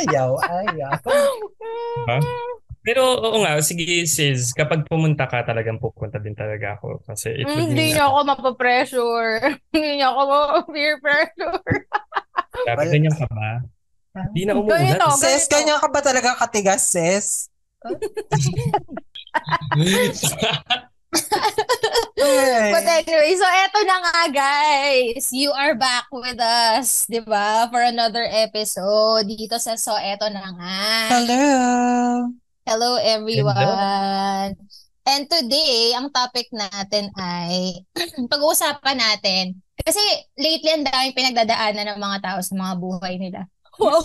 ayaw, 0.00 0.40
ayaw. 0.40 0.92
Ha? 2.08 2.16
Pero 2.80 3.04
oo 3.04 3.44
nga, 3.44 3.60
sige 3.60 4.08
sis, 4.08 4.56
kapag 4.56 4.88
pumunta 4.88 5.28
ka 5.28 5.44
talagang 5.44 5.76
pupunta 5.76 6.16
din 6.16 6.32
talaga 6.32 6.80
ako. 6.80 7.04
Kasi 7.04 7.36
it 7.36 7.44
would 7.44 7.76
Hindi 7.76 7.92
niya 7.92 8.08
ako 8.08 8.24
mapapressure. 8.24 9.52
Hindi 9.74 10.00
niya 10.00 10.16
ako 10.16 10.20
ma-peer 10.24 10.96
pressure. 11.04 11.60
Sabi, 12.64 12.88
ganyan 12.88 13.12
ka 13.12 13.28
ba? 13.28 13.60
Hindi 14.32 14.42
na 14.48 14.56
umuulan. 14.56 14.96
Ganito. 14.96 15.12
Sis, 15.20 15.44
ganyan 15.46 15.76
ka 15.76 15.92
ba 15.92 16.00
talaga 16.00 16.32
katigas, 16.40 16.88
sis? 16.88 17.52
But 22.20 22.84
anyway, 22.84 23.32
so 23.32 23.48
eto 23.48 23.80
na 23.88 23.96
nga 24.04 24.28
guys. 24.28 25.32
You 25.32 25.56
are 25.56 25.72
back 25.72 26.04
with 26.12 26.36
us, 26.36 27.08
'di 27.08 27.24
ba? 27.24 27.64
For 27.72 27.80
another 27.80 28.28
episode 28.28 29.24
dito 29.24 29.56
sa 29.56 29.80
So 29.80 29.96
eto 29.96 30.28
na 30.28 30.52
nga. 30.52 30.80
Hello. 31.16 31.44
Hello 32.68 32.90
everyone. 33.00 34.52
And 35.08 35.24
today, 35.32 35.96
ang 35.96 36.12
topic 36.12 36.52
natin 36.52 37.08
ay 37.16 37.88
pag-uusapan 38.32 39.00
natin 39.00 39.56
kasi 39.80 40.04
lately 40.36 40.76
ang 40.76 40.84
daming 40.84 41.16
pinagdadaanan 41.16 41.96
ng 41.96 42.00
mga 42.04 42.18
tao 42.20 42.38
sa 42.44 42.52
mga 42.52 42.74
buhay 42.76 43.16
nila. 43.16 43.48
Wow. 43.80 44.04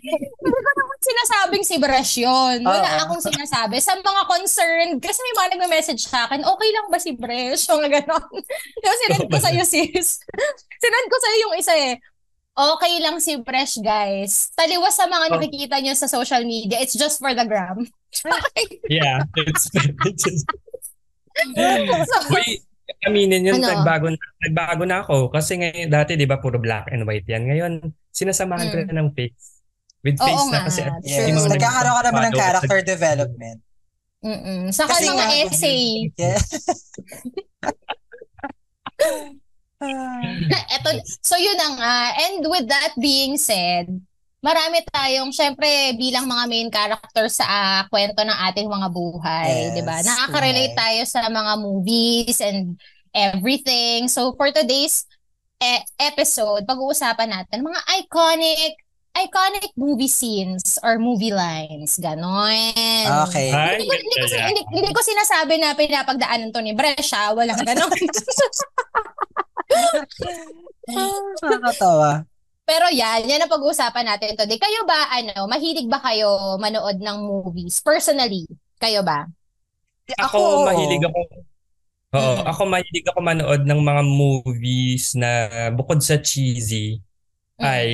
Hindi 0.00 0.16
ko 0.22 0.46
naman 0.54 0.79
sinasabing 1.00 1.64
si 1.64 1.80
Bresh 1.80 2.20
yun. 2.20 2.60
Wala 2.60 2.84
Oo. 2.84 3.00
akong 3.08 3.24
sinasabi. 3.24 3.80
Sa 3.80 3.96
mga 3.96 4.22
concerned, 4.28 5.00
kasi 5.00 5.16
may 5.18 5.34
mga 5.34 5.48
nagme-message 5.56 6.04
sa 6.04 6.28
akin, 6.28 6.44
okay 6.44 6.68
lang 6.70 6.86
ba 6.86 7.00
si 7.00 7.16
Bresh? 7.16 7.66
Yung 7.66 7.80
gano'n. 7.82 8.32
Yung 8.84 8.96
sinend 9.00 9.26
ko 9.26 9.38
sa'yo, 9.40 9.64
sis. 9.72 10.20
sinend 10.76 11.08
ko 11.08 11.16
sa'yo 11.16 11.36
yung 11.42 11.54
isa 11.56 11.72
eh. 11.72 11.96
Okay 12.52 13.00
lang 13.00 13.16
si 13.16 13.40
Bresh, 13.40 13.80
guys. 13.80 14.52
Taliwas 14.52 14.92
sa 14.92 15.08
mga 15.08 15.26
Oh. 15.26 15.34
nakikita 15.38 15.80
nyo 15.80 15.96
sa 15.96 16.04
social 16.04 16.44
media. 16.44 16.76
It's 16.78 16.92
just 16.92 17.16
for 17.16 17.32
the 17.32 17.48
gram. 17.48 17.88
yeah, 18.92 19.24
it's, 19.40 19.72
it's 20.04 20.20
just, 20.20 20.44
so, 22.04 22.16
Uy, 22.28 22.60
aminin 23.06 23.46
yun, 23.46 23.56
Ano? 23.56 23.72
nagbago, 23.72 24.12
na, 24.12 24.20
nagbago 24.42 24.82
na 24.84 25.00
ako. 25.00 25.32
Kasi 25.32 25.56
ngayon, 25.56 25.88
dati, 25.88 26.18
di 26.18 26.28
ba, 26.28 26.36
puro 26.36 26.60
black 26.60 26.92
and 26.92 27.08
white 27.08 27.24
yan. 27.24 27.48
Ngayon, 27.48 27.72
sinasamahan 28.12 28.68
ko 28.68 28.76
Mm. 28.76 28.86
na 28.90 28.96
ng 29.00 29.10
face. 29.14 29.59
With 30.00 30.16
Oo 30.16 30.24
face 30.24 30.44
nga, 30.48 30.52
na 30.52 30.60
kasi. 30.64 30.80
true. 30.80 31.00
Yes. 31.04 31.28
mga 31.36 31.50
Nagkakaroon 31.56 31.96
ka 31.96 32.02
naman 32.08 32.22
ng 32.24 32.34
character 32.36 32.78
development. 32.80 33.58
mm 34.20 34.68
Saka 34.72 34.92
Kasi 34.96 35.08
mga 35.08 35.16
nga- 35.16 35.36
essay. 35.44 35.82
Yeah. 36.16 36.40
Eto, 40.76 40.88
so 41.24 41.34
yun 41.40 41.56
na 41.56 41.68
nga. 41.76 41.94
And 42.28 42.44
with 42.44 42.68
that 42.68 42.92
being 43.00 43.40
said, 43.40 43.88
marami 44.40 44.84
tayong, 44.92 45.32
syempre, 45.32 45.96
bilang 45.96 46.28
mga 46.28 46.44
main 46.48 46.68
character 46.68 47.28
sa 47.28 47.44
ah, 47.48 47.82
kwento 47.88 48.20
ng 48.20 48.38
ating 48.52 48.68
mga 48.68 48.88
buhay, 48.92 49.72
Yes, 49.72 49.74
di 49.76 49.82
ba? 49.84 49.96
Nakaka-relate 50.00 50.76
correct. 50.76 50.80
tayo 50.80 51.00
sa 51.08 51.20
mga 51.28 51.52
movies 51.60 52.38
and 52.40 52.76
everything. 53.12 54.08
So 54.08 54.32
for 54.36 54.52
today's 54.52 55.04
eh, 55.60 55.84
episode, 56.00 56.64
pag-uusapan 56.64 57.28
natin 57.28 57.60
mga 57.60 57.80
iconic 58.00 58.80
iconic 59.20 59.70
movie 59.74 60.08
scenes 60.08 60.78
or 60.80 60.96
movie 60.96 61.30
lines. 61.30 61.96
Ganon. 61.96 62.74
Okay. 63.28 63.48
Ay, 63.50 63.78
Hindi 63.78 63.86
ko, 63.86 63.94
hindi, 63.94 64.16
ko, 64.16 64.26
hindi, 64.40 64.62
hindi 64.70 64.90
ko 64.90 65.00
sinasabi 65.00 65.54
na 65.56 65.74
pinapagdaanan 65.74 66.50
to 66.50 66.60
ni 66.60 66.72
Brescia. 66.72 67.32
Walang 67.32 67.60
ganon. 67.68 67.90
Nakakatawa. 70.90 72.24
Pero 72.64 72.86
yan, 72.94 73.26
yan 73.26 73.42
ang 73.42 73.50
pag-uusapan 73.50 74.06
natin 74.06 74.38
today. 74.38 74.54
Kayo 74.54 74.86
ba, 74.86 75.10
ano, 75.10 75.50
mahilig 75.50 75.90
ba 75.90 75.98
kayo 75.98 76.54
manood 76.56 77.02
ng 77.02 77.18
movies? 77.18 77.82
Personally, 77.82 78.46
kayo 78.78 79.02
ba? 79.02 79.26
Ako, 80.22 80.38
Ako, 80.38 80.66
mahilig 80.70 81.02
ako. 81.02 81.20
Oo, 82.10 82.30
Mm. 82.34 82.42
ako 82.46 82.62
mahilig 82.66 83.06
ako 83.06 83.18
manood 83.22 83.62
ng 83.62 83.80
mga 83.82 84.02
movies 84.02 85.14
na 85.14 85.30
bukod 85.70 86.02
sa 86.02 86.18
cheesy, 86.18 86.98
Mm. 87.58 87.62
ay 87.62 87.86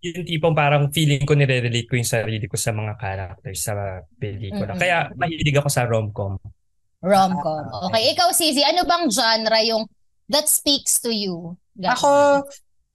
yung 0.00 0.24
tipong 0.24 0.56
parang 0.56 0.88
feeling 0.88 1.22
ko 1.28 1.36
nire-relate 1.36 1.88
ko 1.88 1.94
yung 2.00 2.08
sarili 2.08 2.48
ko 2.48 2.56
sa 2.56 2.72
mga 2.72 2.96
characters 2.96 3.60
sa 3.60 4.00
pelikula. 4.16 4.72
Mm-mm. 4.72 4.80
Kaya 4.80 5.12
mahilig 5.12 5.56
ako 5.60 5.68
sa 5.68 5.84
rom-com. 5.84 6.40
Rom-com. 7.04 7.64
Ah, 7.68 7.88
Okay, 7.92 8.12
ikaw, 8.16 8.32
Sisi, 8.32 8.64
ano 8.64 8.84
bang 8.88 9.08
genre 9.12 9.60
yung 9.64 9.84
that 10.32 10.48
speaks 10.48 11.00
to 11.00 11.12
you? 11.12 11.56
Ganon. 11.76 11.96
Ako, 11.96 12.10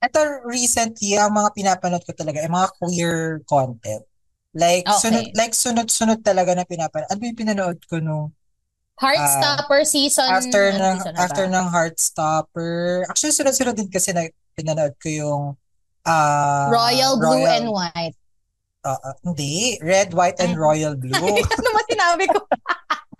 ito 0.02 0.20
recently, 0.46 1.14
ang 1.14 1.34
mga 1.34 1.50
pinapanood 1.54 2.02
ko 2.02 2.12
talaga 2.14 2.42
ay 2.42 2.50
mga 2.50 2.68
queer 2.78 3.16
content. 3.46 4.02
Like, 4.56 4.86
Okay. 4.88 5.00
sunod, 5.06 5.26
like 5.36 5.54
sunod-sunod 5.54 6.20
talaga 6.26 6.54
na 6.58 6.66
pinapanood. 6.66 7.10
Ano 7.12 7.22
yung 7.22 7.38
pinanood 7.38 7.78
ko 7.86 8.02
no? 8.02 8.34
Heartstopper 8.96 9.84
season. 9.84 10.24
After 10.32 10.72
ano 10.72 10.80
ng 10.80 10.96
season 11.04 11.14
after 11.20 11.44
ng 11.44 11.66
Heartstopper. 11.68 13.04
Actually, 13.12 13.36
sunod-sunod 13.36 13.76
din 13.76 13.92
kasi 13.92 14.16
na 14.16 14.24
pinanood 14.56 14.96
ko 14.96 15.08
yung 15.12 15.42
ah 16.06 16.70
Royal 16.70 17.18
Blue 17.18 17.36
Royal- 17.36 17.52
and 17.52 17.66
White. 17.68 18.16
ah, 18.82 18.94
ah, 18.96 19.14
hindi, 19.22 19.76
Red, 19.82 20.14
White, 20.14 20.38
and 20.38 20.54
Ay. 20.54 20.58
Royal 20.58 20.94
Blue. 20.94 21.12
ano 21.58 21.68
mo 21.68 21.80
sinabi 21.84 22.24
ko? 22.30 22.38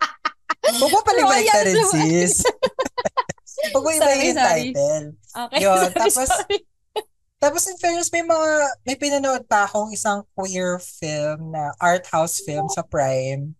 Huwag 0.79 0.91
mo 0.91 0.99
Royal 1.03 1.31
ibalik 1.43 1.47
rin, 1.63 1.77
sis. 1.91 2.33
Huwag 3.75 3.83
mo 3.83 3.91
iba 3.91 4.11
yung 4.15 4.35
title. 4.35 5.05
Okay, 5.35 5.59
Yun, 5.59 5.75
sorry, 5.77 5.93
tapos- 5.93 6.27
sorry. 6.27 6.57
Tapos 7.37 7.69
in 7.69 7.77
fairness, 7.77 8.09
may 8.09 8.25
mga, 8.25 8.49
may 8.81 8.95
pinanood 8.95 9.45
pa 9.45 9.69
akong 9.69 9.93
isang 9.93 10.25
queer 10.33 10.81
film 10.81 11.53
na 11.53 11.69
art 11.77 12.09
house 12.09 12.41
film 12.41 12.65
sa 12.65 12.81
Prime, 12.81 13.53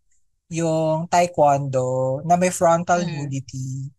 yung 0.49 1.05
Taekwondo, 1.05 2.25
na 2.25 2.33
may 2.35 2.49
frontal 2.49 3.05
Mm. 3.05 3.13
nudity. 3.13 3.93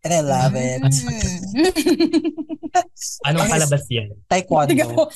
And 0.00 0.16
I 0.16 0.22
love 0.24 0.56
it. 0.56 0.80
Anong 3.28 3.48
palabas 3.48 3.84
yan? 3.88 4.08
Taekwondo. 4.26 5.08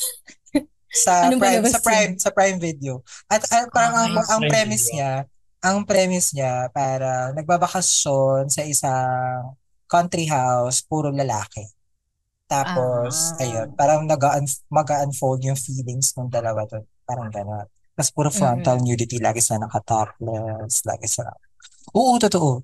Sa 0.94 1.26
Anong 1.26 1.42
Prime, 1.42 1.66
sa 1.66 1.81
Prime, 1.82 2.12
sa 2.22 2.31
Prime 2.31 2.59
Video. 2.62 3.03
At 3.26 3.42
ah, 3.50 3.66
parang 3.66 3.94
ang, 3.98 4.12
Ah, 4.15 4.38
ang 4.38 4.41
Prime 4.47 4.53
premise 4.53 4.87
Video. 4.87 4.94
niya, 4.94 5.12
ang 5.59 5.78
premise 5.82 6.28
niya 6.32 6.53
para 6.70 7.34
nagbabakasyon 7.34 8.47
sa 8.47 8.62
isang 8.62 9.59
country 9.91 10.31
house, 10.31 10.87
puro 10.87 11.10
lalaki. 11.10 11.66
Tapos, 12.47 13.34
Ah. 13.34 13.43
ayun, 13.43 13.69
parang 13.75 14.06
mag-unfold 14.70 15.43
yung 15.43 15.59
feelings 15.59 16.14
ng 16.14 16.31
dalawa 16.31 16.62
doon. 16.69 16.87
Parang 17.03 17.26
gano'n. 17.26 17.66
Tapos 17.94 18.10
puro 18.10 18.31
frontal 18.31 18.78
nudity, 18.78 19.19
lagi 19.19 19.43
sila 19.43 19.66
nakatopless, 19.66 20.82
lagi 20.87 21.06
sila. 21.10 21.31
Oo, 21.94 22.19
totoo. 22.19 22.62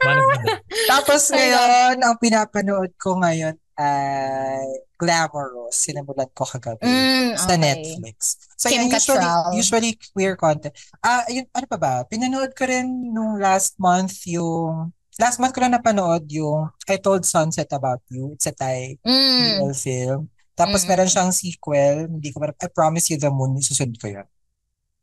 One 0.00 0.18
of 0.18 0.28
the 0.44 0.59
Tapos 0.90 1.22
ngayon, 1.30 1.94
ang 2.02 2.16
pinapanood 2.18 2.90
ko 2.98 3.14
ngayon 3.16 3.54
ay 3.78 4.66
Glamorous. 5.00 5.72
Sinimulan 5.72 6.28
ko 6.34 6.44
kagabi 6.44 6.84
Mm, 6.84 7.32
sa 7.34 7.54
okay. 7.54 7.56
Netflix. 7.56 8.16
So 8.54 8.68
Kim 8.68 8.84
yun, 8.84 8.92
usually, 8.92 9.16
Cattrall. 9.16 9.50
usually 9.56 9.92
queer 10.12 10.34
content. 10.36 10.74
Ah, 11.00 11.24
yun, 11.26 11.48
ano 11.50 11.64
pa 11.64 11.78
ba? 11.78 11.94
Pinanood 12.04 12.52
ko 12.52 12.68
rin 12.68 12.84
nung 13.08 13.40
last 13.40 13.80
month 13.80 14.28
yung, 14.28 14.92
last 15.16 15.40
month 15.40 15.56
ko 15.56 15.64
lang 15.64 15.72
napanood 15.72 16.28
yung 16.28 16.68
I 16.84 17.00
Told 17.00 17.24
Sunset 17.24 17.72
About 17.72 18.04
You. 18.12 18.36
It's 18.36 18.44
a 18.44 18.52
Thai 18.52 19.00
Mm. 19.00 19.64
BL 19.64 19.72
film. 19.72 20.20
Tapos 20.52 20.84
Mm. 20.84 20.88
meron 20.92 21.08
siyang 21.08 21.32
sequel, 21.32 21.96
hindi 22.04 22.28
ko 22.28 22.44
I 22.44 22.68
Promise 22.68 23.08
You 23.08 23.16
the 23.16 23.32
Moon, 23.32 23.56
susunod 23.64 23.96
ko 23.96 24.12
yun. 24.12 24.28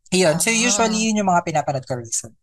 Ayun, 0.08 0.38
so 0.38 0.48
Ah. 0.48 0.56
usually 0.56 1.10
yun 1.10 1.18
yung 1.18 1.28
mga 1.28 1.42
pinapanood 1.42 1.84
ko 1.84 1.98
recent. 1.98 2.38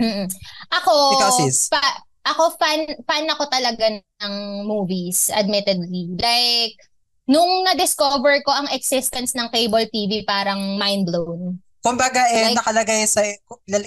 Mm-mm. 0.00 0.24
Ako, 0.72 0.92
Ikaw, 1.20 1.30
sis? 1.44 1.68
pa- 1.68 2.00
ako 2.30 2.54
fan 2.56 2.80
fan 3.04 3.26
ako 3.28 3.44
talaga 3.50 3.86
ng 3.90 4.34
movies, 4.64 5.30
admittedly. 5.34 6.14
Like 6.16 6.78
nung 7.30 7.62
na-discover 7.62 8.42
ko 8.42 8.50
ang 8.50 8.66
existence 8.74 9.38
ng 9.38 9.46
cable 9.54 9.86
TV, 9.86 10.26
parang 10.26 10.74
mind 10.74 11.06
blown. 11.06 11.62
Kumbaga, 11.80 12.26
eh, 12.34 12.50
Like- 12.52 12.58
nakalagay 12.60 13.06
sa, 13.06 13.22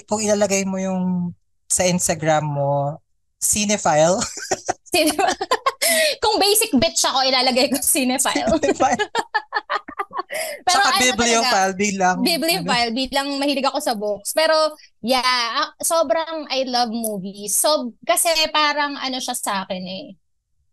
kung 0.08 0.24
ilalagay 0.24 0.64
mo 0.66 0.80
yung 0.80 1.30
sa 1.68 1.84
Instagram 1.84 2.42
mo, 2.42 2.98
cinephile. 3.38 4.18
Kung 6.22 6.36
basic 6.40 6.70
bitch 6.78 7.02
ako, 7.04 7.26
ilalagay 7.26 7.68
ko 7.72 7.78
cinephile. 7.82 8.48
Cinephile. 8.60 9.04
Pero 10.64 10.82
Tsaka 10.82 10.90
ano 10.98 11.02
bibliophile 11.04 11.74
bilang. 11.78 12.16
Bibliophile, 12.24 12.90
bilang 12.90 13.28
mahilig 13.38 13.66
ako 13.68 13.78
sa 13.78 13.94
books. 13.94 14.34
Pero, 14.34 14.74
yeah, 15.04 15.62
ah, 15.62 15.70
sobrang 15.78 16.50
I 16.50 16.66
love 16.66 16.90
movies. 16.90 17.54
So, 17.54 17.94
kasi 18.02 18.28
parang 18.50 18.98
ano 18.98 19.22
siya 19.22 19.34
sa 19.38 19.62
akin 19.62 19.82
eh. 19.84 20.06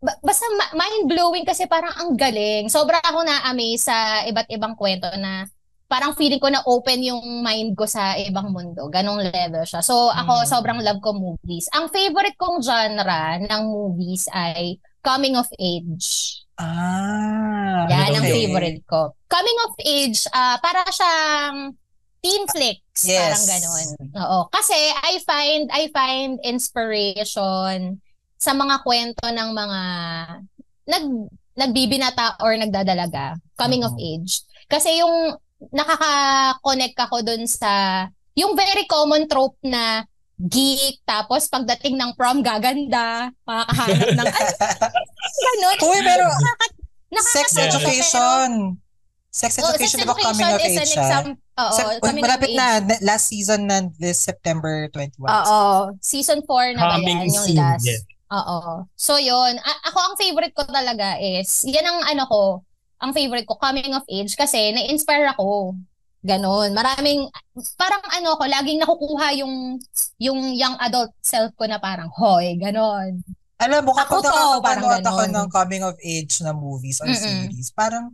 Ba- 0.01 0.17
basta 0.25 0.49
mind-blowing 0.73 1.45
kasi 1.45 1.69
parang 1.69 1.93
ang 1.93 2.17
galing. 2.17 2.71
Sobra 2.73 2.97
ako 3.05 3.21
na-amaze 3.21 3.85
sa 3.85 4.25
iba't 4.25 4.49
ibang 4.49 4.73
kwento 4.73 5.05
na 5.21 5.45
parang 5.91 6.15
feeling 6.15 6.39
ko 6.39 6.47
na 6.47 6.63
open 6.63 7.03
yung 7.03 7.19
mind 7.43 7.75
ko 7.75 7.83
sa 7.83 8.15
ibang 8.15 8.47
mundo. 8.47 8.87
Ganong 8.87 9.19
level 9.19 9.67
siya. 9.67 9.83
So, 9.83 10.07
ako 10.07 10.41
Mm. 10.41 10.47
sobrang 10.47 10.79
love 10.79 11.03
ko 11.03 11.11
movies. 11.11 11.67
Ang 11.75 11.91
favorite 11.91 12.39
kong 12.39 12.63
genre 12.63 13.21
ng 13.43 13.61
movies 13.67 14.31
ay 14.31 14.79
coming 15.03 15.35
of 15.35 15.51
age. 15.59 16.39
Ah. 16.55 17.89
Yan 17.91 18.15
ang 18.15 18.23
okay. 18.23 18.47
favorite 18.47 18.81
ko. 18.87 19.11
Coming 19.27 19.59
of 19.67 19.73
age, 19.81 20.23
ah 20.31 20.55
para 20.57 20.87
siyang 20.87 21.75
teen 22.21 22.45
flicks, 22.47 23.01
Yes. 23.03 23.19
parang 23.19 23.45
ganun. 23.49 23.87
Oo. 24.15 24.39
Kasi 24.47 24.77
I 25.01 25.19
find 25.25 25.63
I 25.73 25.89
find 25.89 26.37
inspiration 26.45 27.97
sa 28.37 28.53
mga 28.53 28.85
kwento 28.85 29.25
ng 29.25 29.49
mga 29.51 29.81
nag 30.87 31.05
nagbibinata 31.51 32.39
or 32.39 32.55
nagdadalaga, 32.55 33.35
coming 33.53 33.83
of 33.83 33.91
Mhm. 33.93 34.01
age. 34.21 34.45
Kasi 34.65 35.01
yung 35.01 35.35
nakaka-connect 35.69 36.97
ako 36.99 37.21
dun 37.21 37.43
sa 37.45 38.05
yung 38.33 38.55
very 38.55 38.85
common 38.85 39.25
trope 39.25 39.59
na 39.61 40.01
geek, 40.37 41.03
tapos 41.03 41.45
pagdating 41.45 41.95
ng 41.95 42.15
prom 42.15 42.41
gaganda, 42.41 43.29
makakahanap 43.43 44.09
ng 44.09 44.25
ano, 44.25 44.47
ganun. 45.45 45.77
Uy, 45.83 45.99
pero 46.01 46.25
Nakaka- 46.25 46.73
sex 47.29 47.47
nakakatawa, 47.51 47.67
education. 47.69 48.49
Sex 49.29 49.51
pero- 49.53 49.63
Oo, 49.63 49.71
education, 49.71 49.97
sex 49.97 50.01
di 50.01 50.07
ba 50.07 50.15
coming 50.17 50.41
of 50.43 50.57
education 50.57 50.65
is 50.65 50.73
age 50.73 50.81
an 50.81 50.87
siya? 50.87 51.03
exam- 51.03 51.37
Oo, 51.53 51.73
Sep- 51.73 52.01
coming 52.01 52.23
malapit 52.25 52.49
na, 52.51 52.67
age. 52.73 52.83
na- 52.83 53.01
last 53.05 53.25
season 53.27 53.61
na 53.63 53.77
this 53.95 54.17
September 54.17 54.89
21. 54.89 55.29
Oo, 55.29 55.61
season 56.01 56.39
4 56.41 56.73
na 56.73 56.81
ba 56.89 56.97
yan, 56.97 57.27
yung 57.27 57.45
soon, 57.45 57.55
last. 57.55 57.85
Oo. 58.31 58.87
So 58.97 59.15
yun, 59.15 59.53
A- 59.57 59.81
ako 59.85 59.97
ang 60.01 60.15
favorite 60.17 60.55
ko 60.55 60.63
talaga 60.65 61.19
is, 61.19 61.61
yan 61.63 61.83
ang 61.83 61.99
ano 62.01 62.23
ko, 62.25 62.41
ang 63.01 63.11
favorite 63.11 63.49
ko, 63.49 63.57
coming 63.57 63.97
of 63.97 64.05
age, 64.05 64.37
kasi 64.37 64.71
na-inspire 64.71 65.33
ako. 65.33 65.73
Ganon. 66.21 66.69
Maraming, 66.77 67.25
parang 67.73 68.05
ano 68.13 68.37
ko, 68.37 68.45
laging 68.45 68.77
nakukuha 68.77 69.33
yung, 69.41 69.81
yung 70.21 70.53
young 70.53 70.77
adult 70.77 71.09
self 71.25 71.49
ko 71.57 71.65
na 71.65 71.81
parang, 71.81 72.13
hoy, 72.13 72.61
ganon. 72.61 73.25
Alam 73.57 73.89
mo, 73.89 73.97
kapag 73.97 74.21
nakakapanood 74.25 75.01
ako 75.05 75.21
ng 75.29 75.47
coming 75.49 75.83
of 75.85 75.97
age 76.01 76.45
na 76.45 76.53
movies 76.53 77.01
or 77.01 77.09
Mm-mm. 77.09 77.49
series, 77.49 77.73
parang 77.73 78.13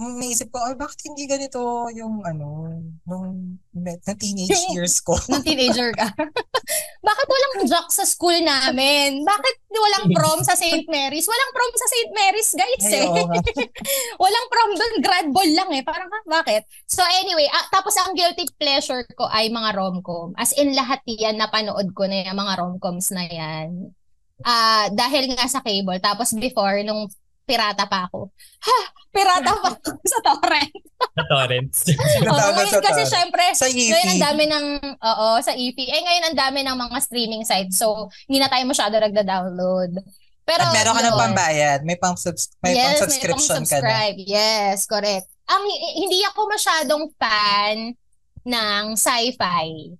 naisip 0.00 0.48
ko, 0.48 0.58
ay, 0.64 0.74
bakit 0.80 1.04
hindi 1.04 1.28
ganito 1.28 1.60
yung 1.92 2.24
ano, 2.24 2.72
nung 3.04 3.60
na 3.76 4.14
teenage 4.16 4.56
years 4.74 4.98
ko? 5.04 5.14
Nung 5.28 5.44
teenager 5.44 5.92
ka. 5.92 6.08
Bakit 7.00 7.26
walang 7.32 7.54
jock 7.64 7.88
sa 7.88 8.04
school 8.04 8.36
namin? 8.44 9.24
Bakit 9.24 9.56
walang 9.72 10.06
prom 10.12 10.40
sa 10.44 10.52
St. 10.52 10.84
Mary's? 10.84 11.24
Walang 11.24 11.52
prom 11.56 11.72
sa 11.72 11.88
St. 11.88 12.12
Mary's, 12.12 12.50
guys, 12.52 12.84
Ay, 12.92 13.08
eh. 13.08 13.26
Walang 14.22 14.46
prom 14.52 14.70
doon, 14.76 14.94
grad 15.00 15.28
ball 15.32 15.50
lang 15.56 15.70
eh. 15.74 15.82
Parang, 15.82 16.12
ha, 16.12 16.20
bakit? 16.28 16.68
So 16.84 17.00
anyway, 17.24 17.48
ah, 17.48 17.66
tapos 17.72 17.96
ang 17.96 18.12
guilty 18.12 18.44
pleasure 18.60 19.02
ko 19.16 19.26
ay 19.32 19.48
mga 19.48 19.80
rom-com. 19.80 20.36
As 20.36 20.52
in 20.54 20.76
lahat 20.76 21.00
yan, 21.08 21.40
napanood 21.40 21.96
ko 21.96 22.04
na 22.04 22.20
yung 22.20 22.36
mga 22.36 22.54
rom-coms 22.60 23.10
na 23.16 23.24
yan. 23.24 23.96
Ah, 24.44 24.92
dahil 24.92 25.32
nga 25.32 25.48
sa 25.48 25.64
cable. 25.64 26.00
Tapos 26.04 26.36
before, 26.36 26.84
nung 26.84 27.08
pirata 27.50 27.84
pa 27.84 28.06
ako. 28.06 28.30
Ha! 28.62 28.78
Pirata 29.10 29.50
pa 29.52 29.74
ako 29.74 29.90
sa 30.12 30.18
torrent. 30.22 30.70
Sa 31.10 31.24
torrents. 31.26 31.78
Oo, 31.90 32.22
Natawa 32.22 32.50
ngayon 32.54 32.70
sa 32.70 32.78
kasi 32.80 33.02
torrent. 33.02 33.10
syempre, 33.10 33.44
Sa 33.52 33.66
ngayon 33.66 34.08
ang 34.08 34.22
dami 34.22 34.44
ng, 34.46 34.66
oo, 34.94 35.28
sa 35.42 35.52
EP. 35.52 35.74
Eh, 35.76 36.00
ngayon 36.00 36.24
ang 36.30 36.36
dami 36.38 36.62
ng 36.62 36.76
mga 36.78 36.96
streaming 37.02 37.42
sites. 37.42 37.74
So, 37.74 38.06
hindi 38.24 38.38
na 38.38 38.46
tayo 38.46 38.62
masyado 38.64 38.94
nagda-download. 38.94 39.98
Pero, 40.40 40.62
At 40.62 40.72
meron 40.72 40.94
ka 40.94 41.02
ng 41.02 41.10
yun. 41.10 41.22
pambayad. 41.26 41.78
May 41.82 41.94
pang, 41.94 42.14
subs- 42.14 42.54
may 42.60 42.72
yes, 42.72 42.78
pang 42.78 42.90
may 42.90 43.02
subscription 43.02 43.60
ka 43.60 43.78
na. 43.78 43.82
subscribe. 43.82 44.16
Yes, 44.20 44.86
correct. 44.86 45.26
Ang 45.46 45.62
hindi 45.96 46.22
ako 46.24 46.40
masyadong 46.46 47.04
fan 47.14 47.98
ng 48.40 48.82
sci-fi. 48.94 49.90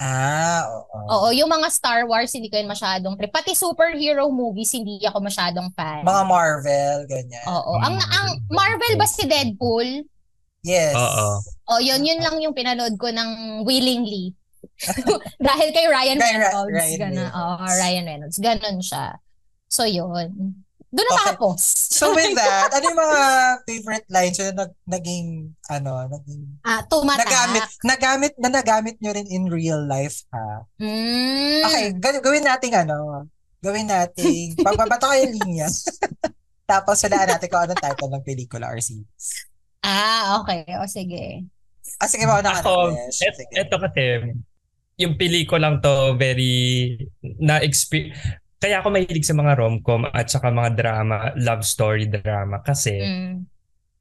Ah, 0.00 0.64
oo. 0.64 0.96
Oo, 1.12 1.28
yung 1.36 1.52
mga 1.52 1.68
Star 1.68 2.08
Wars 2.08 2.32
hindi 2.32 2.48
ko 2.48 2.56
yun 2.56 2.66
masyadong 2.66 3.20
trip. 3.20 3.28
Pati 3.28 3.52
superhero 3.52 4.32
movies 4.32 4.72
hindi 4.72 4.96
ako 5.04 5.20
masyadong 5.20 5.68
fan. 5.76 6.08
Mga 6.08 6.24
Marvel, 6.24 6.98
ganyan. 7.04 7.44
Oo, 7.44 7.76
ang 7.76 8.00
Mm. 8.00 8.08
ang 8.08 8.26
Marvel 8.48 8.96
ba 8.96 9.04
si 9.04 9.28
Deadpool? 9.28 10.08
Yes. 10.64 10.96
Oo. 10.96 11.44
Oh, 11.68 11.80
yun 11.80 12.00
yun 12.00 12.24
lang 12.24 12.40
yung 12.40 12.56
pinanood 12.56 12.96
ko 12.96 13.12
ng 13.12 13.62
willingly. 13.68 14.32
Dahil 15.44 15.68
kay 15.70 15.84
Ryan 15.84 16.16
Reynolds. 16.16 16.72
Ryan 16.72 16.96
gana, 16.96 17.12
Reynolds. 17.12 17.36
Oh, 17.36 17.56
Ryan 17.60 18.04
Reynolds. 18.08 18.38
Ganon 18.40 18.78
siya. 18.80 19.20
So, 19.68 19.84
yun. 19.84 20.64
Doon 20.90 21.06
na 21.06 21.14
Okay. 21.14 21.26
nakapost. 21.30 21.94
So 21.94 22.10
with 22.10 22.34
that, 22.40 22.74
ano 22.74 22.84
yung 22.84 22.98
mga 22.98 23.20
favorite 23.62 24.08
lines 24.10 24.36
na 24.36 24.50
nag, 24.52 24.72
naging, 24.84 25.26
ano, 25.70 25.90
naging, 26.10 26.42
ah, 26.66 26.82
tumatak. 26.82 27.22
nagamit, 27.24 27.64
nagamit, 27.86 28.32
na 28.36 28.48
nagamit 28.50 28.96
nyo 28.98 29.14
rin 29.14 29.30
in 29.30 29.46
real 29.46 29.78
life, 29.86 30.26
ha? 30.34 30.66
Mm. 30.82 31.62
Okay, 31.62 31.84
ga- 31.94 32.22
gawin 32.22 32.42
natin 32.42 32.74
ano, 32.74 33.26
gawin 33.62 33.86
natin, 33.86 34.54
pagbabato 34.66 35.06
kayo 35.06 35.30
yung 35.30 35.34
linya. 35.38 35.68
Tapos 36.70 36.98
walaan 37.02 37.34
natin 37.34 37.46
kung 37.46 37.62
anong 37.62 37.82
title 37.82 38.10
ng 38.10 38.24
pelikula 38.26 38.70
or 38.70 38.78
series. 38.78 39.46
Ah, 39.82 40.38
okay. 40.42 40.66
O, 40.78 40.86
sige. 40.86 41.46
Ah, 41.98 42.06
sige, 42.06 42.26
mauna 42.26 42.58
ka 42.58 42.62
na, 42.62 42.66
Ako, 42.66 42.74
et, 42.94 43.10
Sige. 43.14 43.42
eto 43.54 43.78
kasi, 43.78 44.34
yung 44.98 45.14
pelikulang 45.16 45.78
to 45.80 46.14
very 46.14 46.94
na 47.42 47.58
kaya 48.60 48.78
ako 48.78 48.92
mahilig 48.92 49.24
sa 49.24 49.32
mga 49.32 49.56
rom-com 49.56 50.04
at 50.06 50.28
saka 50.28 50.52
mga 50.52 50.76
drama, 50.76 51.32
love 51.34 51.64
story 51.64 52.04
drama 52.06 52.60
kasi 52.60 53.00
Mm. 53.00 53.48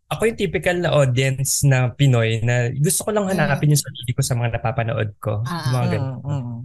ako 0.10 0.22
yung 0.26 0.36
typical 0.38 0.76
na 0.78 0.92
audience 0.92 1.64
na 1.64 1.90
Pinoy 1.90 2.44
na 2.44 2.68
gusto 2.76 3.08
ko 3.08 3.16
lang 3.16 3.24
Mm. 3.26 3.40
hanapin 3.40 3.72
yung 3.72 3.80
sarili 3.80 4.12
ko 4.12 4.20
sa 4.20 4.36
mga 4.36 4.60
napapanood 4.60 5.16
ko. 5.18 5.40
Ah. 5.48 5.72
mga 5.72 5.86
Mm, 5.86 5.92
ganun. 5.96 6.18
mm. 6.22 6.58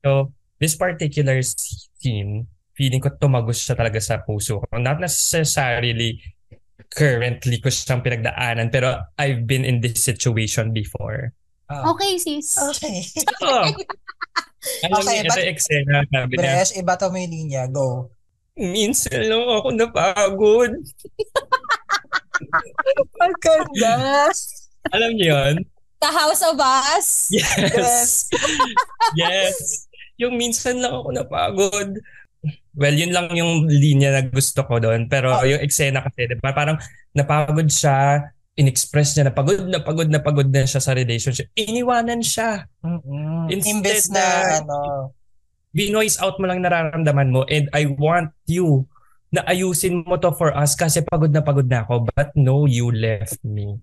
So, 0.00 0.10
this 0.56 0.74
particular 0.74 1.36
scene, 1.44 2.46
feeling 2.72 2.98
ko 2.98 3.12
tumagos 3.12 3.60
siya 3.60 3.76
talaga 3.76 4.00
sa 4.00 4.18
puso 4.18 4.58
ko. 4.58 4.80
Not 4.80 4.98
necessarily 4.98 6.18
currently 6.90 7.58
ko 7.58 7.68
siyang 7.68 8.02
pinagdaanan 8.02 8.70
pero 8.70 8.98
I've 9.18 9.44
been 9.44 9.66
in 9.66 9.82
this 9.82 10.00
situation 10.00 10.70
before. 10.70 11.34
Ah. 11.66 11.90
Okay, 11.92 12.16
sis. 12.16 12.54
Okay. 12.56 13.04
Oh. 13.44 13.68
Alam 14.84 14.98
Okay, 15.00 15.14
niyo, 15.14 15.22
but- 15.24 15.30
ito 15.30 15.40
yung 15.40 15.52
eksena, 15.52 15.96
sabi 16.06 16.32
niya, 16.34 16.52
Besh, 16.56 16.72
ibato 16.74 17.04
mo 17.08 17.16
yung 17.18 17.32
linya. 17.32 17.62
Go. 17.66 18.08
minsan 18.54 19.18
lang 19.18 19.42
ako 19.50 19.68
napagod. 19.74 20.72
Ang 23.18 23.34
ganda. 23.40 23.92
Alam 24.92 25.10
niyo 25.16 25.34
yun? 25.34 25.54
The 25.98 26.10
House 26.12 26.42
of 26.44 26.60
Us. 26.60 27.32
Yes. 27.32 28.28
yes. 29.18 29.88
Yung 30.20 30.36
minsan 30.36 30.78
lang 30.78 30.92
ako 30.92 31.08
napagod. 31.10 31.90
Well, 32.76 32.92
yun 32.92 33.10
lang 33.10 33.32
yung 33.32 33.66
linya 33.66 34.12
na 34.12 34.22
gusto 34.22 34.62
ko 34.62 34.76
doon. 34.78 35.08
Pero 35.08 35.32
Oh. 35.32 35.46
yung 35.48 35.62
eksena 35.64 36.04
kasi, 36.04 36.28
di 36.28 36.36
ba, 36.36 36.52
parang 36.52 36.76
napagod 37.16 37.66
siya, 37.66 38.20
in-express 38.54 39.18
niya 39.18 39.30
na 39.30 39.34
pagod 39.34 39.66
na 39.66 39.82
pagod 39.82 40.06
na 40.06 40.22
pagod 40.22 40.46
na 40.46 40.62
siya 40.62 40.78
sa 40.78 40.94
relationship. 40.94 41.50
Iniwanan 41.58 42.22
siya. 42.22 42.70
Mm-mm. 42.86 43.50
Instead 43.50 43.82
Imbes 43.82 44.04
na, 44.14 44.22
na- 44.22 44.62
ano, 44.62 44.78
Binoise 45.74 46.22
out 46.22 46.38
mo 46.38 46.46
lang 46.46 46.62
nararamdaman 46.62 47.34
mo 47.34 47.42
and 47.50 47.66
I 47.74 47.90
want 47.90 48.30
you 48.46 48.86
na 49.34 49.42
ayusin 49.50 50.06
mo 50.06 50.14
to 50.22 50.30
for 50.30 50.54
us 50.54 50.78
kasi 50.78 51.02
pagod 51.02 51.34
na 51.34 51.42
pagod 51.42 51.66
na 51.66 51.82
ako. 51.82 52.06
But 52.14 52.30
no, 52.38 52.70
you 52.70 52.94
left 52.94 53.42
me. 53.42 53.82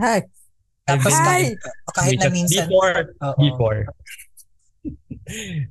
I've 0.00 0.24
Tapos 0.88 1.12
kahit, 1.12 1.60
kahit 1.92 2.16
na 2.24 2.32
minsan, 2.32 2.64
Before, 2.64 3.12
oo. 3.20 3.40
before. 3.44 3.80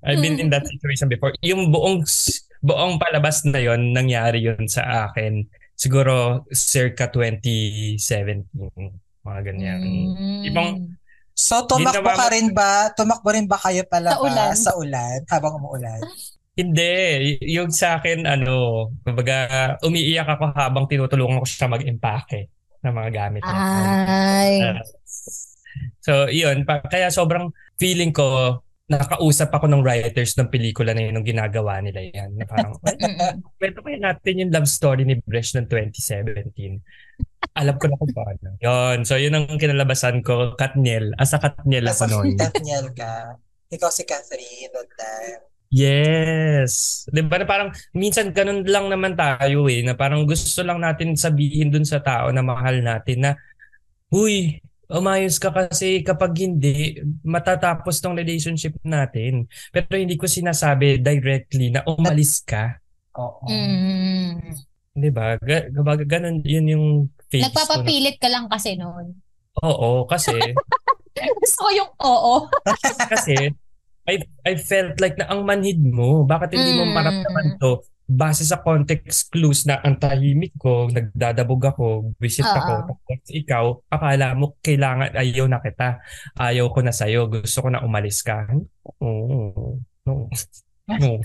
I've 0.06 0.22
been 0.22 0.38
in 0.38 0.54
that 0.54 0.70
situation 0.70 1.10
before. 1.10 1.34
Yung 1.42 1.74
buong 1.74 2.06
buong 2.62 3.02
palabas 3.02 3.42
na 3.50 3.58
yon 3.58 3.98
nangyari 3.98 4.46
yun 4.46 4.70
sa 4.70 5.10
akin. 5.10 5.50
Siguro 5.78 6.42
circa 6.50 7.06
2017. 7.08 8.50
Mga 9.22 9.40
ganyan. 9.46 9.80
Mm. 9.80 10.42
Ibang 10.50 10.70
So, 11.38 11.70
tumakbo 11.70 12.02
na 12.02 12.18
ka 12.18 12.34
rin 12.34 12.50
ba? 12.50 12.90
Tumakbo 12.98 13.30
rin 13.30 13.46
ba 13.46 13.62
kayo 13.62 13.86
pala 13.86 14.18
Sa 14.18 14.26
ulan. 14.26 14.52
sa 14.58 14.72
ulan 14.74 15.18
habang 15.30 15.62
umuulan? 15.62 16.02
Hindi. 16.58 16.98
Y- 17.38 17.62
Yung 17.62 17.70
sa 17.70 18.02
akin, 18.02 18.26
ano, 18.26 18.90
kumbaga, 19.06 19.78
umiiyak 19.86 20.26
ako 20.26 20.50
habang 20.58 20.90
tinutulungan 20.90 21.38
ko 21.38 21.46
siya 21.46 21.70
mag-impake 21.70 22.50
ng 22.82 22.90
mga 22.90 23.10
gamit. 23.14 23.46
niya. 23.46 23.54
Ay. 23.54 24.52
Uh, 24.66 24.82
so, 26.02 26.26
yun. 26.26 26.66
Pa, 26.66 26.82
kaya 26.82 27.14
sobrang 27.14 27.54
feeling 27.78 28.10
ko, 28.10 28.58
nakausap 28.88 29.52
ako 29.52 29.68
ng 29.68 29.84
writers 29.84 30.40
ng 30.40 30.48
pelikula 30.48 30.96
na 30.96 31.04
yun 31.04 31.14
nung 31.20 31.28
ginagawa 31.28 31.84
nila 31.84 32.08
yan. 32.08 32.40
Na 32.40 32.48
parang, 32.48 32.80
kwento 33.60 33.84
kaya 33.84 34.00
natin 34.00 34.48
yung 34.48 34.52
love 34.56 34.68
story 34.68 35.04
ni 35.04 35.20
Bresh 35.20 35.60
noong 35.60 35.68
2017. 35.68 36.80
Alam 37.60 37.76
ko 37.76 37.86
na 37.92 38.00
kung 38.00 38.16
paano. 38.16 38.48
Yun. 38.64 39.04
So, 39.04 39.20
yun 39.20 39.36
ang 39.36 39.60
kinalabasan 39.60 40.24
ko, 40.24 40.56
Katniel. 40.56 41.12
Asa 41.20 41.36
Katniel 41.36 41.84
ako 41.92 42.08
noon. 42.08 42.40
Kathniel 42.40 42.96
ka. 42.96 43.36
Ikaw 43.68 43.90
si 43.92 44.08
Catherine 44.08 44.72
that 44.72 44.90
time. 44.96 45.44
Yes. 45.68 47.04
Di 47.12 47.20
ba 47.28 47.44
na 47.44 47.44
parang 47.44 47.76
minsan 47.92 48.32
ganun 48.32 48.64
lang 48.64 48.88
naman 48.88 49.20
tayo 49.20 49.68
eh, 49.68 49.84
na 49.84 50.00
parang 50.00 50.24
gusto 50.24 50.64
lang 50.64 50.80
natin 50.80 51.20
sabihin 51.20 51.68
dun 51.68 51.84
sa 51.84 52.00
tao 52.00 52.32
na 52.32 52.40
mahal 52.40 52.80
natin 52.80 53.20
na, 53.20 53.32
Huy, 54.08 54.64
umayos 54.88 55.36
ka 55.36 55.52
kasi 55.52 56.00
kapag 56.00 56.32
hindi, 56.38 57.00
matatapos 57.22 58.00
tong 58.00 58.16
relationship 58.16 58.76
natin. 58.82 59.46
Pero 59.70 59.94
hindi 59.94 60.16
ko 60.16 60.26
sinasabi 60.26 61.00
directly 61.00 61.70
na 61.70 61.84
umalis 61.84 62.42
ka. 62.42 62.80
Oo. 63.16 63.46
Mm. 63.48 64.56
Di 64.94 65.10
ba? 65.12 65.36
Ga- 65.38 65.70
Gabaga 65.70 66.08
ganun, 66.08 66.42
yun 66.42 66.66
yung 66.68 66.86
ko. 67.28 67.38
na- 67.38 67.52
Nagpapapilit 67.52 68.18
ka 68.18 68.32
lang 68.32 68.48
kasi 68.48 68.80
noon. 68.80 69.14
Oo, 69.62 70.06
kasi, 70.06 70.38
Gusto 71.42 71.60
ko 71.66 71.70
yung 71.74 71.92
oo. 71.98 72.46
kasi, 73.12 73.34
I, 74.08 74.16
I 74.46 74.54
felt 74.56 75.02
like 75.02 75.18
na 75.18 75.28
ang 75.28 75.44
manhid 75.44 75.82
mo. 75.82 76.24
Bakit 76.24 76.56
hindi 76.56 76.72
mo 76.78 76.88
Mm. 76.88 76.94
maramdaman 76.96 77.48
to? 77.60 77.82
Base 78.08 78.48
sa 78.48 78.64
context 78.64 79.28
clues 79.36 79.68
na 79.68 79.84
ang 79.84 80.00
tahimik 80.00 80.56
ko, 80.56 80.88
nagdadabog 80.88 81.60
ako, 81.76 82.16
visit 82.18 82.48
Oo. 82.48 82.56
ako, 82.56 82.74
tapos 82.88 83.30
ikaw, 83.36 83.66
akala 83.92 84.32
mo 84.32 84.56
kailangan, 84.64 85.12
ayaw 85.12 85.46
na 85.52 85.60
kita, 85.60 86.00
ayaw 86.40 86.72
ko 86.72 86.80
na 86.88 86.96
sa'yo, 86.96 87.28
gusto 87.28 87.60
ko 87.60 87.68
na 87.68 87.84
umalis 87.84 88.24
ka. 88.24 88.48
Oo. 89.04 89.76
No. 90.08 90.32
No. 90.88 91.20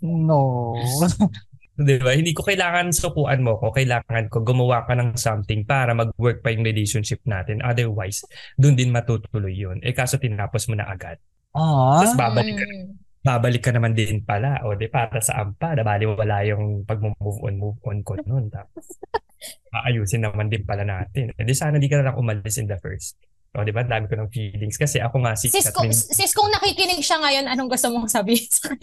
No. 0.00 0.40
Di 1.76 2.00
ba? 2.00 2.16
Hindi 2.16 2.32
ko 2.32 2.40
kailangan 2.40 2.88
sukuan 2.88 3.44
mo 3.44 3.60
ko. 3.60 3.68
Kailangan 3.68 4.32
ko 4.32 4.40
gumawa 4.40 4.88
ka 4.88 4.96
ng 4.96 5.12
something 5.20 5.68
para 5.68 5.92
mag-work 5.92 6.40
pa 6.40 6.48
yung 6.48 6.64
relationship 6.64 7.20
natin. 7.28 7.60
Otherwise, 7.60 8.24
dun 8.56 8.72
din 8.80 8.88
matutuloy 8.88 9.52
yun. 9.52 9.76
Eh 9.84 9.92
kaso 9.92 10.16
tinapos 10.16 10.72
mo 10.72 10.74
na 10.80 10.88
agad. 10.88 11.20
Ah, 11.52 12.00
Tapos 12.00 12.16
babalik 12.16 12.56
ka, 12.56 12.64
Mm. 12.64 12.88
Babalik 13.26 13.66
ka 13.66 13.74
naman 13.74 13.98
din 13.98 14.22
pala. 14.22 14.62
O 14.62 14.78
di 14.78 14.86
para 14.86 15.18
sa 15.18 15.42
ampa, 15.42 15.74
nabali 15.74 16.06
wala 16.06 16.46
yung 16.46 16.86
pag-move 16.86 17.42
on, 17.42 17.54
move 17.58 17.78
on 17.82 17.98
ko 18.06 18.14
nun. 18.22 18.46
Tapos 18.46 18.86
aayusin 19.82 20.22
naman 20.22 20.46
din 20.46 20.62
pala 20.62 20.86
natin. 20.86 21.34
Eh 21.34 21.42
di 21.42 21.54
sana 21.58 21.82
di 21.82 21.90
ka 21.90 21.98
na 21.98 22.14
lang 22.14 22.18
umalis 22.22 22.62
in 22.62 22.70
the 22.70 22.78
first. 22.78 23.18
O 23.56 23.64
di 23.66 23.74
ba? 23.74 23.82
Dami 23.82 24.06
ko 24.06 24.14
ng 24.14 24.30
feelings. 24.30 24.78
Kasi 24.78 25.02
ako 25.02 25.26
nga 25.26 25.34
si 25.34 25.50
Sis, 25.50 25.72
kung, 25.74 25.90
sis, 25.90 26.32
kung 26.36 26.52
nakikinig 26.52 27.00
siya 27.02 27.18
ngayon, 27.18 27.46
anong 27.50 27.72
gusto 27.72 27.88
mong 27.90 28.06
sabihin 28.06 28.46
sa? 28.46 28.70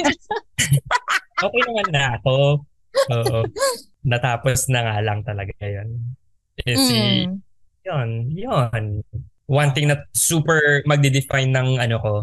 Okay 1.44 1.62
naman 1.68 1.88
na 1.92 2.04
ako. 2.16 2.64
Oo. 3.12 3.40
Natapos 4.08 4.72
na 4.72 4.80
nga 4.86 4.98
lang 5.04 5.20
talaga 5.28 5.52
yun. 5.60 6.16
Eh, 6.64 6.78
si, 6.78 6.98
Mm. 7.28 7.42
Yun, 7.84 8.10
yun. 8.32 8.84
One 9.52 9.72
thing 9.76 9.92
na 9.92 10.08
super 10.16 10.80
magde-define 10.88 11.52
ng 11.52 11.84
ano 11.84 11.96
ko, 12.00 12.14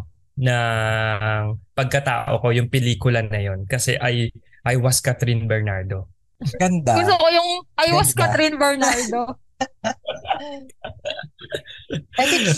ng 0.40 1.44
pagkatao 1.76 2.40
ko, 2.40 2.48
yung 2.50 2.72
pelikula 2.72 3.20
na 3.20 3.38
yun. 3.38 3.68
Kasi 3.68 3.94
I, 4.00 4.32
I 4.64 4.74
was 4.76 4.98
Catherine 4.98 5.44
Bernardo. 5.44 6.08
ganda. 6.56 6.96
Gusto 6.96 7.12
ko 7.14 7.26
yung 7.28 7.48
I 7.76 7.92
was 7.92 8.16
Ganda. 8.16 8.32
Catherine 8.32 8.56
Bernardo. 8.56 9.36
I 12.16 12.24
think 12.24 12.48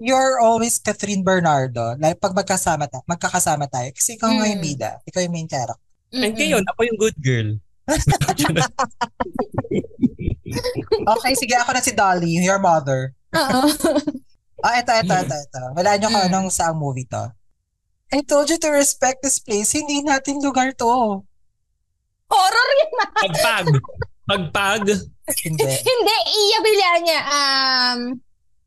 you're 0.00 0.40
always 0.40 0.80
Catherine 0.80 1.20
Bernardo. 1.20 1.92
Like, 2.00 2.16
pag 2.16 2.32
magkasama 2.32 2.88
tayo, 2.88 3.04
magkakasama 3.04 3.68
tayo. 3.68 3.92
Kasi 3.92 4.16
ikaw 4.16 4.32
nga 4.32 4.48
yung 4.48 4.64
Mm. 4.64 4.68
bida. 4.72 4.96
Ikaw 5.04 5.20
yung 5.28 5.34
main 5.34 5.44
character. 5.44 5.76
And 6.08 6.32
Mm-mm. 6.32 6.40
ngayon, 6.40 6.64
ako 6.64 6.80
yung 6.88 6.96
good 6.96 7.18
girl. 7.20 7.50
Okay, 11.08 11.32
sige. 11.36 11.52
Ako 11.52 11.72
na 11.72 11.80
si 11.80 11.92
Dolly, 11.92 12.40
your 12.40 12.58
mother. 12.58 13.12
Oo. 13.36 13.68
Ah, 14.58 14.78
ito, 14.78 14.90
ito, 14.92 15.14
ito, 15.14 15.36
ito. 15.36 15.60
Wala 15.72 15.90
niyo 15.94 16.08
kung 16.08 16.18
Mm. 16.20 16.28
anong 16.28 16.48
saang 16.50 16.74
movie 16.74 17.06
to. 17.06 17.30
I 18.08 18.24
told 18.24 18.48
you 18.48 18.58
to 18.58 18.70
respect 18.70 19.20
this 19.20 19.38
place. 19.38 19.70
Hindi 19.70 20.00
natin 20.00 20.40
lugar 20.40 20.72
to. 20.74 21.22
Horror 22.26 22.68
yan. 22.74 22.90
Pagpag. 23.14 23.66
Pagpag. 24.24 24.82
Hindi. 25.38 25.64
Hindi, 25.88 26.16
Iya 26.26 26.58
Villania. 26.60 27.20
Um, 27.22 27.98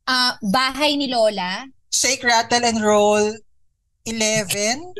ah, 0.05 0.33
bahay 0.41 0.95
ni 0.95 1.10
Lola. 1.10 1.65
Shake, 1.89 2.24
Rattle, 2.24 2.63
and 2.63 2.79
Roll 2.79 3.36
11? 4.05 4.93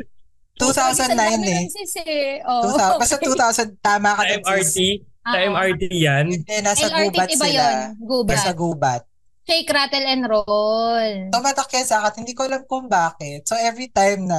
2009 0.58 1.16
eh. 1.48 1.64
Eh. 2.04 2.38
Oh, 2.44 2.62
2000, 2.68 3.00
basta 3.00 3.16
2000, 3.18 3.78
tama 3.80 4.14
ka 4.14 4.22
MRT. 4.28 4.76
Sa 5.22 5.38
MRT 5.38 5.82
yan. 5.88 6.24
Hindi, 6.28 6.54
nasa 6.60 6.86
LRT 6.86 6.98
gubat 7.08 7.28
iba 7.30 7.46
sila. 7.46 7.62
yun. 7.62 7.78
Gubat. 7.98 8.34
Nasa 8.36 8.52
gubat. 8.52 9.02
Shake, 9.42 9.70
rattle, 9.74 10.06
and 10.06 10.24
roll. 10.30 11.34
Tumatak 11.34 11.70
yan 11.74 11.86
sa 11.86 12.06
akin, 12.06 12.22
hindi 12.22 12.34
ko 12.34 12.46
alam 12.46 12.62
kung 12.62 12.86
bakit. 12.86 13.42
So 13.42 13.58
every 13.58 13.90
time 13.90 14.30
na, 14.30 14.38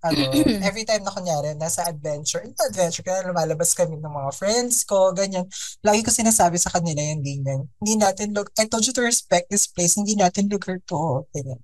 ano, 0.00 0.20
every 0.68 0.88
time 0.88 1.04
na 1.04 1.12
kunyari, 1.12 1.52
nasa 1.52 1.84
adventure, 1.84 2.40
ito 2.40 2.64
adventure, 2.64 3.04
kaya 3.04 3.28
lumalabas 3.28 3.76
kami 3.76 4.00
ng 4.00 4.08
mga 4.08 4.30
friends 4.32 4.88
ko, 4.88 5.12
ganyan. 5.12 5.44
Lagi 5.84 6.00
ko 6.00 6.08
sinasabi 6.08 6.56
sa 6.56 6.72
kanila 6.72 7.04
yung 7.04 7.20
ganyan. 7.20 7.60
Hindi 7.76 7.94
natin, 8.00 8.32
look, 8.32 8.48
I 8.56 8.64
told 8.66 8.88
you 8.88 8.96
to 8.96 9.04
respect 9.04 9.52
this 9.52 9.68
place, 9.68 10.00
hindi 10.00 10.16
natin 10.16 10.48
lugar 10.48 10.80
to. 10.88 11.28
Ganyan. 11.36 11.60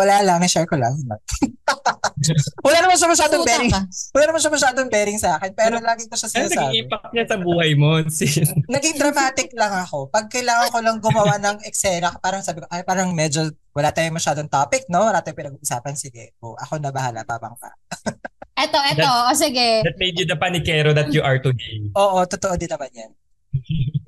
Wala 0.00 0.24
lang, 0.24 0.40
na-share 0.40 0.64
ko 0.64 0.80
lang. 0.80 0.96
wala 2.66 2.78
naman 2.80 2.96
siya 2.96 3.08
masyadong 3.08 3.42
Puta 3.44 3.48
bearing, 3.52 3.72
ka. 3.72 3.80
wala 4.12 4.24
naman 4.28 4.40
siya 4.40 4.52
masyadong 4.52 4.88
bearing 4.88 5.18
sa 5.20 5.30
akin, 5.36 5.50
pero 5.52 5.76
lagi 5.80 6.04
ko 6.08 6.16
siya 6.16 6.28
Ano 6.28 6.36
naging 6.36 6.52
sinasabi. 6.56 6.80
impact 6.80 7.08
niya 7.12 7.24
sa 7.28 7.36
buhay 7.36 7.70
mo? 7.76 7.90
Naging 8.76 8.96
dramatic 8.96 9.48
lang 9.52 9.72
ako. 9.84 10.08
Pag 10.08 10.26
kailangan 10.28 10.68
ko 10.72 10.78
lang 10.80 10.96
gumawa 11.00 11.34
ng 11.36 11.56
eksena, 11.64 12.16
parang 12.18 12.40
sabi 12.40 12.64
ko, 12.64 12.66
ay 12.68 12.80
parang 12.82 13.12
medyo 13.12 13.44
wala 13.72 13.92
tayong 13.92 14.16
masyadong 14.16 14.48
topic, 14.48 14.88
no? 14.88 15.04
Wala 15.04 15.20
tayong 15.20 15.38
pinag-uusapan. 15.38 15.94
Sige, 15.94 16.32
o, 16.40 16.56
ako 16.56 16.80
na 16.80 16.90
bahala, 16.90 17.22
tabang 17.22 17.54
ka. 17.56 17.70
Eto, 18.56 18.76
eto. 18.92 19.08
O 19.28 19.32
sige. 19.32 19.80
That 19.84 19.96
made 19.96 20.16
you 20.16 20.26
the 20.28 20.36
panikero 20.36 20.92
that 20.92 21.08
you 21.12 21.24
are 21.24 21.40
today. 21.40 21.80
Oo, 21.96 22.24
totoo 22.24 22.56
din 22.56 22.68
naman 22.68 22.90
yan. 22.92 23.10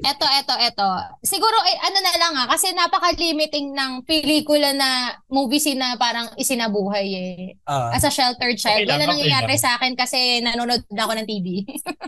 Eto, 0.03 0.27
eto, 0.27 0.55
eto. 0.57 0.87
Siguro, 1.21 1.55
eh, 1.63 1.79
ano 1.81 1.99
na 1.99 2.15
lang 2.15 2.33
ah, 2.37 2.47
kasi 2.47 2.71
napaka-limiting 2.71 3.71
ng 3.71 3.93
pelikula 4.03 4.71
na 4.71 4.91
movies 5.27 5.67
na 5.75 5.95
parang 5.95 6.31
isinabuhay 6.35 7.07
eh. 7.07 7.35
Ah. 7.67 7.91
As 7.91 8.03
a 8.03 8.11
sheltered 8.11 8.59
child. 8.59 8.83
Okay 8.83 8.87
lang, 8.87 8.99
Wala 8.99 9.07
okay 9.09 9.13
nangyayari 9.27 9.55
lang. 9.55 9.63
sa 9.63 9.71
akin 9.79 9.93
kasi 9.95 10.19
nanonood 10.43 10.83
na 10.89 11.07
ako 11.07 11.13
ng 11.19 11.29
TV. 11.29 11.47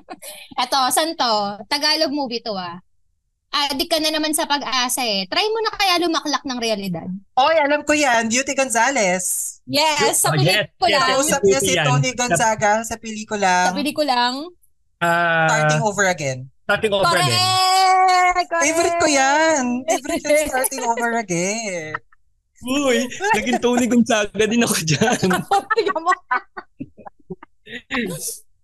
eto, 0.62 0.78
saan 0.90 1.14
to? 1.14 1.34
Tagalog 1.66 2.10
movie 2.10 2.38
to 2.38 2.54
ah. 2.54 2.78
Adik 3.54 3.86
ka 3.86 4.02
na 4.02 4.10
naman 4.10 4.34
sa 4.34 4.50
pag-asa 4.50 5.06
eh. 5.06 5.30
Try 5.30 5.46
mo 5.46 5.62
na 5.62 5.70
kaya 5.70 6.02
lumaklak 6.02 6.42
ng 6.42 6.58
realidad. 6.58 7.06
Oy, 7.38 7.54
alam 7.54 7.86
ko 7.86 7.94
yan, 7.94 8.26
Beauty 8.26 8.50
Gonzales. 8.50 9.58
Yes, 9.62 10.26
sa 10.26 10.34
Oh, 10.34 10.38
yes, 10.38 10.66
pelikula. 10.74 10.90
yes, 10.90 10.98
yes. 10.98 11.06
Kausap 11.08 11.40
niya 11.40 11.60
si 11.62 11.72
yan. 11.78 11.86
Tony 11.86 12.10
Gonzaga 12.12 12.82
sa 12.82 12.98
pelikula 12.98 13.70
Sa 13.70 13.76
pelikulang. 13.78 14.50
Ah, 14.98 15.46
Starting 15.46 15.82
Over 15.86 16.10
Again. 16.10 16.50
Starting 16.64 16.92
over 16.92 17.04
Correct! 17.06 17.28
again. 17.28 17.52
Correct! 18.34 18.50
Favorite 18.64 18.96
ko 18.98 19.06
yan. 19.06 19.62
Favorite 19.86 20.22
ko 20.24 20.32
yung 20.32 20.50
Starting 20.50 20.84
Over 20.84 21.10
Again. 21.22 21.94
Uy, 22.64 22.98
naging 23.36 23.60
Tony 23.60 23.84
Gonzaga 23.84 24.44
din 24.48 24.64
ako 24.64 24.76
dyan. 24.88 25.20
Tingnan 25.76 26.00
mo. 26.00 26.12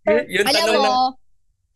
Yun 0.09 0.45
Alam 0.49 0.64
mo, 0.73 0.80
lang. 0.80 1.12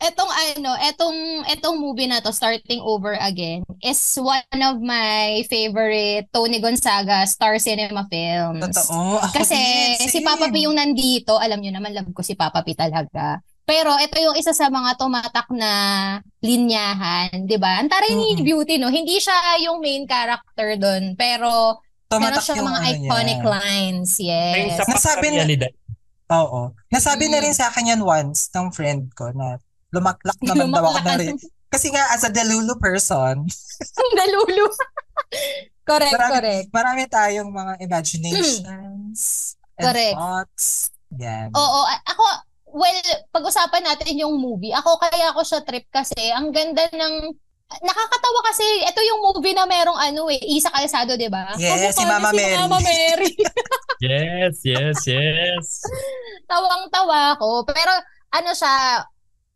etong 0.01 0.33
ano, 0.33 0.71
etong 0.81 1.19
etong 1.53 1.77
movie 1.77 2.09
na 2.09 2.25
to, 2.25 2.33
Starting 2.33 2.81
Over 2.81 3.21
Again, 3.21 3.61
is 3.85 4.01
one 4.17 4.61
of 4.65 4.81
my 4.81 5.45
favorite 5.53 6.33
Tony 6.33 6.65
Gonzaga 6.65 7.29
Star 7.29 7.61
Cinema 7.61 8.09
films. 8.09 8.73
Totoo. 8.73 9.21
Ako 9.21 9.45
Kasi 9.45 9.61
din, 10.01 10.09
si. 10.09 10.25
Papa 10.25 10.49
P 10.49 10.65
yung 10.65 10.81
nandito, 10.81 11.37
alam 11.37 11.61
nyo 11.61 11.77
naman, 11.77 11.93
love 11.93 12.09
ko 12.17 12.25
si 12.25 12.33
Papa 12.33 12.65
P 12.65 12.73
talaga. 12.73 13.45
Pero 13.65 13.97
ito 13.97 14.17
yung 14.19 14.37
isa 14.37 14.53
sa 14.53 14.69
mga 14.69 14.95
tumatak 14.95 15.49
na 15.51 15.73
linyahan, 16.39 17.33
'di 17.43 17.57
ba? 17.57 17.81
Ang 17.81 17.89
taray 17.89 18.13
ni 18.13 18.37
Mm-mm. 18.37 18.45
Beauty 18.45 18.77
no, 18.77 18.89
hindi 18.89 19.17
siya 19.17 19.33
yung 19.59 19.81
main 19.81 20.05
character 20.05 20.77
doon, 20.77 21.15
pero 21.15 21.81
meron 22.07 22.21
Tumatak 22.31 22.45
siya 22.45 22.55
yung 22.55 22.69
mga 22.69 22.81
ano 22.81 22.93
iconic 22.95 23.39
niya. 23.39 23.49
lines. 23.51 24.11
Yes. 24.17 24.77
sa 24.77 24.85
Nasabi 24.87 25.27
na-. 25.31 25.73
Oo. 26.31 26.61
Nasabi 26.89 27.27
na 27.27 27.37
Mm. 27.37 27.43
rin 27.43 27.55
sa 27.55 27.69
akin 27.69 27.91
yan 27.91 28.03
once 28.03 28.49
ng 28.51 28.69
friend 28.71 29.09
ko 29.13 29.29
na 29.31 29.57
lumaklak 29.91 30.37
naman 30.41 30.69
daw 30.69 30.85
ako 30.87 31.01
na 31.03 31.17
rin. 31.17 31.35
Kasi 31.67 31.91
nga, 31.91 32.07
as 32.09 32.23
a 32.23 32.31
delulu 32.31 32.77
person, 32.77 33.43
Nalulu. 34.17 34.67
correct, 35.83 36.13
Marami- 36.13 36.33
correct. 36.33 36.67
marami 36.71 37.03
tayong 37.09 37.51
mga 37.51 37.73
imaginations 37.81 39.19
and 39.75 39.85
Correct. 39.85 40.15
thoughts. 40.15 40.67
Yan. 41.15 41.51
Oo, 41.51 41.81
ako, 42.05 42.25
well, 42.75 42.99
pag-usapan 43.31 43.87
natin 43.87 44.19
yung 44.19 44.35
movie. 44.35 44.75
Ako 44.75 44.99
kaya 44.99 45.31
ako 45.31 45.47
siya 45.47 45.63
trip 45.63 45.87
kasi 45.89 46.19
ang 46.35 46.51
ganda 46.51 46.83
ng 46.91 47.31
nakakatawa 47.65 48.41
kasi 48.51 48.67
ito 48.83 49.01
yung 49.01 49.21
movie 49.25 49.55
na 49.57 49.65
merong 49.65 49.97
ano 49.97 50.29
eh, 50.29 50.39
Isa 50.43 50.69
Calzado, 50.69 51.17
'di 51.17 51.31
ba? 51.33 51.55
Yes, 51.57 51.97
si 51.97 52.05
Mama 52.05 52.31
si 52.31 52.37
Mary. 52.39 52.59
Mama 52.59 52.79
Mary. 52.83 53.31
Yes, 54.05 54.61
yes, 54.67 55.01
yes. 55.09 55.81
Tawang-tawa 56.45 57.39
ako. 57.39 57.65
Pero 57.65 57.89
ano 58.37 58.51
siya, 58.53 59.01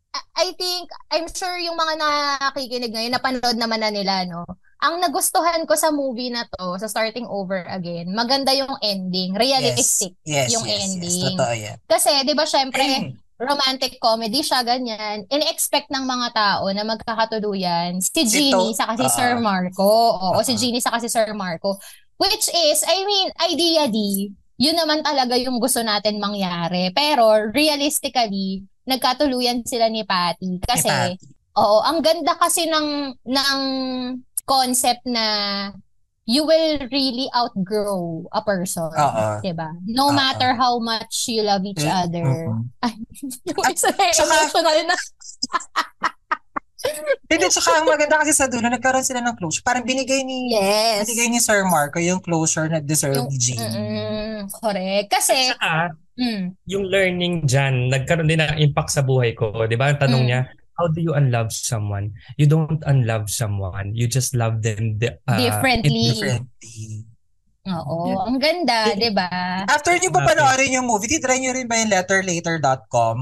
I- 0.09 0.27
I 0.41 0.47
think, 0.57 0.89
I'm 1.13 1.29
sure 1.29 1.59
yung 1.61 1.77
mga 1.77 1.93
nakikinig 2.01 2.89
ngayon, 2.89 3.13
napanood 3.13 3.57
naman 3.59 3.83
na 3.83 3.93
nila, 3.93 4.25
no? 4.25 4.47
Ang 4.79 5.03
nagustuhan 5.03 5.67
ko 5.67 5.75
sa 5.75 5.91
movie 5.91 6.31
na 6.31 6.47
to, 6.47 6.79
sa 6.79 6.87
Starting 6.87 7.27
Over 7.27 7.67
Again, 7.67 8.15
maganda 8.15 8.55
yung 8.55 8.79
ending. 8.79 9.35
Realistic. 9.35 10.15
Yes, 10.23 10.55
yung 10.55 10.63
yes, 10.63 10.79
ending. 10.87 11.11
Yes, 11.19 11.27
totoo 11.35 11.53
yan. 11.53 11.77
Kasi, 11.83 12.11
di 12.23 12.31
ba, 12.31 12.47
syempre, 12.47 13.11
romantic 13.35 13.99
comedy 13.99 14.39
siya, 14.39 14.63
ganyan. 14.63 15.27
In-expect 15.27 15.91
ng 15.91 16.07
mga 16.07 16.27
tao 16.31 16.63
na 16.71 16.87
magkakatuluyan 16.87 17.99
si 17.99 18.23
Si 18.23 18.51
Jeannie 18.51 18.71
To- 18.71 18.79
sa 18.79 18.95
si 18.95 19.03
Oo. 19.03 19.11
Sir 19.11 19.31
Marco. 19.39 19.83
Oo, 19.83 20.39
si 20.47 20.55
Oo. 20.55 20.59
Jeannie 20.59 20.79
sa 20.79 20.95
si 20.95 21.11
Sir 21.11 21.35
Marco. 21.35 21.75
Which 22.15 22.47
is, 22.47 22.79
I 22.83 23.03
mean, 23.03 23.27
ideally, 23.51 24.31
yun 24.55 24.75
naman 24.75 25.03
talaga 25.03 25.35
yung 25.35 25.59
gusto 25.59 25.83
natin 25.83 26.23
mangyari. 26.23 26.91
Pero, 26.95 27.51
realistically, 27.51 28.63
nagkatuluyan 28.87 29.63
sila 29.63 29.91
ni 29.91 30.07
Patty. 30.07 30.59
Kasi, 30.63 30.87
Patty. 30.87 31.19
oo, 31.55 31.79
ang 31.79 31.99
ganda 31.99 32.35
kasi 32.35 32.63
ng, 32.67 32.87
ng 33.23 33.59
concept 34.49 35.05
na 35.05 35.25
you 36.25 36.41
will 36.41 36.77
really 36.89 37.25
outgrow 37.31 38.25
a 38.29 38.41
person. 38.41 38.89
Oo. 38.89 39.25
Diba? 39.41 39.69
No 39.85 40.09
Oo. 40.09 40.13
matter 40.13 40.53
how 40.53 40.77
much 40.77 41.25
you 41.25 41.41
love 41.41 41.61
each 41.63 41.81
Mm, 41.81 41.93
other. 41.95 42.25
mm-mm. 42.25 42.69
Ay, 42.81 42.93
na 43.53 43.73
Tsaka- 43.73 44.17
emotional 44.17 44.77
na. 44.85 44.95
Hindi, 47.29 47.45
tsaka 47.51 47.83
ang 47.83 47.85
maganda 47.85 48.23
kasi 48.23 48.31
sa 48.31 48.47
dulo, 48.47 48.65
nagkaroon 48.65 49.03
sila 49.03 49.19
ng 49.19 49.35
closure. 49.35 49.61
Parang 49.61 49.83
binigay 49.83 50.23
ni, 50.23 50.55
Yes. 50.55 51.03
binigay 51.05 51.27
ni 51.27 51.37
Sir 51.37 51.67
Marco 51.67 51.99
yung 51.99 52.23
closure 52.23 52.71
na 52.71 52.79
deserve 52.79 53.19
Yung- 53.19 53.29
ni 53.29 53.37
Jean. 53.37 53.59
Mm-mm, 53.67 54.47
correct. 54.49 55.11
Kasi, 55.11 55.51
Saka, 55.51 55.91
mm, 56.15 56.55
yung 56.65 56.87
learning 56.87 57.43
dyan, 57.43 57.91
nagkaroon 57.91 58.25
din 58.25 58.39
ng 58.39 58.57
impact 58.63 58.95
sa 58.95 59.03
buhay 59.03 59.35
ko. 59.35 59.51
Di 59.67 59.75
ba? 59.75 59.91
Ang 59.91 59.99
tanong 59.99 60.23
Mm. 60.23 60.29
niya, 60.31 60.41
how 60.79 60.87
do 60.87 61.03
you 61.03 61.11
unlove 61.11 61.51
someone? 61.51 62.15
You 62.39 62.47
don't 62.47 62.79
unlove 62.87 63.27
someone. 63.27 63.91
You 63.91 64.07
just 64.07 64.31
love 64.31 64.63
them 64.63 64.95
di- 64.95 65.19
uh, 65.27 65.35
differently. 65.35 66.15
Differently. 66.15 67.03
Oo, 67.69 68.23
ang 68.25 68.39
ganda, 68.39 68.95
di 68.95 69.11
ba? 69.11 69.29
After 69.67 69.93
nyo 69.93 70.09
ba 70.09 70.25
panoorin 70.25 70.79
yung 70.79 70.87
movie, 70.87 71.11
titry 71.11 71.37
nyo 71.43 71.51
rin 71.53 71.67
ba 71.67 71.77
yung 71.77 71.91
letterlater.com? 71.91 73.17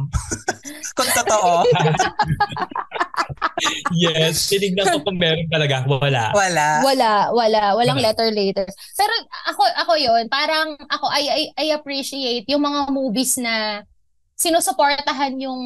Kung 0.98 1.10
totoo. 1.12 1.66
yes, 4.06 4.48
tinignan 4.48 4.88
ko 4.88 5.00
kung 5.02 5.18
meron 5.18 5.50
talaga. 5.50 5.84
Wala. 5.90 6.32
Wala. 6.32 6.68
Wala, 6.86 7.12
wala, 7.34 7.62
walang 7.76 7.98
Wala. 8.00 8.14
letter 8.14 8.30
later. 8.30 8.68
Pero 8.94 9.14
ako 9.50 9.62
ako 9.84 9.94
'yon, 9.98 10.24
parang 10.30 10.78
ako 10.86 11.06
I, 11.10 11.24
I 11.28 11.42
I 11.58 11.66
appreciate 11.74 12.46
yung 12.46 12.62
mga 12.62 12.94
movies 12.94 13.42
na 13.42 13.82
sinusuportahan 14.38 15.34
yung 15.41 15.62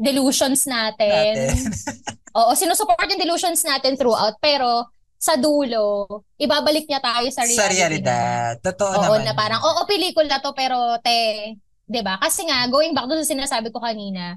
delusions 0.00 0.64
natin. 0.64 1.36
Natin. 1.36 1.56
Oo, 2.40 2.52
sinusupport 2.56 3.06
yung 3.12 3.22
delusions 3.22 3.60
natin 3.64 3.96
throughout, 3.96 4.36
pero 4.40 4.88
sa 5.16 5.36
dulo, 5.36 6.08
ibabalik 6.36 6.84
niya 6.88 7.00
tayo 7.00 7.28
sa 7.32 7.44
reality. 7.44 7.60
Sa 7.60 7.72
realidad. 7.72 8.52
Totoo 8.60 8.92
Oo, 8.92 9.04
naman. 9.16 9.24
na 9.24 9.32
parang, 9.36 9.60
oo, 9.64 9.80
pelikula 9.88 10.40
to, 10.40 10.52
pero 10.52 11.00
te, 11.00 11.52
'di 11.88 12.00
ba? 12.04 12.20
Kasi 12.20 12.44
nga, 12.44 12.68
going 12.68 12.92
back 12.92 13.08
doon 13.08 13.24
sa 13.24 13.32
sinasabi 13.32 13.72
ko 13.72 13.80
kanina, 13.80 14.36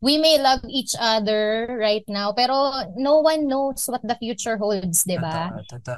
we 0.00 0.18
may 0.20 0.36
love 0.38 0.60
each 0.68 0.92
other 0.98 1.66
right 1.80 2.04
now, 2.08 2.32
pero 2.32 2.52
no 2.96 3.20
one 3.24 3.48
knows 3.48 3.88
what 3.88 4.04
the 4.04 4.16
future 4.20 4.56
holds, 4.60 5.04
'di 5.04 5.16
ba? 5.18 5.50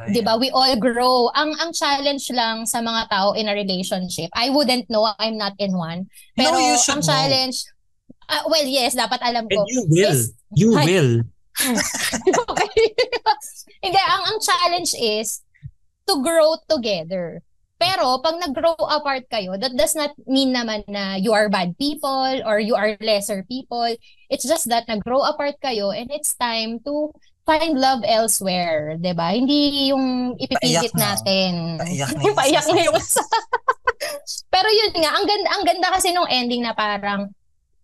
'Di 0.09 0.23
ba? 0.23 0.39
We 0.39 0.51
all 0.55 0.77
grow. 0.79 1.29
Ang 1.35 1.59
ang 1.59 1.75
challenge 1.75 2.31
lang 2.31 2.65
sa 2.67 2.79
mga 2.79 3.11
tao 3.11 3.35
in 3.35 3.51
a 3.51 3.55
relationship. 3.55 4.31
I 4.39 4.51
wouldn't 4.55 4.87
know, 4.89 5.07
I'm 5.19 5.37
not 5.37 5.59
in 5.59 5.75
one. 5.75 6.07
Pero 6.39 6.55
No, 6.57 6.63
you 6.63 6.77
ang 6.79 7.03
challenge 7.03 7.67
Ah, 8.29 8.45
well, 8.45 8.65
yes, 8.69 8.93
dapat 8.93 9.25
alam 9.25 9.49
And 9.49 9.57
ko. 9.57 9.65
you 9.73 9.89
will. 9.89 10.13
Is- 10.13 10.37
You 10.53 10.77
Hi. 10.77 10.85
will. 10.85 11.13
okay. 12.53 12.85
Hindi, 13.85 14.01
ang 14.01 14.23
ang 14.33 14.39
challenge 14.41 14.93
is 14.97 15.41
to 16.05 16.21
grow 16.25 16.57
together. 16.69 17.41
Pero 17.79 18.19
pag 18.19 18.35
nag-grow 18.43 18.75
apart 18.75 19.31
kayo, 19.31 19.55
that 19.55 19.71
does 19.79 19.95
not 19.95 20.11
mean 20.27 20.51
naman 20.51 20.83
na 20.91 21.15
you 21.15 21.31
are 21.31 21.47
bad 21.47 21.79
people 21.79 22.43
or 22.43 22.59
you 22.59 22.75
are 22.75 22.99
lesser 22.99 23.47
people. 23.47 23.87
It's 24.27 24.43
just 24.43 24.67
that 24.69 24.91
nag-grow 24.91 25.23
apart 25.23 25.63
kayo 25.63 25.95
and 25.95 26.11
it's 26.11 26.35
time 26.35 26.83
to 26.83 27.15
find 27.49 27.81
love 27.81 28.05
elsewhere, 28.05 29.01
'di 29.01 29.17
ba? 29.17 29.33
Hindi 29.33 29.89
yung 29.89 30.37
ipipilit 30.37 30.93
na. 30.93 31.17
natin. 31.17 31.81
Paiyak 31.81 32.13
na 32.13 32.31
paiyak 32.45 32.67
na 32.69 32.81
yung 32.85 32.99
isa. 32.99 33.25
Pero 34.53 34.69
yun 34.69 34.93
nga, 35.01 35.11
ang 35.17 35.25
ganda, 35.25 35.49
ang 35.57 35.65
ganda 35.65 35.89
kasi 35.95 36.13
nung 36.13 36.29
ending 36.29 36.67
na 36.67 36.77
parang 36.77 37.33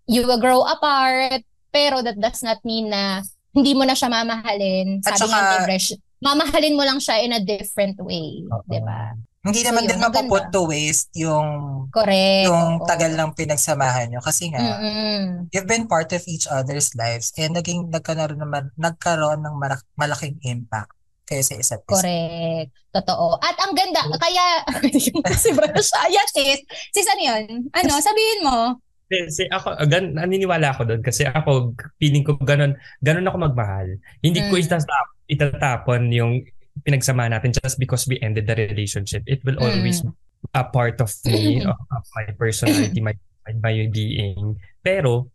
you 0.05 0.27
will 0.29 0.43
grow 0.43 0.61
apart, 0.69 1.41
pero 1.73 2.05
that 2.05 2.21
does 2.21 2.45
not 2.45 2.61
mean 2.61 2.93
na 2.93 3.25
hindi 3.57 3.73
mo 3.73 3.89
na 3.89 3.97
siya 3.97 4.13
mamahalin. 4.13 5.01
At 5.07 5.17
Sabi 5.17 5.33
saka- 5.33 5.65
ni 5.65 5.71
Resh, 5.71 5.91
mamahalin 6.21 6.77
mo 6.77 6.85
lang 6.85 7.01
siya 7.01 7.25
in 7.25 7.33
a 7.33 7.41
different 7.41 7.97
way. 8.05 8.45
Oo. 8.53 8.63
di 8.69 8.79
ba? 8.85 9.17
Hindi 9.45 9.61
So, 9.61 9.69
naman 9.69 9.85
yun, 9.85 9.91
din 9.93 10.01
ganda. 10.01 10.49
to 10.49 10.61
waste 10.65 11.13
yung 11.13 11.49
Correct. 11.93 12.49
yung 12.49 12.81
oo. 12.81 12.87
tagal 12.89 13.13
ng 13.13 13.31
pinagsamahan 13.37 14.09
nyo. 14.09 14.21
Kasi 14.25 14.49
nga, 14.49 14.81
Mm-mm. 14.81 15.53
you've 15.53 15.69
been 15.69 15.85
part 15.85 16.09
of 16.17 16.25
each 16.25 16.49
other's 16.49 16.97
lives 16.97 17.29
and 17.37 17.53
naging 17.53 17.93
nagkaroon 17.93 18.41
naman 18.41 18.73
nagkaroon 18.75 19.45
ng 19.45 19.55
malak- 19.61 19.85
malaking 19.95 20.41
impact 20.43 20.97
kayo 21.25 21.41
sa 21.41 21.57
isa't 21.57 21.85
isa. 21.85 22.01
Correct. 22.01 22.69
Totoo. 22.91 23.37
At 23.41 23.57
ang 23.61 23.73
ganda, 23.73 24.01
kaya, 24.17 24.45
si 25.37 25.53
Brush, 25.53 25.93
yes, 26.09 26.31
sis. 26.33 26.61
Sis, 26.93 27.09
ano 27.09 27.23
yun? 27.23 27.45
Ano, 27.73 27.97
sabihin 28.01 28.45
mo. 28.45 28.81
Kasi 29.05 29.45
ako, 29.49 29.77
gan, 29.87 30.17
naniniwala 30.17 30.73
ako 30.73 30.89
doon 30.89 31.03
kasi 31.05 31.25
ako, 31.25 31.77
feeling 31.97 32.25
ko 32.25 32.37
ganun, 32.41 32.73
ganun 33.01 33.29
ako 33.29 33.37
magmahal. 33.41 33.89
Hindi 34.21 34.41
ko 34.49 34.57
Mm. 34.57 34.63
itatap, 34.65 35.07
itatapon 35.29 36.03
yung 36.09 36.33
pinagsama 36.83 37.31
natin 37.31 37.55
just 37.55 37.79
because 37.79 38.05
we 38.11 38.19
ended 38.19 38.51
the 38.51 38.57
relationship. 38.59 39.23
It 39.31 39.47
will 39.47 39.57
Mm. 39.59 39.65
always 39.65 40.03
be 40.03 40.11
a 40.53 40.65
part 40.67 40.99
of 41.01 41.11
me, 41.25 41.63
of, 41.63 41.79
of 41.97 42.05
my 42.19 42.27
personality, 42.35 43.01
my, 43.01 43.15
my 43.63 43.75
being. 43.89 44.59
Pero, 44.83 45.31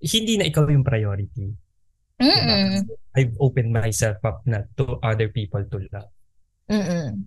hindi 0.00 0.38
na 0.38 0.48
ikaw 0.48 0.68
yung 0.70 0.86
priority. 0.86 1.52
Mm-mm. 2.22 2.86
I've 3.18 3.34
opened 3.42 3.74
myself 3.74 4.22
up 4.22 4.40
na 4.46 4.64
to 4.78 5.02
other 5.02 5.28
people 5.28 5.66
to 5.66 5.76
love. 5.90 6.10
Mm-mm. 6.70 7.26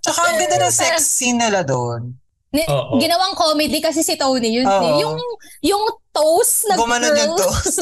Tsaka 0.00 0.20
ang 0.26 0.36
ganda 0.36 0.56
ng 0.66 0.74
sex 0.74 1.06
scene 1.06 1.38
nila 1.40 1.64
doon. 1.64 2.19
Ni- 2.50 2.66
Oo. 2.66 2.98
Ginawang 2.98 3.34
comedy 3.34 3.78
kasi 3.78 4.02
si 4.02 4.18
Tony 4.18 4.58
yun. 4.58 4.66
Oo. 4.66 4.82
eh. 4.82 4.94
Yung 5.00 5.16
yung 5.62 5.84
toes 6.10 6.66
na 6.66 6.74
Gumanon 6.74 7.14
yung 7.14 7.34
curls. 7.38 7.78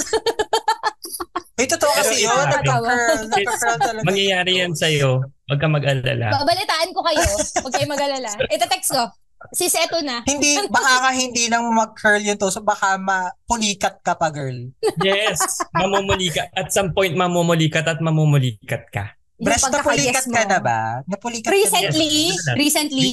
May 1.56 1.66
totoo 1.66 1.90
kasi 1.90 2.22
ito, 2.22 2.28
yun. 2.28 2.36
Nagka-curl. 2.38 3.18
Nagka-curl 3.26 3.78
talaga. 3.80 4.06
Mangyayari 4.06 4.52
yan 4.62 4.72
sa'yo. 4.72 5.24
Huwag 5.48 5.58
ka 5.58 5.66
mag-alala. 5.66 6.30
Babalitaan 6.30 6.90
ko 6.92 7.00
kayo. 7.02 7.24
Huwag 7.58 7.72
kayo 7.72 7.86
mag-alala. 7.88 8.30
Ito-text 8.54 8.92
ko. 8.92 9.04
Sis, 9.50 9.70
eto 9.72 10.02
na. 10.02 10.22
hindi, 10.26 10.58
baka 10.74 10.98
ka 11.00 11.10
hindi 11.14 11.46
lang 11.46 11.66
mag-curl 11.66 12.20
yung 12.20 12.36
toes. 12.36 12.60
Baka 12.60 12.94
mapulikat 12.94 14.04
ka 14.04 14.14
pa, 14.14 14.28
girl. 14.28 14.70
Yes, 15.00 15.40
mamumulikat. 15.72 16.52
At 16.52 16.70
some 16.70 16.92
point, 16.92 17.16
mamumulikat 17.16 17.86
at 17.86 17.98
mamumulikat 17.98 18.86
ka. 18.92 19.16
Yung 19.38 19.46
Breast, 19.46 19.70
napulikat 19.70 20.26
ka 20.26 20.42
na 20.44 20.58
ba? 20.58 20.80
Napulikat 21.06 21.46
ka 21.46 21.50
na 21.50 21.54
Recently, 21.54 22.14
recently, 22.54 23.10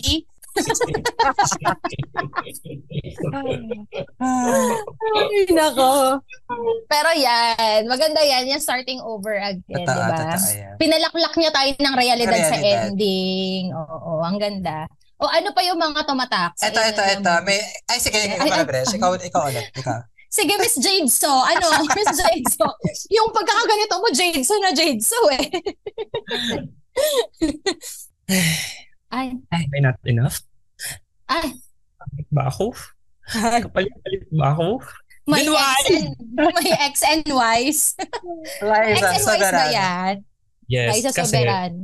Ay, 4.22 5.46
nako. 5.52 6.20
Pero 6.88 7.10
yan, 7.16 7.88
maganda 7.88 8.22
yan, 8.24 8.48
yung 8.48 8.64
starting 8.64 9.02
over 9.04 9.36
again, 9.40 9.84
di 9.84 9.86
ba? 9.86 10.38
Pinalaklak 10.80 11.36
niya 11.36 11.52
tayo 11.52 11.72
ng 11.76 11.96
realidad, 11.96 12.40
sa 12.48 12.58
Realidad. 12.58 12.92
ending. 12.92 13.76
Oo, 13.76 14.24
ang 14.24 14.38
ganda. 14.40 14.88
O 15.16 15.32
ano 15.32 15.56
pa 15.56 15.64
yung 15.64 15.80
mga 15.80 16.04
tumatak? 16.04 16.52
sa 16.60 16.68
Ito, 16.68 16.80
ito, 16.84 17.00
ito. 17.04 17.34
May, 17.48 17.60
ay, 17.88 18.00
sige, 18.04 18.20
Ay, 18.20 18.36
ay, 18.36 18.50
na, 18.52 18.68
Bresh. 18.68 18.92
Ikaw, 18.96 19.16
ikaw 19.16 19.48
ulit. 19.48 19.72
Ikaw. 19.72 20.00
Sige, 20.28 20.60
Miss 20.60 20.76
Jade 20.76 21.08
So. 21.08 21.32
Ano, 21.32 21.72
Miss 21.96 22.12
Jade 22.20 22.44
So. 22.52 22.68
Yung 23.08 23.32
pagkakaganito 23.32 23.96
mo, 23.96 24.12
Jade 24.12 24.44
So 24.44 24.60
na 24.60 24.76
Jade 24.76 25.00
So 25.00 25.16
eh. 25.32 25.48
ay, 29.12 29.38
May 29.72 29.82
not 29.82 29.98
enough? 30.06 30.42
ay. 31.30 31.54
Ba 32.30 32.50
ako? 32.50 32.74
Kapalit-palit 33.66 34.30
ba 34.30 34.54
ako? 34.54 34.82
May 35.26 35.42
Then 35.42 35.58
why? 35.58 35.74
X 35.74 35.90
and, 35.90 36.10
may 36.38 36.72
X 36.78 36.96
and 37.02 37.26
Y's. 37.26 37.80
X 37.98 38.62
Liza, 38.62 39.10
and 39.10 39.18
Y's 39.18 39.26
ba 39.26 39.34
Soberano. 39.34 39.74
yan? 39.74 40.16
Yes, 40.70 40.90
Liza 40.94 41.12
kasi 41.14 41.42
Soberano. 41.42 41.82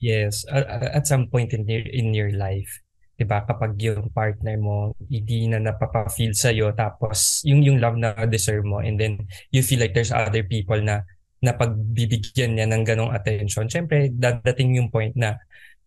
yes, 0.00 0.34
at 0.48 1.04
some 1.04 1.28
point 1.28 1.52
in 1.52 1.68
your, 1.68 1.84
in 1.84 2.16
your 2.16 2.32
life, 2.32 2.80
'di 3.18 3.26
ba, 3.28 3.44
kapag 3.44 3.76
yung 3.82 4.08
partner 4.14 4.56
mo 4.56 4.94
hindi 5.10 5.50
na 5.50 5.58
napapa-feel 5.60 6.32
sa 6.32 6.54
tapos 6.72 7.42
yung 7.44 7.60
yung 7.60 7.76
love 7.82 7.98
na 8.00 8.14
deserve 8.24 8.62
mo 8.64 8.78
and 8.80 8.96
then 8.96 9.18
you 9.52 9.60
feel 9.60 9.82
like 9.82 9.92
there's 9.92 10.14
other 10.14 10.46
people 10.46 10.78
na 10.80 11.02
na 11.44 11.52
pagbibigyan 11.54 12.54
niya 12.56 12.66
ng 12.66 12.82
ganong 12.82 13.14
attention. 13.14 13.66
Syempre, 13.70 14.10
dadating 14.10 14.74
yung 14.74 14.90
point 14.90 15.14
na 15.14 15.38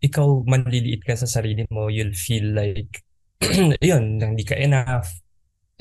ikaw 0.01 0.43
manliliit 0.43 1.01
ka 1.01 1.13
sa 1.13 1.29
sarili 1.29 1.63
mo, 1.69 1.87
you'll 1.87 2.13
feel 2.13 2.51
like 2.51 3.05
yun, 3.81 4.17
hindi 4.17 4.43
ka 4.43 4.57
enough, 4.57 5.09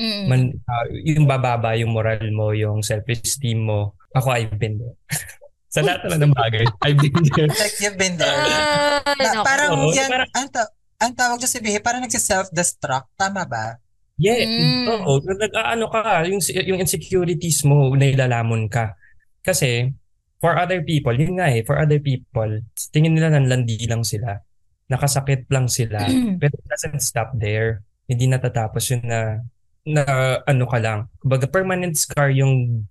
Mm. 0.01 0.25
man 0.33 0.41
ah, 0.65 0.89
yung 0.89 1.29
bababa 1.29 1.77
yung 1.77 1.93
moral 1.93 2.25
mo, 2.33 2.57
yung 2.57 2.81
self-esteem 2.81 3.61
mo. 3.61 3.93
Ako 4.17 4.33
I've 4.33 4.57
been 4.57 4.81
there. 4.81 4.97
Sa 5.69 5.85
lahat 5.85 6.09
naman 6.09 6.25
ng 6.25 6.33
bagay, 6.33 6.65
I've 6.81 6.97
been 6.97 7.13
there. 7.29 7.53
Like, 7.61 7.77
you've 7.79 8.01
been 8.01 8.17
there. 8.17 8.33
Ay, 8.33 9.13
Na, 9.21 9.29
nako. 9.29 9.45
parang 9.45 9.71
Oo, 9.77 9.93
yan, 9.93 10.09
parang- 10.09 10.33
ang, 10.33 10.49
ta- 10.49 10.73
ang 10.97 11.13
tawag 11.13 11.37
dyan 11.37 11.53
si 11.53 11.61
Bihi, 11.61 11.79
parang 11.79 12.01
nagsi-self-destruct. 12.01 13.13
Tama 13.13 13.45
ba? 13.45 13.77
Yeah, 14.17 14.41
Mm. 14.41 14.89
oo. 15.05 15.21
Nag, 15.21 15.53
ano 15.53 15.85
ka, 15.93 16.01
yung, 16.25 16.41
yung 16.41 16.81
insecurities 16.81 17.61
mo, 17.63 17.93
nailalamon 17.93 18.73
ka. 18.73 18.97
Kasi, 19.45 19.93
for 20.41 20.57
other 20.57 20.81
people, 20.83 21.13
yun 21.13 21.37
nga 21.37 21.53
eh, 21.53 21.63
for 21.63 21.77
other 21.77 22.01
people, 22.01 22.49
tingin 22.91 23.13
nila 23.15 23.31
nanlandi 23.31 23.77
lang 23.87 24.03
sila. 24.03 24.41
Nakasakit 24.89 25.47
lang 25.53 25.69
sila. 25.69 26.03
Pero 26.41 26.53
it 26.57 26.67
doesn't 26.67 27.05
stop 27.05 27.31
there. 27.37 27.85
Hindi 28.09 28.27
natatapos 28.27 28.91
yun 28.91 29.05
na 29.07 29.45
na 29.87 30.03
ano 30.45 30.65
ka 30.67 30.79
lang. 30.81 31.07
Kumbaga 31.23 31.47
permanent 31.47 31.95
scar 31.95 32.33
yung 32.33 32.85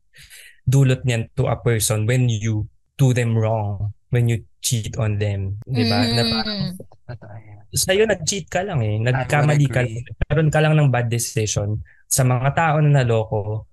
dulot 0.63 1.01
niyan 1.03 1.27
to 1.33 1.49
a 1.49 1.57
person 1.57 2.05
when 2.05 2.29
you 2.29 2.69
do 2.95 3.11
them 3.11 3.33
wrong, 3.33 3.91
when 4.13 4.29
you 4.29 4.45
cheat 4.61 4.93
on 5.01 5.17
them, 5.17 5.57
'di 5.65 5.83
ba? 5.89 5.99
Na 6.05 6.21
parang 6.23 6.59
Mm. 6.69 6.71
Totoo 7.09 7.35
yan. 7.41 7.57
sa'yo 7.69 8.03
nag-cheat 8.05 8.45
ka 8.49 8.61
lang 8.65 8.81
eh. 8.81 8.97
Nagkamali 9.01 9.65
ka 9.65 9.81
lang. 9.81 10.01
Nagkaroon 10.05 10.49
ka 10.53 10.59
lang 10.61 10.73
ng 10.77 10.89
bad 10.93 11.09
decision. 11.09 11.81
Sa 12.05 12.21
mga 12.21 12.53
tao 12.53 12.77
na 12.81 13.01
naloko, 13.01 13.68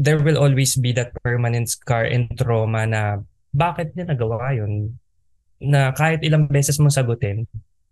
there 0.00 0.16
will 0.16 0.40
always 0.40 0.80
be 0.80 0.96
that 0.96 1.12
permanent 1.20 1.68
scar 1.68 2.08
and 2.08 2.32
trauma 2.32 2.88
na 2.88 3.20
bakit 3.52 3.92
niya 3.92 4.08
nagawa 4.08 4.56
yun? 4.56 4.96
Na 5.60 5.92
kahit 5.92 6.24
ilang 6.24 6.48
beses 6.48 6.80
mo 6.80 6.88
sagutin, 6.88 7.44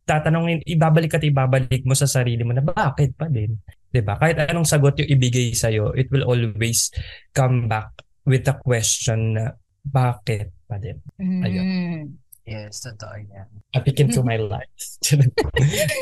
tatanungin, 0.08 0.64
ibabalik 0.64 1.20
at 1.20 1.28
ibabalik 1.28 1.84
mo 1.84 1.92
sa 1.92 2.08
sarili 2.08 2.40
mo 2.40 2.56
na 2.56 2.64
bakit 2.64 3.12
pa 3.12 3.28
din? 3.28 3.60
'Di 3.92 4.00
ba? 4.00 4.16
Kahit 4.16 4.40
anong 4.48 4.64
sagot 4.64 4.96
yung 5.04 5.12
ibigay 5.12 5.52
sa'yo, 5.52 5.92
it 5.92 6.08
will 6.08 6.24
always 6.24 6.88
come 7.36 7.68
back 7.68 7.92
with 8.24 8.48
the 8.48 8.56
question 8.64 9.36
na 9.36 9.52
bakit 9.84 10.48
pa 10.64 10.80
din? 10.80 10.96
Ayun. 11.20 11.64
Mm. 11.64 12.04
Yes, 12.48 12.80
totoo 12.80 13.12
yan. 13.28 13.48
A 13.76 13.84
peek 13.84 14.00
into 14.00 14.24
my 14.24 14.40
life. 14.40 14.72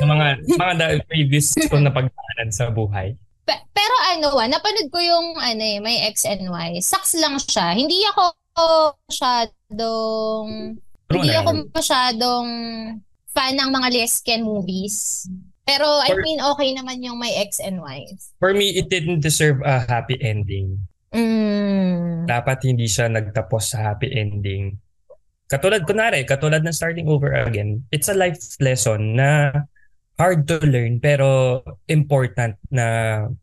Mga 0.07 0.27
mga 0.47 0.87
previous 1.11 1.59
ko 1.67 1.83
na 1.83 1.91
pagdaanan 1.91 2.55
sa 2.55 2.71
buhay. 2.71 3.19
Pe- 3.47 3.65
pero 3.71 3.95
ano, 4.11 4.35
ah, 4.35 4.51
napanood 4.51 4.91
ko 4.91 4.99
yung 4.99 5.39
ano 5.39 5.63
eh, 5.63 5.79
may 5.79 6.03
X 6.11 6.27
and 6.27 6.51
Y. 6.51 6.83
Sucks 6.83 7.15
lang 7.15 7.39
siya. 7.39 7.79
Hindi 7.79 8.03
ako 8.11 8.23
masyadong 9.07 10.47
True 11.07 11.23
hindi 11.23 11.31
na 11.31 11.47
ako 11.47 11.51
masyadong 11.71 12.49
fan 13.31 13.55
ng 13.55 13.71
mga 13.71 13.89
lesbian 13.95 14.43
movies. 14.43 15.31
Pero 15.63 15.87
I 16.03 16.11
For- 16.11 16.23
mean, 16.23 16.43
okay 16.43 16.75
naman 16.75 17.03
yung 17.07 17.23
may 17.23 17.39
X 17.47 17.63
and 17.63 17.79
Y. 17.79 18.19
For 18.43 18.51
me, 18.51 18.75
it 18.75 18.91
didn't 18.91 19.23
deserve 19.23 19.63
a 19.63 19.87
happy 19.87 20.19
ending. 20.19 20.83
Mm. 21.15 22.27
Dapat 22.27 22.67
hindi 22.67 22.91
siya 22.91 23.07
nagtapos 23.07 23.75
sa 23.75 23.95
happy 23.95 24.11
ending. 24.11 24.75
Katulad, 25.47 25.87
kunwari, 25.87 26.27
katulad 26.27 26.67
ng 26.67 26.75
starting 26.75 27.07
over 27.07 27.31
again, 27.31 27.87
it's 27.95 28.11
a 28.11 28.19
life 28.19 28.39
lesson 28.59 29.15
na 29.15 29.55
hard 30.17 30.49
to 30.49 30.57
learn 30.65 30.97
pero 30.97 31.61
important 31.87 32.57
na 32.73 32.87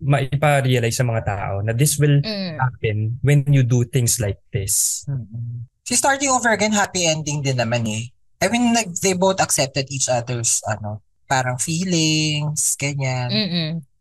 maipa-realize 0.02 0.98
sa 0.98 1.06
mga 1.06 1.22
tao 1.22 1.54
na 1.62 1.72
this 1.72 2.02
will 2.02 2.18
Mm. 2.22 2.58
happen 2.58 2.98
when 3.22 3.46
you 3.48 3.62
do 3.62 3.86
things 3.86 4.18
like 4.18 4.42
this. 4.50 5.06
Mm-mm. 5.06 5.70
Si 5.86 5.94
Starting 5.94 6.34
Over 6.34 6.58
Again, 6.58 6.74
happy 6.74 7.06
ending 7.06 7.46
din 7.46 7.60
naman 7.60 7.86
eh. 7.86 8.10
I 8.42 8.50
mean, 8.50 8.74
like, 8.74 8.90
they 9.00 9.14
both 9.14 9.40
accepted 9.40 9.88
each 9.88 10.10
other's, 10.10 10.60
ano, 10.68 11.00
parang 11.30 11.56
feelings, 11.56 12.76
ganyan. 12.76 13.30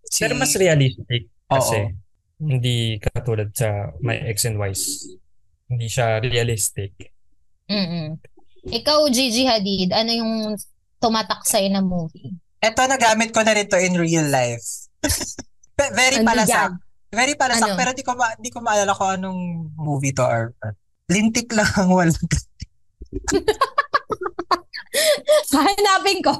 Si, 0.08 0.22
Pero 0.24 0.34
mas 0.34 0.54
realistic 0.54 1.30
kasi 1.46 1.78
Oo. 1.78 1.94
hindi 2.42 2.98
katulad 2.98 3.52
sa 3.54 3.92
my 4.00 4.16
X 4.32 4.46
and 4.46 4.58
Y's. 4.58 5.12
Hindi 5.68 5.86
siya 5.86 6.18
realistic. 6.18 6.94
Mm-mm. 7.70 8.18
Ikaw, 8.62 9.10
Gigi 9.10 9.42
Hadid, 9.44 9.90
ano 9.90 10.10
yung 10.10 10.32
tumatak 10.98 11.42
sa'yo 11.42 11.66
na 11.70 11.82
movie? 11.82 12.30
Eto, 12.62 12.86
nagamit 12.86 13.34
ko 13.34 13.42
na 13.42 13.52
rin 13.52 13.66
to 13.66 13.76
in 13.76 13.98
real 13.98 14.24
life. 14.24 14.86
Very 15.98 16.22
Ano 16.22 16.30
palasak. 16.30 16.70
Very 17.10 17.34
palasak. 17.34 17.68
Ano? 17.68 17.76
Pero 17.76 17.90
di 17.90 18.00
ko, 18.00 18.14
ma- 18.14 18.38
di 18.38 18.48
ko 18.48 18.62
maalala 18.62 18.94
kung 18.94 19.10
anong 19.12 19.40
movie 19.74 20.14
to 20.14 20.22
or 20.22 20.54
or- 20.56 20.78
lintik 21.10 21.50
lang 21.50 21.66
ang 21.74 21.90
walang 21.98 22.14
Hahanapin 25.52 26.20
ko. 26.20 26.32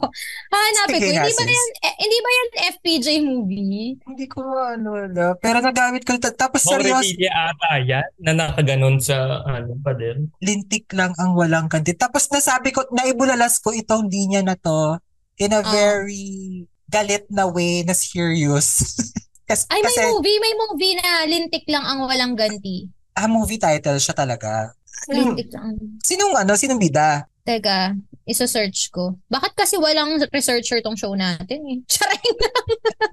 Hahanapin 0.49 1.01
Sige 1.01 1.09
ko. 1.11 1.25
Hindi 1.25 1.33
ba 1.35 1.45
yan, 1.47 1.69
eh, 1.83 1.95
hindi 1.99 2.19
ba 2.21 2.31
yan 2.31 2.49
FPJ 2.71 3.07
movie? 3.23 3.97
Hindi 3.99 4.25
ko 4.29 4.39
maalala. 4.45 5.37
Pero 5.41 5.59
nagamit 5.59 6.05
ko. 6.05 6.17
ta- 6.17 6.33
Tapos 6.33 6.61
More 6.65 6.81
seryoso, 6.81 7.01
media 7.11 7.33
ata 7.49 7.81
yan 7.81 8.05
na 8.21 8.33
nakaganon 8.35 9.01
sa 9.01 9.41
ano 9.43 9.73
pa 9.81 9.93
din. 9.93 10.29
lintik 10.39 10.85
lang 10.93 11.17
ang 11.17 11.33
walang 11.33 11.67
kanti. 11.67 11.93
Tapos 11.93 12.29
nasabi 12.29 12.71
ko, 12.71 12.85
naibulalas 12.91 13.57
ko 13.59 13.73
itong 13.73 14.07
linya 14.07 14.45
na 14.45 14.55
to 14.55 15.01
in 15.39 15.53
a 15.53 15.61
Ah. 15.61 15.69
very 15.69 16.65
galit 16.87 17.25
na 17.29 17.47
way 17.47 17.81
na 17.83 17.93
serious. 17.93 18.85
kasi, 19.49 19.65
Ay, 19.69 19.81
may 19.81 19.89
kasi 19.89 20.05
movie. 20.09 20.39
May 20.39 20.55
movie 20.55 20.95
na 20.97 21.09
lintik 21.25 21.65
lang 21.67 21.85
ang 21.85 22.05
walang 22.05 22.35
ganti. 22.35 22.89
ah, 23.13 23.29
movie 23.29 23.57
title 23.57 23.97
siya 23.97 24.13
talaga. 24.13 24.73
Lintik 25.09 25.53
lang. 25.53 25.77
Sinong 26.01 26.33
ano? 26.35 26.53
Sinong 26.53 26.81
bida? 26.81 27.25
Teka, 27.43 27.97
iso-search 28.23 28.89
ko. 28.89 29.19
Bakit 29.27 29.53
kasi 29.53 29.75
walang 29.75 30.15
researcher 30.31 30.79
tong 30.79 30.95
show 30.95 31.13
natin 31.13 31.59
eh? 31.67 31.79
Charing! 31.93 32.37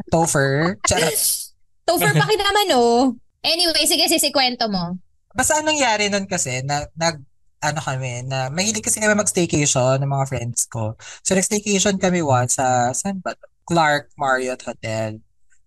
Topher? 0.07 0.77
Charot. 0.85 1.15
Topher 1.87 2.13
pa 2.13 2.25
naman 2.29 2.67
oh. 2.77 3.17
Anyway, 3.41 3.87
sige, 3.87 4.05
sisikwento 4.05 4.69
mo. 4.69 4.99
Basta 5.33 5.57
anong 5.57 5.73
nangyari 5.73 6.11
nun 6.11 6.27
kasi, 6.27 6.61
na, 6.61 6.85
nag, 6.93 7.23
ano 7.59 7.79
kami, 7.83 8.23
na 8.23 8.47
mahilig 8.47 8.83
kasi 8.83 9.03
kami 9.03 9.15
mag-staycation 9.15 9.99
ng 9.99 10.07
mga 10.09 10.25
friends 10.27 10.65
ko. 10.67 10.95
So, 11.21 11.35
nag-staycation 11.35 11.99
kami 11.99 12.23
once 12.23 12.55
sa, 12.55 12.95
saan 12.95 13.19
ba? 13.19 13.35
Clark 13.67 14.09
Marriott 14.15 14.63
Hotel. 14.65 15.19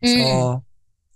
So, 0.03 0.09
Mm. 0.11 0.55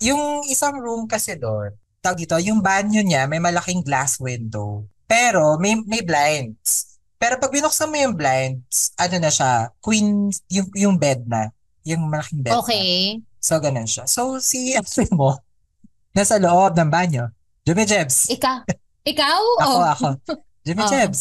yung 0.06 0.22
isang 0.46 0.78
room 0.78 1.08
kasi 1.10 1.34
doon, 1.34 1.74
tawag 1.98 2.22
dito, 2.22 2.38
yung 2.38 2.62
banyo 2.62 3.02
niya 3.02 3.26
may 3.26 3.42
malaking 3.42 3.82
glass 3.82 4.22
window. 4.22 4.86
Pero 5.10 5.58
may 5.58 5.74
may 5.82 6.02
blinds. 6.06 6.98
Pero 7.18 7.40
pag 7.40 7.50
binuksan 7.50 7.90
mo 7.90 7.96
yung 7.98 8.14
blinds, 8.14 8.92
ano 8.94 9.16
na 9.18 9.32
siya, 9.32 9.72
queen, 9.80 10.30
yung, 10.52 10.68
yung 10.76 10.94
bed 11.00 11.24
na. 11.26 11.50
Yung 11.82 12.06
malaking 12.06 12.44
bed 12.44 12.52
na. 12.52 12.60
Okay. 12.62 13.18
So, 13.40 13.58
ganun 13.58 13.88
siya. 13.88 14.04
So, 14.06 14.38
si 14.38 14.76
ate 14.76 15.08
mo, 15.18 15.34
nasa 16.12 16.36
loob 16.38 16.76
ng 16.76 16.90
banyo. 16.92 17.26
Jimmy 17.66 17.82
Jebs. 17.82 18.30
Ika. 18.30 18.62
Ikaw? 19.02 19.42
Ako, 19.62 19.74
oh. 19.74 19.86
ako. 19.90 20.08
Jimmy 20.66 20.82
Oh. 20.82 21.14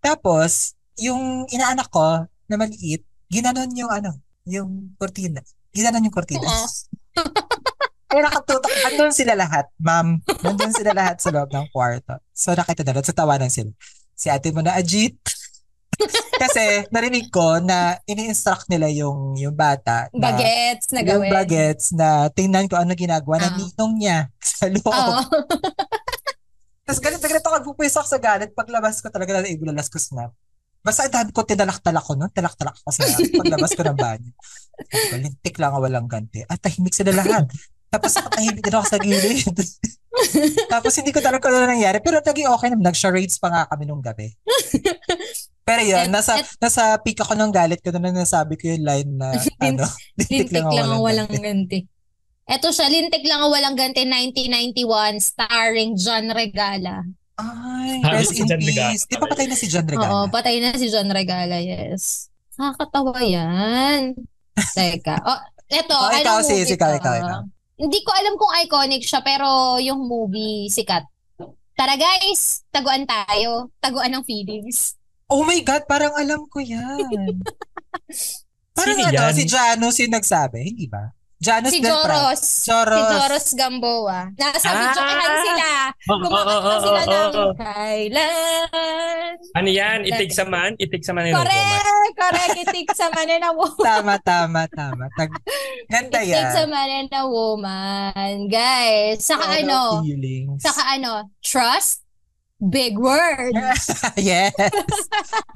Tapos, 0.00 0.72
yung 0.96 1.44
inaanak 1.46 1.92
ko 1.92 2.24
na 2.48 2.54
maliit, 2.56 3.04
ginanon 3.28 3.68
yung 3.76 3.92
ano, 3.92 4.16
yung 4.48 4.96
kortina. 4.96 5.44
Ginanon 5.70 6.00
yung 6.02 6.16
kortina. 6.16 6.40
Oo. 6.40 6.66
Kaya 8.10 8.26
nakatutok. 8.26 8.72
Andun 8.90 9.12
sila 9.12 9.36
lahat, 9.36 9.70
ma'am. 9.76 10.18
Nandun 10.42 10.72
sila 10.72 10.90
lahat 10.90 11.20
sa 11.20 11.30
loob 11.30 11.46
ng 11.46 11.68
kwarto. 11.70 12.18
So 12.32 12.50
nakita 12.50 12.82
na 12.82 12.98
sa 12.98 13.14
tawanan 13.14 13.52
sila. 13.52 13.70
Si 14.16 14.26
ate 14.26 14.50
mo 14.50 14.64
na 14.64 14.74
Ajit. 14.74 15.14
Kasi 16.42 16.88
narinig 16.90 17.28
ko 17.28 17.60
na 17.60 18.00
ini-instruct 18.02 18.66
nila 18.66 18.88
yung 18.88 19.36
yung 19.36 19.52
bata 19.52 20.08
na 20.10 20.32
Bagets 20.32 20.88
na 20.90 21.04
yung 21.04 21.22
gawin. 21.22 21.30
bagets 21.30 21.86
na 21.92 22.08
tingnan 22.30 22.66
ko 22.66 22.80
ano 22.80 22.96
ginagawa 22.96 23.36
ng 23.38 23.46
Ah. 23.46 23.58
ninong 23.60 23.92
niya 23.94 24.18
sa 24.58 24.66
loob. 24.66 24.88
Oo. 24.90 25.20
Tapos 26.90 27.06
ganito, 27.06 27.22
ganito 27.22 27.46
ako 27.46 27.56
nagpupuwisak 27.62 28.02
sa 28.10 28.18
galit. 28.18 28.50
Paglabas 28.50 28.98
ko 28.98 29.14
talaga 29.14 29.38
na 29.38 29.46
ibulalas 29.46 29.86
ko 29.86 30.02
snap. 30.02 30.34
Basta 30.82 31.06
dami 31.06 31.30
ko 31.30 31.46
tinalak-talak 31.46 32.02
ko 32.02 32.18
nun. 32.18 32.34
Talak-talak 32.34 32.74
ko 32.82 32.90
sa 32.90 33.06
paglabas 33.06 33.70
ko 33.78 33.86
ng 33.86 33.94
banyo. 33.94 34.34
Lintik 35.14 35.54
lang 35.62 35.70
ang 35.70 35.86
walang 35.86 36.10
ganti. 36.10 36.42
At 36.50 36.58
tahimik 36.58 36.90
sila 36.90 37.14
lahat. 37.14 37.46
Tapos 37.94 38.10
ako 38.18 38.26
tahimik 38.34 38.58
din 38.58 38.74
ako 38.74 38.86
sa 38.90 38.98
gilid. 38.98 39.54
Tapos 40.74 40.92
hindi 40.98 41.14
ko 41.14 41.22
talaga 41.22 41.46
ano 41.46 41.70
nangyari. 41.70 42.02
Pero 42.02 42.18
naging 42.18 42.50
okay 42.50 42.68
naman. 42.74 42.90
Nag-charades 42.90 43.38
pa 43.38 43.48
nga 43.54 43.62
kami 43.70 43.86
nung 43.86 44.02
gabi. 44.02 44.34
Pero 45.62 45.82
yun, 45.86 46.06
Et- 46.06 46.10
nasa, 46.10 46.42
et- 46.42 46.58
nasa 46.58 46.98
peak 46.98 47.22
ako 47.22 47.38
ng 47.38 47.54
galit 47.54 47.78
ko 47.78 47.94
na 47.94 48.10
nasabi 48.10 48.58
ko 48.58 48.66
yung 48.74 48.82
line 48.82 49.10
na 49.14 49.38
ano, 49.62 49.86
Lintik 50.18 50.50
lang 50.50 50.66
ang 50.74 50.98
walang 50.98 51.30
ganti. 51.30 51.46
ganti. 51.46 51.78
Eto 52.50 52.74
siya, 52.74 52.90
Lintik 52.90 53.22
lang 53.22 53.40
ang 53.40 53.52
walang 53.54 53.78
ganti 53.78 54.02
1991 54.02 55.22
starring 55.22 55.94
John 55.94 56.34
Regala. 56.34 57.06
Ay, 57.38 58.02
rest 58.04 58.34
si 58.34 58.42
in 58.42 58.50
John 58.50 58.58
Regala. 58.58 58.90
peace. 58.90 59.06
Di 59.06 59.16
ba 59.16 59.24
patay 59.24 59.46
na 59.46 59.54
si 59.54 59.66
John 59.70 59.86
Oo, 59.86 59.92
Regala? 59.94 60.26
patay 60.28 60.56
na 60.58 60.74
si 60.74 60.86
John 60.90 61.08
Regala, 61.08 61.56
yes. 61.56 62.26
Nakakatawa 62.58 63.16
yan. 63.22 64.18
Teka. 64.76 65.16
Oh, 65.22 65.40
eto, 65.70 65.94
Oh, 65.94 66.10
ikaw, 66.10 66.42
movie 66.42 66.60
sis, 66.60 66.74
ikaw, 66.74 66.90
ikaw, 66.92 67.14
ikaw. 67.16 67.40
Hindi 67.80 67.98
ko 68.02 68.10
alam 68.12 68.34
kung 68.36 68.52
iconic 68.60 69.06
siya, 69.06 69.22
pero 69.22 69.46
yung 69.78 70.04
movie 70.04 70.68
sikat. 70.68 71.06
Tara 71.72 71.96
guys, 71.96 72.60
taguan 72.68 73.08
tayo. 73.08 73.72
Taguan 73.80 74.12
ng 74.12 74.26
feelings. 74.26 74.98
Oh 75.30 75.46
my 75.46 75.62
God, 75.62 75.88
parang 75.88 76.12
alam 76.12 76.44
ko 76.44 76.60
yan. 76.60 77.40
parang 78.76 78.96
Sino 78.98 79.08
ano, 79.08 79.16
yan? 79.16 79.32
si 79.32 79.44
Janos 79.46 79.96
yung 79.96 80.12
nagsabi, 80.12 80.60
hindi 80.66 80.90
ba? 80.90 81.08
Janos 81.40 81.72
Si. 81.72 81.80
Joros. 81.80 82.68
Joros. 82.68 83.00
Si 83.00 83.14
Joros 83.16 83.46
Gamboa. 83.56 84.28
Nasa 84.36 84.68
Ah! 84.68 84.92
videokehan 84.92 85.36
sila. 85.40 85.68
Oh, 86.04 86.18
Kumakanta 86.20 86.76
sila 86.76 87.00
ng 87.00 87.32
oh. 87.32 87.52
Kailan. 87.56 89.32
Ano 89.56 89.68
yan? 89.68 89.98
Itik 90.04 90.30
sa 90.30 90.44
man? 90.44 90.76
Itik 90.76 91.00
sa 91.00 91.16
man 91.16 91.24
yun. 91.24 91.40
Correct! 91.40 92.12
Correct! 92.12 92.56
Itik 92.60 92.88
sa 92.92 93.08
manana 93.08 93.56
woman. 93.56 93.80
Tama, 93.80 94.14
tama, 94.20 94.62
tama. 94.68 95.04
Tag, 95.16 95.32
ganda 95.88 96.20
Itik 96.20 96.44
sa 96.52 96.62
yan. 96.64 96.68
manana 96.68 97.20
woman. 97.24 98.36
Guys, 98.46 99.24
saka 99.24 99.64
ano, 99.64 100.04
Feelings. 100.04 100.60
saka 100.60 100.92
ano, 100.92 101.24
trust, 101.40 102.04
big 102.60 103.00
word. 103.00 103.56
yes. 104.20 104.52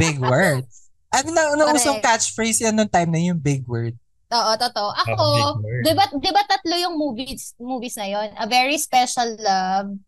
Big 0.01 0.16
word. 0.16 0.64
Ano 1.12 1.29
na, 1.31 1.53
ano 1.53 1.62
Correct. 1.68 1.77
usong 1.79 2.01
catchphrase 2.01 2.64
yan 2.64 2.73
nung 2.73 2.88
time 2.88 3.12
na 3.12 3.20
yung 3.20 3.37
big 3.37 3.68
word? 3.68 3.92
Oo, 4.31 4.53
totoo. 4.57 4.91
Ako, 4.91 5.13
Oh, 5.15 5.51
di 5.81 5.93
ba, 5.93 6.05
di 6.11 6.31
ba 6.31 6.43
tatlo 6.45 6.75
yung 6.75 6.97
movies, 6.97 7.53
movies 7.57 7.95
na 7.95 8.07
yon? 8.07 8.29
A 8.35 8.45
Very 8.45 8.77
Special 8.77 9.37
Love, 9.37 10.01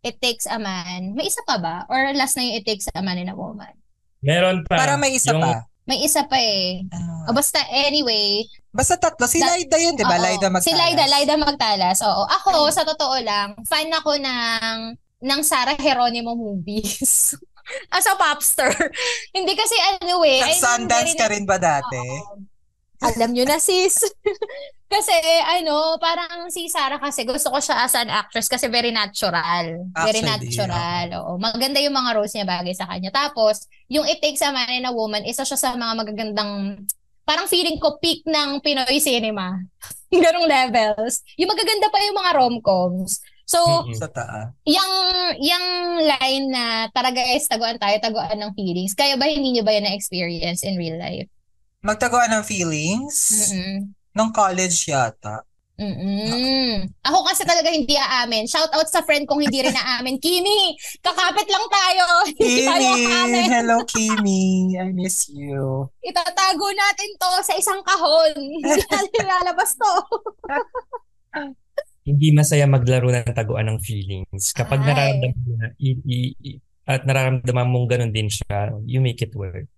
It 0.00 0.18
Takes 0.18 0.50
a 0.50 0.58
Man. 0.58 1.14
May 1.14 1.30
isa 1.30 1.40
pa 1.42 1.56
ba? 1.56 1.86
Or 1.86 2.10
last 2.12 2.34
na 2.34 2.42
yung 2.42 2.58
It 2.58 2.66
Takes 2.66 2.90
a 2.90 2.98
Man 2.98 3.16
and 3.16 3.30
a 3.30 3.36
Woman? 3.36 3.70
Meron 4.18 4.66
pa. 4.66 4.76
Para 4.76 4.94
may 4.96 5.14
isa 5.14 5.30
yung, 5.30 5.40
pa. 5.40 5.62
May 5.82 6.02
isa 6.02 6.22
pa 6.24 6.38
eh. 6.38 6.82
Ah. 6.90 7.30
O 7.30 7.34
basta 7.34 7.58
anyway, 7.70 8.46
Basta 8.70 8.96
tatlo. 8.96 9.26
Si 9.26 9.36
Da- 9.36 9.52
Laida 9.52 9.76
yun, 9.76 9.92
di 9.92 10.02
ba? 10.02 10.16
Oo. 10.16 10.22
Laida 10.22 10.48
Magtalas. 10.48 10.64
Si 10.64 10.72
Laida, 10.72 11.04
Laida 11.06 11.34
Magtalas. 11.36 11.98
Oo. 12.02 12.24
Ako, 12.24 12.70
sa 12.70 12.82
totoo 12.82 13.20
lang, 13.20 13.52
fan 13.62 13.90
ako 13.90 14.16
ng 14.16 14.78
ng 15.22 15.40
Sarah 15.42 15.76
Geronimo 15.76 16.34
movies. 16.34 17.36
As 17.94 18.06
a 18.06 18.16
popstar. 18.16 18.74
Hindi 19.36 19.54
kasi 19.54 19.74
ano 19.76 20.18
eh. 20.24 20.40
Nag-Sundance 20.40 21.14
ka 21.14 21.26
rin 21.30 21.46
ba 21.46 21.58
dati? 21.58 21.94
Oo. 21.94 22.42
Alam 23.02 23.34
nyo 23.34 23.44
na 23.44 23.58
sis. 23.58 23.98
kasi 24.92 25.16
ano, 25.42 25.98
parang 25.98 26.46
si 26.54 26.70
Sarah 26.70 27.02
kasi 27.02 27.26
gusto 27.26 27.50
ko 27.50 27.58
siya 27.58 27.82
as 27.82 27.94
an 27.98 28.06
actress 28.06 28.46
kasi 28.46 28.70
very 28.70 28.94
natural. 28.94 29.90
Very 30.06 30.22
Actually, 30.22 30.54
natural. 30.54 31.06
Oo. 31.18 31.32
Maganda 31.42 31.82
yung 31.82 31.96
mga 31.96 32.10
roles 32.14 32.32
niya 32.32 32.46
bagay 32.46 32.74
sa 32.76 32.86
kanya. 32.86 33.10
Tapos, 33.10 33.66
yung 33.90 34.06
It 34.06 34.22
Takes 34.22 34.44
a 34.46 34.54
Man 34.54 34.70
and 34.70 34.86
a 34.86 34.94
Woman, 34.94 35.26
isa 35.26 35.42
siya 35.42 35.58
sa 35.58 35.74
mga 35.74 35.92
magagandang 35.98 36.84
parang 37.22 37.46
feeling 37.46 37.78
ko 37.78 37.98
peak 37.98 38.22
ng 38.26 38.62
Pinoy 38.62 38.98
cinema. 39.02 39.58
Ganong 40.12 40.46
levels. 40.46 41.26
Yung 41.40 41.50
magaganda 41.50 41.88
pa 41.90 41.98
yung 42.04 42.18
mga 42.18 42.32
rom-coms. 42.38 43.22
So. 43.42 43.58
Sa 43.98 44.08
taa. 44.08 44.54
yung 44.64 44.92
yung 45.42 45.66
line 46.08 46.46
na 46.48 46.88
tara 46.94 47.10
guys, 47.10 47.44
taguan 47.50 47.76
tayo, 47.76 47.96
taguan 47.98 48.38
ng 48.38 48.52
feelings. 48.54 48.94
Kaya 48.94 49.18
ba 49.18 49.28
hindi 49.28 49.58
niyo 49.58 49.62
ba 49.66 49.74
yan 49.74 49.88
na-experience 49.88 50.62
in 50.62 50.78
real 50.78 50.96
life? 50.96 51.28
Magtaguan 51.82 52.30
ng 52.30 52.44
feelings? 52.46 53.50
Mm-mm. 53.50 53.90
Nung 54.14 54.30
college 54.30 54.86
yata. 54.86 55.42
Mm-mm. 55.82 56.86
Ako 57.02 57.26
kasi 57.26 57.42
talaga 57.42 57.66
hindi 57.74 57.98
aamin. 57.98 58.46
Shout 58.46 58.70
out 58.70 58.86
sa 58.86 59.02
friend 59.02 59.26
kong 59.26 59.42
hindi 59.42 59.66
rin 59.66 59.74
aamin. 59.74 60.14
Kimi, 60.22 60.78
kakapit 61.02 61.50
lang 61.50 61.66
tayo. 61.66 62.06
Hindi 62.38 62.62
tayo 62.62 62.86
Kimi! 62.94 63.10
aamin. 63.10 63.46
Hello, 63.50 63.76
Kimi. 63.82 64.42
I 64.78 64.94
miss 64.94 65.26
you. 65.26 65.90
Itatago 66.06 66.70
natin 66.70 67.10
to 67.18 67.30
sa 67.42 67.54
isang 67.58 67.82
kahon. 67.82 68.30
Hindi 68.62 68.82
natin 68.86 69.22
lalabas 69.26 69.74
to. 69.74 69.92
hindi 72.02 72.34
masaya 72.34 72.66
maglaro 72.66 73.14
ng 73.14 73.30
taguan 73.30 73.70
ng 73.70 73.78
feelings. 73.78 74.50
Kapag 74.50 74.82
Ay. 74.82 74.86
nararamdaman 74.90 75.38
mo 75.38 75.52
na, 75.54 75.66
i- 75.78 76.02
i- 76.04 76.34
i- 76.46 76.60
at 76.82 77.06
nararamdaman 77.06 77.70
mong 77.70 77.86
ganun 77.86 78.10
din 78.10 78.26
siya, 78.26 78.74
you 78.82 78.98
make 78.98 79.22
it 79.22 79.30
work. 79.38 79.70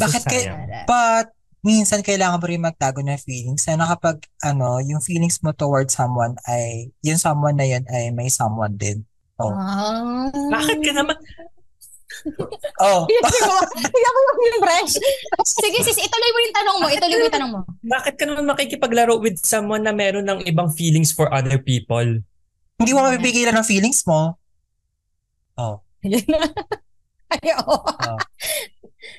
Bakit 0.00 0.22
kay-. 0.26 0.48
But, 0.88 1.30
minsan 1.64 2.04
kailangan 2.04 2.40
mo 2.40 2.46
rin 2.46 2.62
magtago 2.62 3.00
ng 3.00 3.20
feelings. 3.20 3.64
Ano 3.70 3.88
kapag, 3.88 4.24
ano, 4.44 4.82
yung 4.84 5.00
feelings 5.00 5.40
mo 5.40 5.54
towards 5.54 5.96
someone 5.96 6.36
ay, 6.50 6.92
yung 7.00 7.18
someone 7.18 7.56
na 7.56 7.66
yun 7.66 7.84
ay 7.88 8.12
may 8.12 8.28
someone 8.28 8.76
din. 8.76 9.06
Oh. 9.40 9.50
Ah. 9.50 10.30
Bakit 10.30 10.78
ka 10.84 10.92
naman? 10.92 11.18
Oh, 12.78 13.10
Hindi 13.10 13.40
ko, 13.42 13.52
hindi 13.74 14.02
ako 14.06 14.18
yung 14.22 14.62
fresh. 14.62 14.94
Sige 15.44 15.78
sis, 15.82 15.98
ituloy 15.98 16.30
mo 16.30 16.38
yung 16.46 16.56
tanong 16.56 16.76
mo. 16.78 16.86
Ituloy 16.86 17.16
mo 17.18 17.24
yung 17.26 17.36
tanong 17.36 17.52
mo. 17.52 17.60
Bakit 17.82 18.14
ka 18.14 18.24
naman 18.24 18.46
makikipaglaro 18.48 19.18
with 19.18 19.36
someone 19.42 19.82
na 19.82 19.90
meron 19.90 20.22
ng 20.22 20.46
ibang 20.46 20.70
feelings 20.70 21.10
for 21.10 21.26
other 21.34 21.58
people? 21.58 22.22
hindi 22.78 22.90
mo 22.92 23.06
mapipigilan 23.06 23.54
ng 23.54 23.66
feelings 23.66 24.02
mo. 24.06 24.34
Oh. 25.54 25.80
Ay, 27.32 27.50
oo. 27.54 27.76
Oh. 27.80 28.18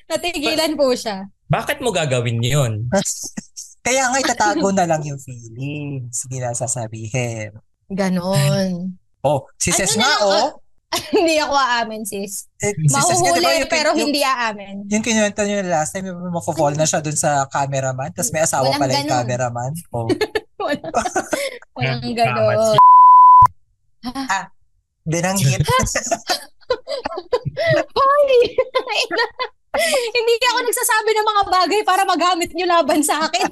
Natigilan 0.10 0.74
po 0.78 0.94
siya. 0.94 1.30
Bakit 1.50 1.82
mo 1.82 1.94
gagawin 1.94 2.42
yon? 2.42 2.90
Kaya 3.86 4.10
nga 4.10 4.18
itatago 4.18 4.74
na 4.74 4.90
lang 4.90 5.06
yung 5.06 5.22
feelings. 5.22 6.26
Hindi 6.26 6.38
na 6.42 6.58
sasabihin. 6.58 7.54
Ganon. 7.90 8.74
Oh, 9.26 9.42
si 9.58 9.74
Ano 9.74 9.78
Ses 9.82 9.98
na 9.98 10.06
nga, 10.06 10.14
oh. 10.22 10.62
hindi 11.18 11.42
ako 11.42 11.58
aamin, 11.58 12.06
sis. 12.06 12.46
Eh, 12.62 12.78
si 12.78 12.94
Mahuhuli, 12.94 13.66
yung, 13.66 13.72
pero 13.74 13.90
yung, 13.98 14.14
hindi 14.14 14.22
aamin. 14.22 14.86
Yung 14.86 15.02
kinuwento 15.02 15.42
niyo 15.42 15.66
last 15.66 15.98
time, 15.98 16.14
yung 16.14 16.30
mako-fall 16.30 16.78
na 16.78 16.86
siya 16.86 17.02
dun 17.02 17.18
sa 17.18 17.50
cameraman, 17.50 18.14
tapos 18.14 18.30
may 18.30 18.46
asawa 18.46 18.70
Walang 18.70 18.82
pala 18.86 18.94
yung 18.94 19.10
ganun. 19.10 19.18
cameraman. 19.18 19.72
Oh. 19.90 20.06
Walang, 20.62 20.94
walang 21.74 22.06
ganon. 22.14 22.78
Binanggit. 25.10 25.66
Hoy! 27.98 28.34
Hindi 30.16 30.34
ako 30.52 30.60
nagsasabi 30.64 31.10
ng 31.12 31.28
mga 31.28 31.44
bagay 31.52 31.82
para 31.84 32.02
magamit 32.08 32.52
nyo 32.56 32.66
laban 32.68 33.02
sa 33.04 33.28
akin. 33.28 33.50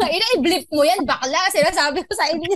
Ina, 0.00 0.26
i-blip 0.36 0.66
mo 0.72 0.82
yan, 0.82 1.04
bakla. 1.04 1.38
Sinasabi 1.52 2.02
ko 2.04 2.12
sa 2.16 2.26
inyo. 2.32 2.48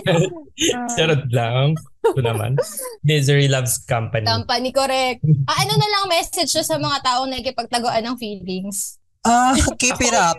Charot 0.97 1.23
lang. 1.31 1.77
Ito 2.03 2.21
naman. 2.21 2.57
Misery 3.05 3.47
loves 3.47 3.81
company. 3.85 4.25
Company, 4.27 4.69
correct. 4.73 5.21
Ah, 5.47 5.63
ano 5.63 5.73
na 5.77 5.87
lang 5.89 6.03
message 6.11 6.51
nyo 6.53 6.63
sa 6.65 6.77
mga 6.77 6.97
taong 7.01 7.29
nakikipagtaguan 7.31 8.03
ng 8.05 8.17
feelings? 8.17 8.99
Ah, 9.25 9.57
keep 9.81 9.97
it 9.97 10.13
up. 10.13 10.37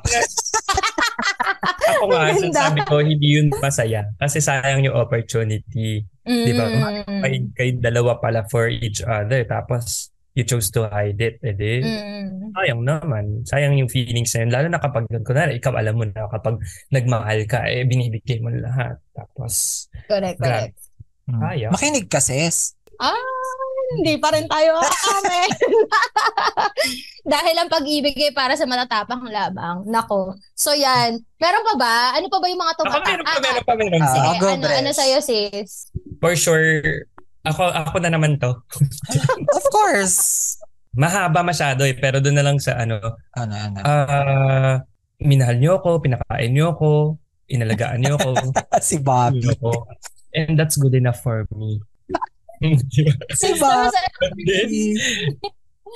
Ako 1.98 2.04
nga, 2.06 2.30
sabi 2.54 2.80
ko, 2.86 3.02
hindi 3.02 3.38
yun 3.38 3.50
masaya. 3.58 4.06
Kasi 4.20 4.38
sayang 4.38 4.86
yung 4.86 4.94
opportunity. 4.94 6.06
Di 6.26 6.52
ba? 6.52 6.64
Mm. 6.66 7.22
Kayo, 7.22 7.38
kayo 7.54 7.72
dalawa 7.78 8.18
pala 8.18 8.42
for 8.50 8.66
each 8.66 8.98
other. 9.00 9.46
Tapos, 9.46 10.10
you 10.34 10.42
chose 10.42 10.68
to 10.68 10.84
hide 10.90 11.16
it. 11.16 11.38
Eh 11.40 11.54
di, 11.54 11.80
Mm. 11.80 12.50
sayang 12.52 12.82
naman. 12.82 13.24
Sayang 13.46 13.78
yung 13.78 13.88
feelings 13.88 14.34
na 14.34 14.42
yun. 14.42 14.50
Lalo 14.52 14.66
na 14.68 14.82
kapag, 14.82 15.06
kunwari, 15.22 15.56
ikaw 15.56 15.72
alam 15.78 15.96
mo 15.96 16.04
na 16.04 16.26
kapag 16.28 16.58
nagmahal 16.90 17.46
ka, 17.46 17.64
eh, 17.64 17.86
binibigay 17.86 18.42
mo 18.42 18.50
lahat. 18.50 18.98
Tapos, 19.14 19.86
Correct, 20.04 20.36
Grabe. 20.36 20.74
correct. 20.74 20.78
Ayaw. 21.26 21.70
Makinig 21.74 22.06
ka, 22.06 22.18
sis. 22.18 22.74
Ah, 22.98 23.14
hindi 23.88 24.14
pa 24.16 24.28
rin 24.30 24.46
tayo 24.46 24.76
aamin. 24.76 25.50
Dahil 27.26 27.54
ang 27.56 27.68
pag-ibig 27.68 28.14
ay 28.16 28.30
para 28.30 28.54
sa 28.54 28.64
matatapang 28.64 29.22
lamang. 29.24 29.82
Nako. 29.84 30.34
So 30.52 30.72
yan. 30.72 31.18
Meron 31.36 31.64
pa 31.64 31.74
ba? 31.76 31.94
Ano 32.14 32.26
pa 32.26 32.38
ba 32.38 32.46
yung 32.46 32.58
mga 32.58 32.72
ako 32.72 32.80
tumatak? 32.82 33.06
meron 33.08 33.24
pa, 33.24 33.34
meron 33.36 33.64
pa, 33.64 33.72
meron 33.74 33.94
Ah, 33.96 34.02
pa. 34.02 34.12
Sige, 34.12 34.30
go, 34.36 34.46
ano, 34.48 34.64
Bres. 34.64 34.76
ano 34.76 34.90
sa'yo, 34.92 35.18
sis? 35.20 35.70
For 36.18 36.32
sure, 36.32 36.66
ako, 37.42 37.62
ako 37.66 37.96
na 37.98 38.10
naman 38.10 38.38
to. 38.38 38.50
Of 39.58 39.64
course. 39.68 40.18
Mahaba 40.92 41.42
masyado 41.42 41.84
eh, 41.84 41.92
pero 41.92 42.18
doon 42.18 42.36
na 42.36 42.44
lang 42.44 42.56
sa 42.56 42.78
ano, 42.78 42.96
Ano, 43.34 43.52
ano. 43.52 43.78
ah, 43.82 44.74
minahal 45.18 45.56
niyo 45.56 45.76
ako, 45.76 46.00
pinakain 46.00 46.50
niyo 46.50 46.72
ako, 46.72 47.20
inalagaan 47.46 48.00
niyo 48.00 48.16
ako, 48.16 48.32
si 48.80 48.96
Bobby. 48.98 49.44
niyo 49.44 49.52
ako. 49.60 49.72
And 50.32 50.56
that's 50.56 50.76
good 50.76 50.92
enough 50.92 51.20
for 51.20 51.44
me. 51.50 51.80
Si 53.34 53.48
sa- 53.54 53.90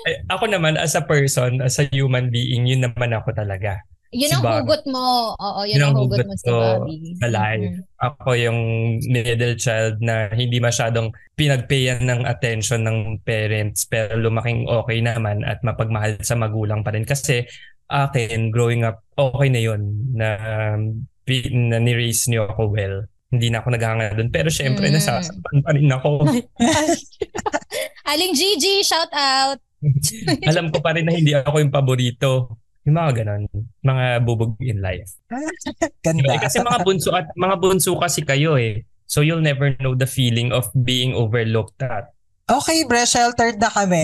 Eh, 0.06 0.16
ako 0.32 0.44
naman, 0.46 0.76
as 0.76 0.94
a 0.94 1.02
person, 1.02 1.60
as 1.60 1.76
a 1.76 1.88
human 1.90 2.30
being, 2.30 2.64
yun 2.64 2.80
naman 2.82 3.12
ako 3.12 3.34
talaga. 3.34 3.80
yun 4.10 4.26
Si 4.26 4.34
ang 4.34 4.42
Bobby. 4.42 4.58
hugot 4.66 4.82
mo. 4.90 5.38
Oo, 5.38 5.60
yun, 5.62 5.78
Yun 5.78 5.84
ang 5.86 5.94
hugot 5.96 6.18
hugot 6.18 6.26
mo 6.26 6.34
si 6.34 6.46
Bobby. 6.48 6.96
sa 7.16 7.28
life. 7.28 7.62
Mhm. 7.70 7.82
Ako 8.00 8.28
yung 8.34 8.58
middle 9.06 9.54
child 9.54 9.94
na 10.00 10.26
hindi 10.30 10.58
masyadong 10.58 11.08
pinagpayan 11.34 12.02
ng 12.02 12.26
attention 12.26 12.82
ng 12.82 12.98
parents 13.22 13.86
pero 13.86 14.18
lumaking 14.18 14.66
okay 14.66 14.98
naman 14.98 15.46
at 15.46 15.62
mapagmahal 15.62 16.18
sa 16.20 16.34
magulang 16.34 16.82
pa 16.82 16.90
rin. 16.90 17.06
Kasi 17.06 17.46
akin, 17.86 18.50
growing 18.50 18.82
up, 18.82 18.98
okay 19.14 19.46
na 19.46 19.60
yun 19.60 19.82
na, 20.10 20.28
um, 20.74 21.06
pi- 21.22 21.50
na 21.50 21.78
ni-raise 21.78 22.26
niyo 22.26 22.50
ako 22.50 22.66
well. 22.66 22.96
Hindi 23.30 23.46
na 23.48 23.62
ako 23.62 23.68
naghanga 23.70 24.10
doon. 24.12 24.28
Pero 24.28 24.50
syempre, 24.50 24.90
Mm. 24.90 24.94
nasasaktan 24.98 25.58
pa 25.62 25.70
rin 25.70 25.86
ako. 25.86 26.10
Aling 28.10 28.34
Gigi, 28.34 28.82
shout 28.82 29.10
out. 29.12 29.58
Alam 30.50 30.68
ko 30.68 30.82
pa 30.82 30.92
rin 30.92 31.06
na 31.06 31.14
hindi 31.14 31.32
ako 31.32 31.56
yung 31.58 31.72
paborito. 31.72 32.58
Yung 32.82 32.96
mga 32.96 33.22
ganon. 33.22 33.46
Mga 33.80 34.04
bubog 34.24 34.58
in 34.58 34.82
life. 34.82 35.14
Ganda. 36.04 36.26
Eh, 36.26 36.40
kasi 36.40 36.58
mga 36.58 36.82
bunso 36.82 37.14
at 37.14 37.30
mga 37.32 37.54
bunso 37.56 37.94
kasi 37.96 38.20
kayo 38.20 38.58
eh. 38.58 38.82
So 39.06 39.22
you'll 39.22 39.42
never 39.42 39.74
know 39.78 39.94
the 39.94 40.06
feeling 40.06 40.50
of 40.50 40.66
being 40.76 41.14
overlooked 41.14 41.78
at. 41.80 42.10
Okay, 42.46 42.82
bre, 42.82 43.06
sheltered 43.06 43.58
na 43.58 43.70
kami. 43.70 44.02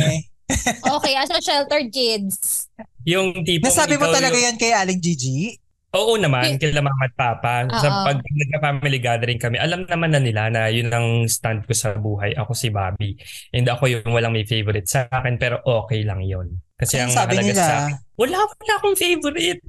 Okay, 0.87 1.15
as 1.19 1.31
a 1.31 1.43
sheltered 1.43 1.91
kids. 1.91 2.71
Yung 3.03 3.43
tipong 3.43 3.67
Nasabi 3.67 3.99
mo 3.99 4.07
talaga 4.07 4.35
yung- 4.35 4.55
yan 4.55 4.57
kay 4.57 4.71
Aling 4.71 5.03
Gigi? 5.03 5.59
Oo 5.95 6.19
naman, 6.19 6.59
kila 6.59 6.83
mama 6.83 7.07
at 7.07 7.15
papa. 7.15 7.71
Sa 7.71 7.89
Oo. 7.89 8.05
pag 8.05 8.19
nagka-family 8.19 8.99
gathering 8.99 9.39
kami, 9.39 9.57
alam 9.57 9.87
naman 9.87 10.13
na 10.13 10.21
nila 10.21 10.51
na 10.51 10.67
yun 10.67 10.91
ang 10.91 11.31
stand 11.31 11.63
ko 11.65 11.73
sa 11.73 11.95
buhay. 11.95 12.35
Ako 12.35 12.53
si 12.53 12.69
Bobby. 12.75 13.15
And 13.55 13.65
ako 13.71 13.87
yung 13.87 14.11
walang 14.11 14.35
may 14.35 14.45
favorite 14.45 14.91
sa 14.91 15.07
akin, 15.09 15.39
pero 15.39 15.63
okay 15.63 16.03
lang 16.03 16.27
yun. 16.27 16.59
Kasi 16.77 17.01
ang 17.01 17.15
sabi 17.15 17.41
mahalaga 17.41 17.49
nila? 17.49 17.65
sa 17.65 17.77
wala, 18.19 18.37
wala 18.45 18.73
akong 18.83 18.97
favorite. 18.99 19.63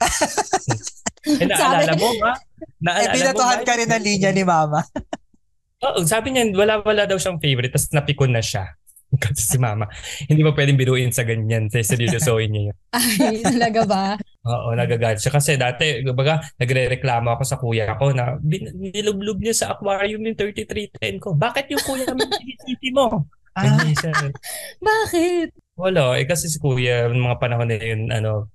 eh, 1.40 1.46
naalala 1.46 1.92
Sabi- 1.92 2.00
mo 2.00 2.10
ba? 2.22 2.32
Eh, 2.34 2.80
Naalala 2.80 3.08
mo 3.08 3.14
pinatuhan 3.18 3.60
ka 3.64 3.72
rin 3.76 3.88
ng 3.92 4.02
linya 4.04 4.30
ni 4.32 4.44
Mama. 4.46 4.80
Oo, 5.84 6.00
sabi 6.08 6.32
niya, 6.32 6.48
wala-wala 6.56 7.04
daw 7.04 7.20
siyang 7.20 7.36
favorite, 7.36 7.72
tapos 7.76 7.92
napikon 7.92 8.32
na 8.32 8.40
siya. 8.40 8.72
Kasi 9.22 9.54
si 9.54 9.58
mama, 9.60 9.86
hindi 10.26 10.42
mo 10.42 10.50
pwedeng 10.56 10.78
biruin 10.78 11.12
sa 11.14 11.22
ganyan. 11.22 11.70
Seryosoin 11.70 12.50
niya 12.50 12.62
yun. 12.70 12.76
Ay, 12.98 13.42
talaga 13.42 13.80
ba? 13.86 14.04
Oo, 14.44 14.72
nagagalit 14.74 15.20
siya. 15.20 15.32
Kasi 15.32 15.56
dati, 15.56 16.02
baga, 16.10 16.42
nagre-reklamo 16.58 17.34
ako 17.34 17.42
sa 17.46 17.56
kuya 17.60 17.94
ko 17.96 18.12
na 18.12 18.36
nilublob 18.42 19.40
niya 19.40 19.54
sa 19.54 19.66
aquarium 19.76 20.24
yung 20.24 20.36
3310 20.36 21.22
ko. 21.22 21.32
Bakit 21.32 21.66
yung 21.72 21.82
kuya 21.84 22.04
naman 22.10 22.28
sinisiti 22.32 22.90
mo? 22.90 23.24
Ah. 23.54 23.78
Bakit? 24.82 25.48
Wala, 25.78 26.18
eh 26.18 26.26
kasi 26.26 26.50
si 26.50 26.58
kuya, 26.58 27.06
mga 27.10 27.38
panahon 27.38 27.70
na 27.70 27.78
yun, 27.78 28.10
ano, 28.10 28.50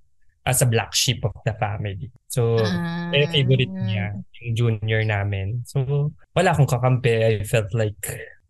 as 0.47 0.63
a 0.63 0.67
black 0.67 0.95
sheep 0.95 1.21
of 1.23 1.35
the 1.45 1.53
family. 1.59 2.09
So, 2.27 2.57
Ah. 2.59 3.11
eh, 3.13 3.27
favorite 3.29 3.69
niya, 3.69 4.17
yung 4.41 4.55
junior 4.55 5.03
namin. 5.03 5.61
So, 5.67 6.09
wala 6.33 6.55
akong 6.55 6.69
kakampi. 6.69 7.11
I 7.11 7.43
felt 7.43 7.69
like 7.75 7.99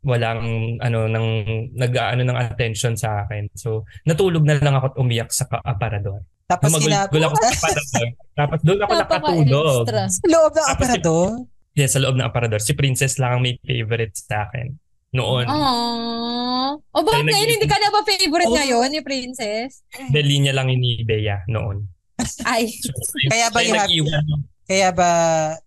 walang 0.01 0.41
ano 0.79 1.05
nang 1.05 1.27
nag-aano 1.73 2.23
ng 2.23 2.37
attention 2.37 2.95
sa 2.95 3.23
akin. 3.23 3.51
So, 3.53 3.83
natulog 4.03 4.43
na 4.43 4.55
lang 4.55 4.73
ako 4.73 4.85
at 4.85 4.97
umiyak 4.97 5.29
sa 5.29 5.43
ka- 5.43 5.61
aparador. 5.61 6.23
tapos 6.45 6.71
Lumagulgul 6.73 7.13
kinap... 7.13 7.29
ako 7.29 7.35
sa 7.37 7.51
aparador. 7.53 8.07
Tapos 8.33 8.59
doon 8.63 8.79
ako 8.79 8.91
nakatulog. 8.95 9.45
Napaka-extra. 9.45 10.01
Loob 10.25 10.49
ng 10.49 10.55
Tapos- 10.57 10.71
aparador? 10.73 11.29
Yeah, 11.71 11.87
sa 11.87 11.99
loob 11.99 12.15
ng 12.15 12.25
aparador. 12.25 12.59
Si 12.59 12.73
Princess 12.73 13.15
lang 13.15 13.31
ang 13.31 13.41
may 13.41 13.55
favorite 13.59 14.15
sa 14.15 14.43
akin. 14.43 14.73
Noon. 15.09 15.45
Aww. 15.45 16.69
O 16.77 16.97
bakit 17.01 17.23
Ay, 17.23 17.29
ngayon 17.29 17.43
nag- 17.43 17.53
hindi 17.55 17.67
ka 17.67 17.77
na 17.77 17.89
ba 17.89 17.99
favorite 18.03 18.45
Oh. 18.45 18.55
ngayon 18.55 18.87
ni 18.89 19.01
Princess? 19.01 19.81
Dahil 20.05 20.25
linya 20.27 20.51
lang 20.51 20.69
yun 20.69 20.79
ni 20.79 21.01
Bea 21.01 21.41
noon. 21.45 21.85
Ay. 22.45 22.69
So, 22.73 22.93
Kaya 23.25 23.49
ba 23.49 23.59
you 23.59 23.73
have-. 23.73 24.43
Kaya 24.63 24.89
ba 24.91 25.11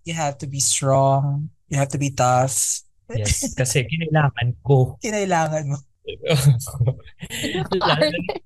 you 0.02 0.14
have 0.14 0.36
to 0.36 0.46
be 0.46 0.58
strong? 0.58 1.50
You 1.66 1.76
have 1.76 1.90
to 1.90 1.98
be 1.98 2.08
tough? 2.08 2.82
Yes, 3.10 3.50
kasi 3.58 3.82
kinailangan 3.84 4.48
ko. 4.62 4.96
Kinailangan 5.02 5.64
mo. 5.66 5.78
lalo, 7.78 8.04
na- 8.10 8.40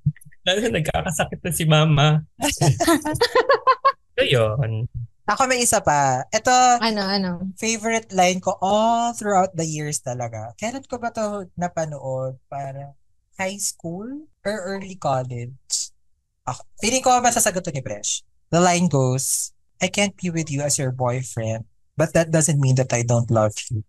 lalo 0.44 0.58
na 0.60 0.70
nagkakasakit 0.80 1.40
na 1.40 1.52
si 1.52 1.64
mama. 1.64 2.06
so 4.16 4.22
yun. 4.24 4.88
Ako 5.26 5.50
may 5.50 5.58
isa 5.58 5.82
pa. 5.82 6.22
Ito, 6.30 6.54
Ano, 6.78 7.02
ano? 7.02 7.30
favorite 7.58 8.14
line 8.14 8.38
ko 8.38 8.54
all 8.62 9.10
throughout 9.10 9.50
the 9.58 9.66
years 9.66 9.98
talaga. 9.98 10.54
Kailan 10.54 10.86
ko 10.86 11.02
ba 11.02 11.10
to 11.10 11.50
napanood? 11.58 12.38
Para 12.46 12.94
high 13.34 13.58
school 13.58 14.06
or 14.46 14.54
early 14.70 14.94
college? 14.94 15.90
Ako, 16.46 16.62
feeling 16.78 17.02
ko 17.02 17.18
masasagot 17.18 17.66
to 17.66 17.74
ni 17.74 17.82
Bresh. 17.82 18.22
The 18.54 18.62
line 18.62 18.86
goes, 18.86 19.50
I 19.82 19.90
can't 19.90 20.14
be 20.14 20.30
with 20.30 20.46
you 20.46 20.62
as 20.62 20.78
your 20.78 20.94
boyfriend, 20.94 21.66
but 21.98 22.14
that 22.14 22.30
doesn't 22.30 22.62
mean 22.62 22.78
that 22.78 22.94
I 22.94 23.02
don't 23.02 23.26
love 23.26 23.58
you. 23.66 23.82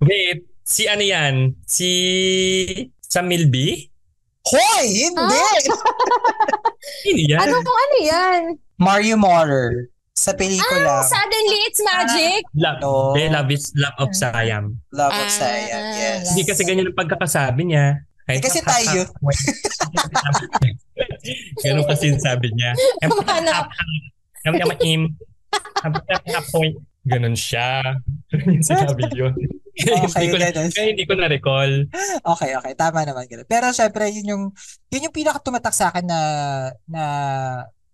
Wait, 0.00 0.48
si 0.64 0.88
ano 0.88 1.04
yan? 1.04 1.52
Si 1.68 1.88
Sam 3.00 3.28
Milby? 3.28 3.88
Hoy! 4.42 4.86
Hindi! 5.06 5.46
Hindi 7.06 7.22
yan. 7.30 7.38
Ano 7.38 7.62
kung 7.62 7.78
ano 7.78 7.96
yan? 8.00 8.40
Mario 8.80 9.14
Morer. 9.14 9.92
Sa 10.12 10.36
pelikula, 10.36 11.00
Ah, 11.00 11.04
suddenly 11.04 11.58
it's 11.64 11.80
magic. 11.80 12.44
Love, 12.52 12.78
No. 12.84 13.16
De, 13.16 13.32
love 13.32 13.48
is 13.48 13.72
love 13.74 13.96
of 13.96 14.12
Siam. 14.12 14.76
Love 14.92 15.08
of 15.08 15.24
Ah, 15.24 15.32
Siam. 15.32 15.82
Yes. 15.96 16.28
Hindi 16.30 16.42
kasi 16.44 16.62
ganyan 16.62 16.92
ang 16.92 16.98
pagkakasabi 16.98 17.62
niya. 17.64 18.04
Eh, 18.28 18.38
kasi 18.38 18.60
tayo. 18.60 19.02
Ganun 21.64 21.86
kasi 21.88 22.12
yung 22.12 22.22
sabi 22.22 22.52
niya. 22.52 22.76
Paano? 23.24 23.66
Yung 24.46 24.56
yung 24.58 24.74
im. 24.84 25.02
Point. 26.48 26.76
Ganun 27.02 27.34
siya. 27.34 27.82
Yung 28.30 28.62
Sinabi 28.62 29.10
yun. 29.12 29.34
Okay, 29.72 30.28
hindi 30.28 30.28
ko 30.28 30.36
na, 30.38 30.46
kaya 30.52 30.88
hindi 30.92 31.04
ko 31.04 31.14
na-recall. 31.16 31.72
Okay, 32.22 32.50
okay. 32.54 32.72
Tama 32.76 33.02
naman. 33.02 33.24
Ganun. 33.26 33.48
Pero 33.48 33.72
syempre, 33.72 34.06
yun 34.08 34.26
yung, 34.28 34.44
yun 34.86 35.06
yung 35.08 35.16
pinaka 35.16 35.40
tumatak 35.40 35.72
sa 35.72 35.90
akin 35.90 36.04
na, 36.04 36.20
na 36.86 37.04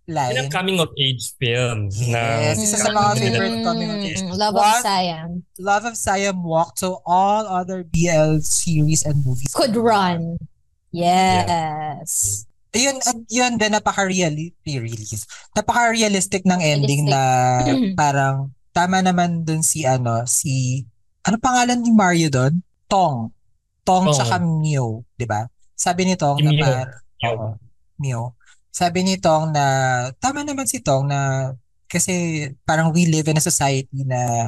Yun 0.05 0.13
line. 0.13 0.35
ang 0.41 0.51
coming 0.51 0.77
of 0.77 0.89
age 0.93 1.33
film. 1.37 1.87
Na, 2.09 2.41
Yes, 2.43 2.59
isa 2.59 2.81
sa 2.81 2.89
mga 2.89 3.09
Mm, 3.09 3.19
favorite 3.21 3.57
coming 3.63 3.89
of 3.89 3.99
age. 4.03 4.21
Love 4.27 4.53
of 4.53 4.61
What? 4.61 4.81
Siam. 4.81 5.29
Love 5.57 5.85
of 5.85 5.95
Siam 5.95 6.37
walked 6.43 6.81
so 6.81 6.99
all 7.07 7.45
other 7.45 7.81
BL 7.81 8.41
series 8.41 9.05
and 9.05 9.21
movies 9.23 9.53
Could 9.53 9.77
run. 9.77 10.35
Yes. 10.91 12.43
Yun, 12.69 12.97
at 13.01 13.17
yun 13.33 13.57
din, 13.57 13.73
napaka-realistic. 13.73 15.25
Napaka-realistic 15.57 16.45
ng 16.45 16.61
ending 16.61 17.09
Realistic. 17.09 17.89
na 17.89 17.93
parang 18.01 18.53
tama 18.69 19.01
naman 19.01 19.41
dun 19.41 19.65
si 19.65 19.89
ano, 19.89 20.21
si, 20.29 20.85
ano 21.25 21.41
pangalan 21.41 21.81
ni 21.81 21.89
Mario 21.89 22.29
dun? 22.29 22.61
Tong. 22.85 23.33
Tong 23.81 24.05
Tong. 24.09 24.13
tsaka 24.13 24.37
Mew, 24.37 25.01
di 25.17 25.25
ba? 25.25 25.49
Sabi 25.73 26.05
ni 26.05 26.13
Tong 26.13 26.37
na 26.37 26.51
par- 26.61 27.01
Oo, 27.25 27.57
Mew. 27.97 28.33
Sabi 28.69 29.01
ni 29.01 29.17
Tong 29.17 29.49
na, 29.49 29.65
tama 30.21 30.45
naman 30.45 30.69
si 30.69 30.77
Tong 30.77 31.09
na, 31.09 31.51
kasi 31.89 32.45
parang 32.69 32.93
we 32.93 33.09
live 33.09 33.25
in 33.33 33.41
a 33.41 33.43
society 33.43 34.05
na 34.05 34.45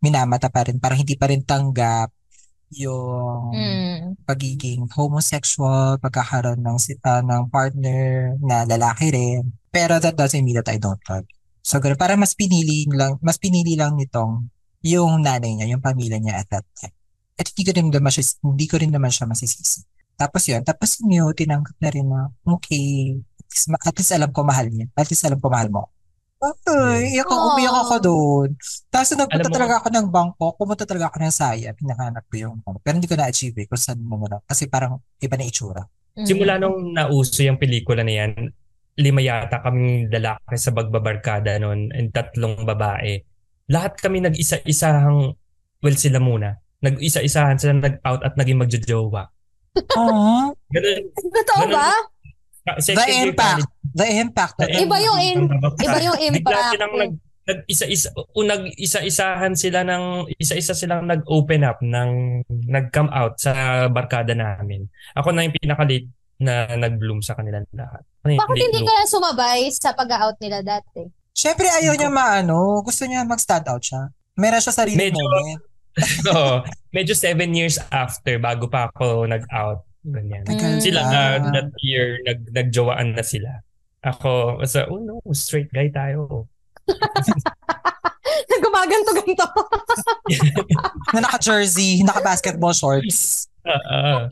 minamata 0.00 0.48
pa 0.48 0.64
rin, 0.64 0.80
parang 0.80 1.04
hindi 1.04 1.20
pa 1.20 1.28
rin 1.28 1.44
tanggap 1.44 2.08
yung 2.72 3.52
Mm. 3.54 4.00
pagiging 4.24 4.88
homosexual, 4.92 5.96
pagkakaroon 5.98 6.60
ng 6.60 6.78
ah, 7.04 7.22
ng 7.24 7.42
partner 7.48 8.34
na 8.40 8.68
lalaki 8.68 9.08
rin. 9.12 9.42
Pero 9.68 9.96
that 10.00 10.16
doesn't 10.16 10.44
mean 10.44 10.56
that 10.56 10.68
I 10.68 10.76
don't 10.80 11.00
love. 11.08 11.24
you. 11.24 11.36
So 11.60 11.80
ganun, 11.80 12.00
parang 12.00 12.20
mas 12.20 12.32
pinili 12.32 12.88
lang, 12.88 13.20
mas 13.20 13.36
pinili 13.36 13.76
lang 13.76 13.96
nitong 13.96 14.48
yung 14.84 15.20
nanay 15.20 15.52
niya, 15.58 15.76
yung 15.76 15.82
pamilya 15.84 16.16
niya 16.16 16.40
at 16.40 16.48
that 16.48 16.64
time. 16.76 16.94
At 17.36 17.46
hindi 17.52 17.62
ko 17.68 17.70
rin 17.76 17.88
naman 17.92 18.10
siya, 18.10 18.24
hindi 18.40 18.66
ko 18.66 18.76
rin 18.80 18.92
naman 18.92 19.12
siya 19.12 19.28
masisisi. 19.28 19.84
Tapos 20.18 20.42
yun, 20.48 20.64
tapos 20.66 20.98
Mew, 21.04 21.30
tinanggap 21.30 21.76
na 21.78 21.88
rin 21.92 22.06
na, 22.08 22.26
okay, 22.42 23.14
at 23.38 23.46
least, 23.52 23.66
at 23.70 23.94
least 23.94 24.12
alam 24.16 24.30
ko 24.34 24.42
mahal 24.42 24.66
niya. 24.66 24.90
At 24.96 25.06
least 25.12 25.22
alam 25.22 25.38
ko 25.38 25.46
mahal 25.46 25.68
mo. 25.70 25.86
Ay, 26.38 27.18
iyak 27.18 27.26
ako, 27.26 27.58
umiyak 27.58 27.76
ako 27.82 27.94
doon. 27.98 28.48
Tapos 28.94 29.10
nagpunta 29.18 29.50
talaga 29.50 29.74
ako 29.82 29.88
ng 29.90 30.06
bangko, 30.06 30.46
pumunta 30.54 30.86
talaga 30.86 31.10
ako 31.10 31.18
ng 31.18 31.34
saya, 31.34 31.74
pinahanap 31.74 32.22
ko 32.30 32.34
yung, 32.38 32.54
ano, 32.62 32.78
pero 32.78 32.94
hindi 32.94 33.10
ko 33.10 33.18
na-achieve 33.18 33.58
eh, 33.58 33.66
kung 33.66 33.80
saan 33.80 33.98
mo 33.98 34.22
na, 34.30 34.38
kasi 34.46 34.70
parang 34.70 35.02
iba 35.18 35.34
na 35.34 35.42
itsura. 35.42 35.82
Mm. 36.14 36.26
Simula 36.30 36.54
nung 36.62 36.94
nauso 36.94 37.42
yung 37.42 37.58
pelikula 37.58 38.06
na 38.06 38.14
yan, 38.22 38.54
lima 38.98 39.18
yata 39.22 39.62
kaming 39.66 40.10
lalaki 40.14 40.54
sa 40.54 40.70
bagbabarkada 40.70 41.58
noon 41.58 41.90
and 41.90 42.14
tatlong 42.14 42.62
babae. 42.62 43.18
Lahat 43.70 43.98
kami 43.98 44.22
nag-isa-isahang, 44.22 45.34
well 45.82 45.96
sila 45.98 46.22
muna, 46.22 46.54
nag-isa-isahan 46.86 47.58
sila 47.58 47.82
nag-out 47.82 48.22
at 48.22 48.38
naging 48.38 48.62
magjojowa. 48.62 49.26
Aww. 49.74 50.50
Ganun. 50.74 51.02
Totoo 51.14 51.62
Ganun. 51.66 51.74
ba? 51.74 51.90
Ka- 51.90 52.06
The 52.76 52.92
impact. 53.22 53.64
college, 53.64 53.66
The 53.94 54.06
impact. 54.14 54.54
the 54.56 54.66
of- 54.66 54.78
Iba 54.78 54.96
yung 54.98 55.18
in- 55.18 55.42
impact. 55.48 55.78
Iba 55.80 55.98
yung 55.98 56.16
Bigla 56.18 56.36
impact. 56.36 56.70
silang 56.70 56.94
nag, 56.94 57.12
nag-isa-isa, 57.44 58.08
o 58.12 58.38
nag-isa-isahan 58.42 59.54
sila 59.54 59.80
ng, 59.82 60.04
isa-isa 60.34 60.72
silang 60.72 61.04
nag-open 61.04 61.62
up, 61.62 61.80
ng, 61.80 62.10
nag-come 62.66 63.08
out 63.10 63.36
sa 63.36 63.52
barkada 63.86 64.32
namin. 64.32 64.84
Ako 65.14 65.32
na 65.32 65.42
yung 65.42 65.54
pinaka-late 65.54 66.04
na 66.38 66.68
nag-bloom 66.70 67.18
sa 67.18 67.32
kanilang 67.32 67.64
lahat. 67.72 68.04
Ano 68.22 68.36
Bakit 68.36 68.52
hindi 68.60 68.78
bloom? 68.78 68.86
ka 68.86 69.08
sumabay 69.08 69.60
sa 69.70 69.90
pag-out 69.90 70.36
nila 70.38 70.60
dati? 70.60 71.08
Siyempre 71.32 71.66
ayaw 71.66 71.94
niya 71.94 72.10
maano, 72.10 72.78
gusto 72.80 73.02
niya 73.02 73.24
mag-stand 73.24 73.64
out 73.64 73.80
siya. 73.80 74.12
Meron 74.36 74.60
siya 74.60 74.74
sarili 74.74 75.00
Medyo- 75.00 75.18
moment. 75.18 75.62
Oo. 76.30 76.62
medyo 76.90 77.10
seven 77.10 77.50
years 77.50 77.80
after, 77.88 78.36
bago 78.36 78.68
pa 78.68 78.86
ako 78.88 79.24
nag-out. 79.24 79.82
Ganyan. 80.08 80.42
Tagal 80.42 80.80
Sila 80.80 81.00
na 81.04 81.20
that 81.50 81.68
year, 81.78 82.16
nag, 82.22 82.48
nagjowaan 82.48 83.12
na 83.12 83.20
sila. 83.20 83.60
Ako, 84.00 84.62
sa, 84.64 84.86
oh 84.86 84.98
no, 84.98 85.20
straight 85.32 85.68
guy 85.68 85.90
tayo. 85.90 86.48
Gumaganto-ganto. 88.58 89.46
Na 91.14 91.20
naka-jersey, 91.20 92.02
naka-basketball 92.02 92.72
shorts. 92.72 93.46
Oo. 93.64 94.26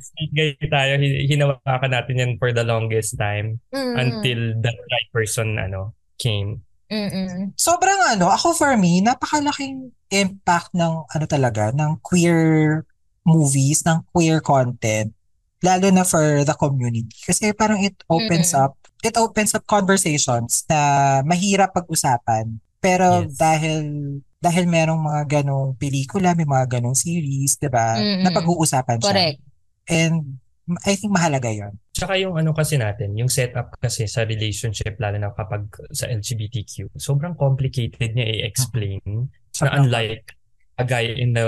straight 0.00 0.32
guy 0.32 0.50
tayo. 0.66 0.92
Hin- 0.98 1.24
Hinawakan 1.28 1.90
natin 1.90 2.14
yan 2.16 2.32
for 2.36 2.50
the 2.50 2.64
longest 2.64 3.16
time 3.16 3.60
Mm. 3.70 3.94
until 3.96 4.40
that 4.60 4.76
right 4.90 5.08
person 5.10 5.56
ano 5.56 5.92
came. 6.16 6.64
Mm-mm. 6.86 7.50
Sobrang 7.58 7.98
ano, 8.08 8.30
ako 8.30 8.54
for 8.54 8.72
me, 8.78 9.02
napakalaking 9.02 9.90
impact 10.08 10.70
ng 10.72 11.02
ano 11.04 11.24
talaga, 11.26 11.74
ng 11.74 11.98
queer 12.00 12.82
movies, 13.26 13.82
ng 13.82 14.06
queer 14.14 14.38
content, 14.38 15.10
lalo 15.60 15.90
na 15.90 16.06
for 16.06 16.46
the 16.46 16.54
community. 16.54 17.10
Kasi 17.26 17.50
parang 17.50 17.82
it 17.82 17.98
opens 18.06 18.54
Mm-mm. 18.54 18.62
up, 18.70 18.78
it 19.02 19.18
opens 19.18 19.52
up 19.52 19.66
conversations 19.66 20.62
na 20.70 20.78
mahirap 21.26 21.74
pag-usapan. 21.74 22.62
Pero 22.78 23.26
Yes. 23.26 23.34
dahil 23.34 23.78
dahil 24.36 24.64
merong 24.70 25.02
mga 25.02 25.42
ganong 25.42 25.74
pelikula, 25.74 26.36
may 26.38 26.46
mga 26.46 26.78
ganong 26.78 26.94
series, 26.94 27.58
'di 27.58 27.66
ba? 27.66 27.98
Mm-mm. 27.98 28.22
Na 28.22 28.30
pag-uusapan 28.30 29.02
siya. 29.02 29.10
Correct. 29.10 29.40
And 29.90 30.38
I 30.86 30.94
think 30.94 31.10
mahalaga 31.10 31.50
'yon. 31.50 31.74
Tsaka 31.96 32.20
yung 32.20 32.36
ano 32.36 32.52
kasi 32.52 32.76
natin, 32.76 33.16
yung 33.16 33.32
setup 33.32 33.72
kasi 33.80 34.04
sa 34.04 34.28
relationship, 34.28 35.00
lalo 35.00 35.16
na 35.16 35.32
kapag 35.32 35.66
sa 35.90 36.06
LGBTQ, 36.12 36.92
sobrang 36.94 37.32
complicated 37.34 38.12
niya 38.12 38.44
i-explain 38.44 39.00
na 39.64 39.72
unlike 39.80 40.35
a 40.76 40.84
guy 40.84 41.16
and 41.16 41.36
a 41.36 41.46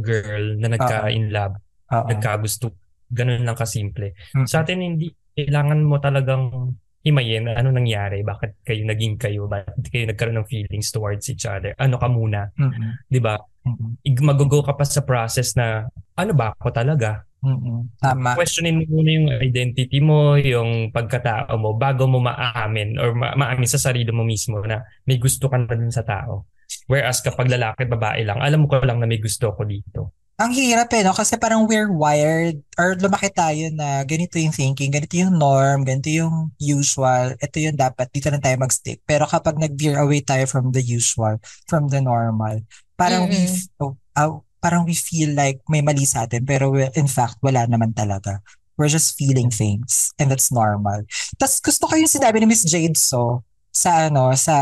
girl 0.00 0.44
na 0.56 0.72
nagka-in 0.72 1.28
love, 1.28 1.56
Oo. 1.92 2.06
nagkagusto, 2.08 2.72
Ganun 3.10 3.42
lang 3.42 3.58
kasimple. 3.58 4.14
Mm. 4.38 4.46
Sa 4.46 4.62
atin, 4.62 4.78
hindi, 4.86 5.10
kailangan 5.34 5.82
mo 5.82 5.98
talagang 5.98 6.78
himayin 7.02 7.48
ano 7.48 7.72
nangyari, 7.72 8.20
bakit 8.20 8.60
kayo 8.62 8.84
naging 8.86 9.16
kayo, 9.16 9.48
bakit 9.50 9.88
kayo 9.88 10.04
nagkaroon 10.06 10.38
ng 10.38 10.50
feelings 10.50 10.92
towards 10.92 11.26
each 11.32 11.48
other, 11.48 11.72
ano 11.80 11.96
ka 11.96 12.06
muna, 12.06 12.52
Mm-mm. 12.54 13.08
di 13.08 13.18
ba? 13.18 13.40
Mm-mm. 13.66 14.04
Ig- 14.04 14.22
Magugo 14.22 14.60
ka 14.60 14.76
pa 14.76 14.84
sa 14.84 15.02
process 15.02 15.56
na, 15.56 15.88
ano 16.14 16.32
ba 16.36 16.52
ako 16.60 16.70
talaga? 16.70 17.24
Mm-mm. 17.40 17.96
Tama. 17.96 18.36
Questionin 18.36 18.84
mo 18.84 19.00
muna 19.00 19.10
yung 19.16 19.28
identity 19.40 19.98
mo, 20.04 20.36
yung 20.36 20.92
pagkatao 20.92 21.56
mo, 21.56 21.72
bago 21.72 22.04
mo 22.04 22.20
maamin 22.20 23.00
or 23.00 23.16
ma- 23.16 23.32
maamin 23.32 23.64
sa 23.64 23.80
sarili 23.80 24.12
mo 24.12 24.20
mismo 24.20 24.60
na 24.60 24.84
may 25.08 25.16
gusto 25.16 25.48
ka 25.48 25.56
na 25.56 25.72
dun 25.72 25.88
sa 25.88 26.04
tao. 26.04 26.49
Whereas 26.90 27.22
kapag 27.22 27.46
lalaki, 27.46 27.86
babae 27.86 28.26
lang, 28.26 28.42
alam 28.42 28.66
ko 28.66 28.82
lang 28.82 28.98
na 28.98 29.06
may 29.06 29.22
gusto 29.22 29.54
ko 29.54 29.62
dito. 29.62 30.10
Ang 30.40 30.56
hirap 30.56 30.88
eh, 30.96 31.04
no? 31.04 31.12
Kasi 31.12 31.36
parang 31.36 31.68
we're 31.68 31.92
wired 31.92 32.64
or 32.80 32.96
lumaki 32.96 33.28
tayo 33.28 33.68
na 33.76 34.00
ganito 34.08 34.40
yung 34.40 34.56
thinking, 34.56 34.88
ganito 34.88 35.12
yung 35.20 35.36
norm, 35.36 35.84
ganito 35.84 36.08
yung 36.08 36.48
usual, 36.56 37.36
ito 37.36 37.56
yung 37.60 37.76
dapat, 37.76 38.08
dito 38.08 38.32
na 38.32 38.40
tayo 38.40 38.56
mag-stick. 38.56 39.04
Pero 39.04 39.28
kapag 39.28 39.60
nag-veer 39.60 40.00
away 40.00 40.24
tayo 40.24 40.48
from 40.48 40.72
the 40.72 40.80
usual, 40.80 41.36
from 41.68 41.92
the 41.92 42.00
normal, 42.00 42.56
parang 42.96 43.28
we, 43.28 43.36
Mm-mm. 43.36 43.52
f- 43.52 43.68
oh, 43.84 43.92
oh, 44.16 44.40
parang 44.64 44.88
we 44.88 44.96
feel 44.96 45.28
like 45.36 45.60
may 45.68 45.84
mali 45.84 46.08
sa 46.08 46.24
atin, 46.24 46.40
pero 46.48 46.72
we- 46.72 46.88
in 46.96 47.06
fact, 47.06 47.36
wala 47.44 47.68
naman 47.68 47.92
talaga. 47.92 48.40
We're 48.80 48.88
just 48.88 49.20
feeling 49.20 49.52
things 49.52 50.08
and 50.16 50.32
that's 50.32 50.48
normal. 50.48 51.04
Tapos 51.36 51.60
gusto 51.60 51.84
ko 51.84 52.00
yung 52.00 52.08
sinabi 52.08 52.40
ni 52.40 52.48
Miss 52.48 52.64
Jade 52.64 52.96
So 52.96 53.44
sa 53.68 54.08
ano, 54.08 54.32
sa 54.40 54.56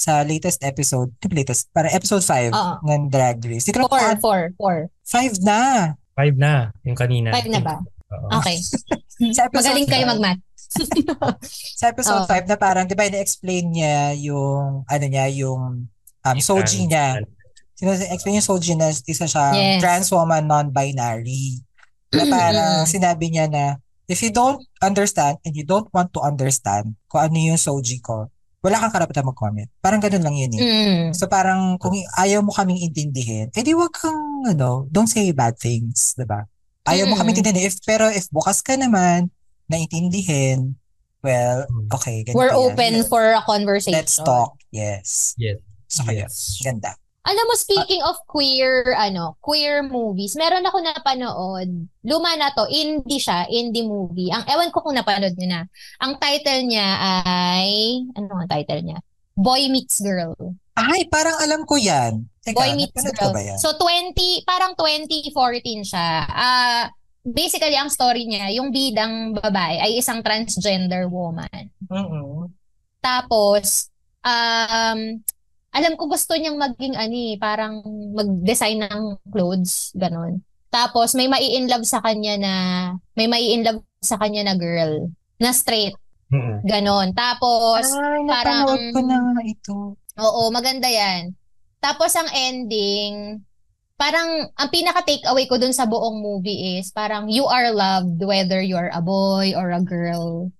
sa 0.00 0.24
latest 0.24 0.64
episode, 0.64 1.12
latest, 1.28 1.68
para 1.76 1.92
episode 1.92 2.24
5 2.24 2.56
Oo. 2.56 2.74
ng 2.88 3.12
Drag 3.12 3.36
Race. 3.44 3.68
Di 3.68 3.76
ko 3.76 3.84
Four, 3.84 4.00
lang 4.00 4.16
four, 4.16 4.40
four. 4.56 4.76
Five 5.04 5.36
na. 5.44 5.92
Five 6.16 6.40
na, 6.40 6.72
yung 6.88 6.96
kanina. 6.96 7.28
Five 7.36 7.52
na 7.52 7.60
ba? 7.60 7.76
Oo. 8.16 8.40
Okay. 8.40 8.56
Sa 9.36 9.44
episode 9.44 9.60
Magaling 9.60 9.90
kayo 9.92 10.04
mag-math. 10.08 10.40
Sa 11.80 11.92
episode 11.92 12.24
Oo. 12.24 12.32
5 12.32 12.48
na 12.48 12.56
parang, 12.56 12.88
di 12.88 12.96
ba, 12.96 13.04
na-explain 13.12 13.68
niya 13.68 14.16
yung, 14.16 14.88
ano 14.88 15.04
niya, 15.04 15.28
yung 15.36 15.92
um, 16.24 16.38
soji 16.40 16.88
niya. 16.88 17.20
Sina-explain 17.76 18.40
yung 18.40 18.48
soji 18.48 18.80
na 18.80 18.88
isa 18.88 19.28
siya 19.28 19.52
Yes. 19.52 19.84
trans 19.84 20.08
woman, 20.16 20.48
non-binary. 20.48 21.60
Na 22.16 22.24
parang 22.24 22.88
sinabi 22.88 23.28
niya 23.28 23.52
na, 23.52 23.76
if 24.08 24.24
you 24.24 24.32
don't 24.32 24.64
understand 24.80 25.36
and 25.44 25.52
you 25.52 25.68
don't 25.68 25.92
want 25.92 26.08
to 26.16 26.24
understand 26.24 26.96
kung 27.04 27.20
ano 27.28 27.36
yung 27.36 27.60
soji 27.60 28.00
ko, 28.00 28.32
wala 28.60 28.76
kang 28.76 28.92
karapatan 28.92 29.24
mag-comment. 29.24 29.68
Parang 29.80 30.00
ganun 30.00 30.20
lang 30.20 30.36
yun 30.36 30.52
eh. 30.52 30.60
Mm. 30.60 31.04
So 31.16 31.24
parang 31.26 31.80
kung 31.80 31.96
ayaw 32.16 32.44
mo 32.44 32.52
kaming 32.52 32.80
intindihin, 32.80 33.48
edi 33.52 33.72
wag 33.72 33.92
kang 33.92 34.44
ano, 34.44 34.84
don't 34.92 35.08
say 35.08 35.32
bad 35.32 35.56
things, 35.56 36.12
'di 36.12 36.28
ba? 36.28 36.44
Ayaw 36.84 37.08
mo 37.08 37.16
Mm. 37.16 37.20
kaming 37.24 37.36
intindihin. 37.40 37.68
If, 37.68 37.80
pero 37.84 38.08
if 38.08 38.28
bukas 38.28 38.60
ka 38.60 38.76
naman 38.76 39.32
naintindihin, 39.66 40.76
well, 41.24 41.64
Mm. 41.68 41.88
okay, 41.92 42.20
ganito 42.24 42.36
We're 42.36 42.52
yan. 42.52 42.60
open 42.68 42.92
for 43.08 43.24
a 43.32 43.40
conversation. 43.40 43.96
Let's 43.96 44.16
talk. 44.16 44.56
Yes. 44.70 45.32
Yes. 45.40 45.60
So 45.88 46.04
kaya, 46.04 46.28
Yes. 46.28 46.60
ganda. 46.60 46.94
Alam 47.20 47.44
mo, 47.52 47.54
speaking 47.54 48.00
of 48.00 48.16
queer, 48.24 48.96
ano, 48.96 49.36
queer 49.44 49.84
movies, 49.84 50.40
meron 50.40 50.64
ako 50.64 50.80
napanood. 50.80 51.68
Luma 52.00 52.32
na 52.40 52.48
to, 52.56 52.64
indie 52.72 53.20
siya, 53.20 53.44
indie 53.52 53.84
movie. 53.84 54.32
Ang 54.32 54.48
ewan 54.48 54.72
ko 54.72 54.80
kung 54.80 54.96
napanood 54.96 55.36
niyo 55.36 55.52
na. 55.52 55.62
Ang 56.00 56.16
title 56.16 56.64
niya 56.64 56.88
ay, 56.96 58.00
ano 58.16 58.40
ang 58.40 58.48
title 58.48 58.80
niya? 58.80 58.98
Boy 59.36 59.68
Meets 59.68 60.00
Girl. 60.00 60.32
Ay, 60.72 61.04
parang 61.12 61.36
alam 61.44 61.68
ko 61.68 61.76
yan. 61.76 62.24
Teka, 62.40 62.56
Boy 62.56 62.72
Meets 62.72 63.04
Girl. 63.04 63.36
ba 63.36 63.42
yan? 63.44 63.60
So 63.60 63.76
20, 63.76 64.16
parang 64.48 64.72
2014 64.72 65.92
siya. 65.92 66.08
Ah, 66.24 66.88
basically 67.20 67.76
ang 67.76 67.92
story 67.92 68.24
niya, 68.24 68.48
yung 68.56 68.72
bidang 68.72 69.36
babae 69.36 69.76
ay 69.76 70.00
isang 70.00 70.24
transgender 70.24 71.04
woman. 71.04 71.68
Mm-mm. 71.84 72.48
Tapos, 73.04 73.92
um, 74.24 75.20
alam 75.70 75.94
ko 75.94 76.06
gusto 76.06 76.34
niyang 76.34 76.58
maging 76.58 76.94
ani, 76.94 77.38
parang 77.38 77.82
mag-design 78.12 78.82
ng 78.82 79.02
clothes, 79.30 79.94
ganun. 79.94 80.42
Tapos, 80.68 81.14
may 81.14 81.26
mai-in 81.26 81.66
love 81.66 81.82
sa 81.82 81.98
kanya 81.98 82.34
na, 82.38 82.54
may 83.14 83.26
mai-in 83.26 83.62
love 83.62 83.82
sa 83.98 84.14
kanya 84.16 84.46
na 84.46 84.54
girl, 84.54 85.10
na 85.38 85.50
straight, 85.50 85.94
Mm-mm. 86.30 86.62
ganon. 86.62 87.10
Tapos, 87.10 87.90
Ay, 87.90 88.22
parang- 88.26 88.94
ko 88.94 89.00
na 89.02 89.18
ito. 89.42 89.98
oo, 89.98 90.42
maganda 90.50 90.86
yan. 90.86 91.34
Tapos, 91.78 92.14
ang 92.14 92.30
ending, 92.30 93.42
parang, 93.94 94.46
ang 94.54 94.68
pinaka-takeaway 94.70 95.46
ko 95.46 95.58
dun 95.58 95.74
sa 95.74 95.86
buong 95.86 96.22
movie 96.22 96.78
is, 96.78 96.90
parang, 96.90 97.26
you 97.26 97.46
are 97.46 97.70
loved 97.70 98.18
whether 98.22 98.62
you're 98.62 98.90
a 98.90 99.02
boy 99.02 99.54
or 99.54 99.70
a 99.70 99.82
girl. 99.82 100.50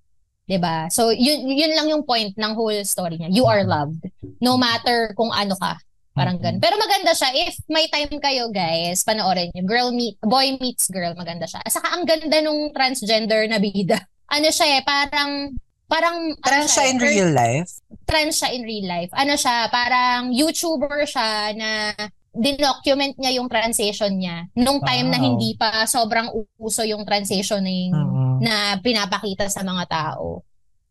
'Di 0.51 0.59
ba? 0.59 0.91
So, 0.91 1.15
yun, 1.15 1.47
yun 1.47 1.71
lang 1.71 1.87
yung 1.87 2.03
point 2.03 2.35
ng 2.35 2.51
whole 2.51 2.83
story 2.83 3.15
niya. 3.15 3.31
You 3.31 3.47
are 3.47 3.63
loved. 3.63 4.03
No 4.43 4.59
matter 4.59 5.15
kung 5.15 5.31
ano 5.31 5.55
ka. 5.55 5.79
Parang 6.11 6.35
Mhm. 6.35 6.43
ganun. 6.43 6.59
Pero 6.59 6.75
maganda 6.75 7.15
siya. 7.15 7.31
If 7.31 7.55
may 7.71 7.87
time 7.87 8.19
kayo, 8.19 8.51
guys, 8.51 8.99
panoorin 9.07 9.47
niyo. 9.55 9.63
Girl 9.63 9.95
meet, 9.95 10.19
boy 10.19 10.59
meets 10.59 10.91
girl, 10.91 11.15
maganda 11.15 11.47
siya. 11.47 11.63
Saka 11.71 11.95
ang 11.95 12.03
ganda 12.03 12.43
nung 12.43 12.75
transgender 12.75 13.47
na 13.47 13.63
bida. 13.63 13.95
Ano 14.31 14.47
siya 14.47 14.79
eh, 14.79 14.83
parang, 14.83 15.51
parang, 15.87 16.31
ano 16.31 16.39
Trans 16.39 16.71
siya 16.71 16.87
in 16.87 16.99
eh, 16.99 17.03
real 17.03 17.31
life? 17.31 17.83
trans 18.07 18.39
siya 18.39 18.55
in 18.55 18.63
real 18.63 18.87
life. 18.87 19.11
Ano 19.11 19.35
siya, 19.35 19.67
parang 19.67 20.31
YouTuber 20.31 21.03
siya 21.03 21.51
na 21.51 21.91
dinocument 22.31 23.19
niya 23.19 23.35
yung 23.35 23.51
transition 23.51 24.15
niya 24.15 24.47
nung 24.55 24.79
time 24.79 25.07
na 25.07 25.19
Wow. 25.19 25.27
hindi 25.27 25.51
pa 25.53 25.83
sobrang 25.83 26.31
uso 26.55 26.81
yung 26.81 27.03
transitioning 27.03 27.91
Mm-mm. 27.91 28.39
na 28.39 28.79
pinapakita 28.79 29.51
sa 29.51 29.61
mga 29.61 29.83
tao. 29.85 30.39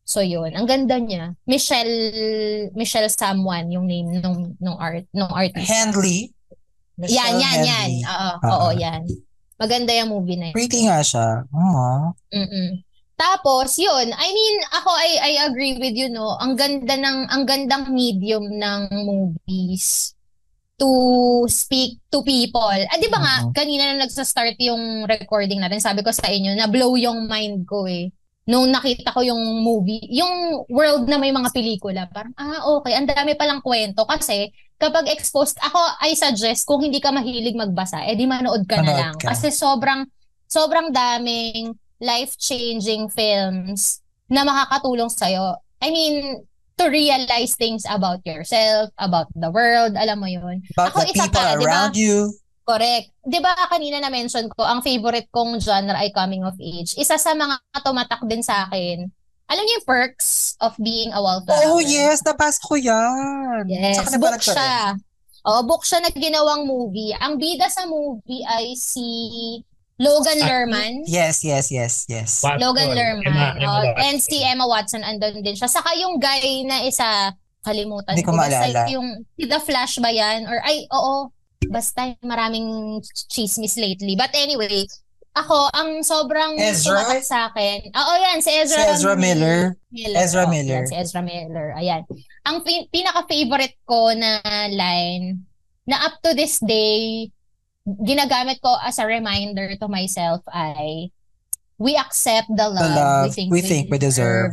So 0.04 0.20
yun, 0.20 0.52
ang 0.52 0.66
ganda 0.66 0.98
niya. 0.98 1.32
Michelle 1.46 1.96
Michelle 2.74 3.08
someone 3.08 3.70
yung 3.70 3.86
name 3.86 4.20
nung 4.20 4.52
nung 4.58 4.76
art 4.76 5.06
nung 5.10 5.30
artist. 5.30 5.64
Yan, 5.64 5.94
Michelle 6.98 7.38
yan, 7.38 7.58
yan. 7.64 7.88
Henley. 7.88 8.04
Oo, 8.04 8.30
Ah. 8.36 8.50
oo, 8.50 8.68
yan. 8.74 9.02
Maganda 9.56 9.92
yung 9.92 10.10
movie 10.10 10.36
na 10.36 10.46
yun. 10.50 10.56
Pretty 10.56 10.84
nga 10.84 11.00
siya. 11.00 11.44
Oo. 11.48 12.12
Mm-mm. 12.32 12.84
Tapos, 13.14 13.76
yun, 13.76 14.08
I 14.10 14.28
mean, 14.32 14.56
ako 14.72 14.88
I 14.90 15.10
I 15.20 15.44
agree 15.44 15.76
with 15.76 15.92
you 15.92 16.08
no. 16.08 16.36
Ang 16.36 16.56
ganda 16.56 16.96
ng 16.96 17.28
ang 17.28 17.44
gandang 17.44 17.88
medium 17.88 18.48
ng 18.50 18.80
movies 19.04 20.16
to 20.80 20.90
speak 21.46 22.00
to 22.08 22.24
people. 22.24 22.64
Ah, 22.64 22.96
'di 22.96 23.06
ba 23.06 23.20
nga 23.20 23.34
Mhm. 23.44 23.52
kanina 23.52 23.84
na 23.92 24.02
nagsa-start 24.02 24.56
yung 24.58 25.04
recording 25.04 25.60
natin, 25.60 25.78
sabi 25.78 26.00
ko 26.00 26.08
sa 26.10 26.26
inyo 26.26 26.56
na 26.56 26.66
blow 26.66 26.96
yung 26.96 27.28
mind 27.28 27.68
ko 27.68 27.84
eh. 27.84 28.08
Nung 28.48 28.72
nakita 28.72 29.12
ko 29.12 29.20
yung 29.20 29.38
movie, 29.60 30.00
yung 30.10 30.64
world 30.66 31.06
na 31.06 31.20
may 31.20 31.30
mga 31.30 31.52
pelikula, 31.52 32.08
parang 32.08 32.32
ah 32.34 32.64
okay, 32.74 32.96
ang 32.96 33.06
dami 33.06 33.36
palang 33.36 33.60
kwento 33.60 34.02
kasi 34.04 34.48
kapag 34.74 35.12
exposed 35.12 35.60
ako, 35.60 35.76
I 36.00 36.16
suggest 36.16 36.64
kung 36.64 36.80
hindi 36.80 36.98
ka 36.98 37.12
mahilig 37.12 37.54
magbasa, 37.54 38.00
edi 38.08 38.24
manood 38.24 38.64
ka 38.64 38.80
na 38.80 38.82
Manood 38.82 38.96
lang 38.96 39.14
ka. 39.20 39.30
kasi 39.30 39.52
sobrang 39.52 40.08
sobrang 40.48 40.88
daming 40.90 41.76
life-changing 42.00 43.12
films 43.12 44.00
na 44.26 44.42
makakatulong 44.42 45.12
sa'yo. 45.12 45.60
I 45.78 45.88
mean, 45.90 46.42
to 46.80 46.88
realize 46.88 47.52
things 47.60 47.84
about 47.84 48.24
yourself, 48.24 48.88
about 48.96 49.28
the 49.36 49.52
world, 49.52 49.92
alam 50.00 50.16
mo 50.16 50.26
yun. 50.26 50.64
About 50.72 50.96
Ako, 50.96 51.04
the 51.04 51.12
isa 51.12 51.28
people 51.28 51.44
pa, 51.44 51.60
around 51.60 51.94
you. 51.94 52.32
Correct. 52.64 53.12
'Di 53.26 53.38
ba 53.42 53.52
kanina 53.68 54.00
na 54.00 54.08
mention 54.08 54.48
ko, 54.48 54.64
ang 54.64 54.80
favorite 54.80 55.28
kong 55.34 55.60
genre 55.60 55.96
ay 55.96 56.14
coming 56.14 56.46
of 56.46 56.56
age. 56.56 56.96
Isa 56.96 57.20
sa 57.20 57.36
mga 57.36 57.60
tumatak 57.84 58.22
din 58.24 58.40
sa 58.40 58.64
akin. 58.64 59.10
Alam 59.50 59.66
niyo 59.66 59.82
yung 59.82 59.88
perks 59.88 60.54
of 60.62 60.78
being 60.78 61.10
a 61.10 61.18
wallflower? 61.18 61.74
Oh, 61.74 61.82
yes. 61.82 62.22
Nabasa 62.22 62.62
ko 62.62 62.78
yan. 62.78 63.66
Yes, 63.66 63.98
Saka 63.98 64.14
book 64.22 64.38
siya. 64.38 64.94
Oo, 65.42 65.60
book 65.66 65.82
siya 65.82 65.98
na 65.98 66.14
ginawang 66.14 66.70
movie. 66.70 67.10
Ang 67.18 67.34
bida 67.34 67.66
sa 67.66 67.82
movie 67.90 68.46
ay 68.46 68.78
si 68.78 69.02
Logan 70.00 70.40
Lerman. 70.40 71.04
Yes, 71.04 71.44
yes, 71.44 71.68
yes, 71.68 72.08
yes. 72.08 72.40
Watson. 72.40 72.56
Logan 72.58 72.90
Lerman. 72.90 73.28
Emma- 73.28 73.52
Emma 73.54 73.68
Oh, 73.68 73.84
Watson. 73.84 74.00
and 74.00 74.16
si 74.18 74.36
Emma 74.40 74.64
Watson 74.64 75.02
andun 75.04 75.44
din 75.44 75.52
siya. 75.52 75.68
Saka 75.68 75.92
yung 75.94 76.16
guy 76.16 76.64
na 76.64 76.80
isa, 76.82 77.36
kalimutan 77.60 78.16
Hindi 78.16 78.24
ko 78.24 78.32
maalala. 78.32 78.88
yung 78.88 79.28
si 79.36 79.44
The 79.44 79.60
Flash 79.60 80.00
ba 80.00 80.08
yan? 80.08 80.48
Or 80.48 80.56
ay, 80.64 80.88
oo. 80.88 81.28
Basta 81.68 82.16
maraming 82.24 82.98
chismis 83.28 83.76
lately. 83.76 84.16
But 84.16 84.32
anyway, 84.32 84.88
ako, 85.30 85.68
ang 85.70 86.00
sobrang 86.00 86.56
Ezra? 86.56 87.04
tumatak 87.04 87.20
sa 87.22 87.52
akin. 87.52 87.92
Oo, 87.92 88.12
yan. 88.18 88.40
Si 88.40 88.50
Ezra, 88.50 88.80
Si 88.80 89.04
Ezra 89.04 89.12
Miller. 89.14 89.76
Miller. 89.92 90.16
Ezra 90.16 90.48
Oh, 90.48 90.50
Miller. 90.50 90.82
yan, 90.82 90.88
si 90.88 90.96
Ezra 90.96 91.20
Miller. 91.20 91.76
Ayan. 91.76 92.08
Ang 92.48 92.64
pin- 92.64 92.88
pinaka-favorite 92.88 93.76
ko 93.84 94.10
na 94.10 94.40
line 94.66 95.44
na 95.84 96.00
up 96.02 96.16
to 96.24 96.32
this 96.32 96.56
day, 96.64 97.28
ginagamit 97.86 98.60
ko 98.60 98.76
as 98.84 99.00
a 99.00 99.08
reminder 99.08 99.72
to 99.80 99.88
myself 99.88 100.44
ay 100.52 101.08
we 101.80 101.96
accept 101.96 102.52
the 102.52 102.68
love, 102.68 102.84
The 102.84 102.92
love 102.92 103.24
we 103.24 103.30
think 103.32 103.48
we 103.48 103.60
think 103.64 103.88
we 103.88 103.96
deserve. 103.96 104.52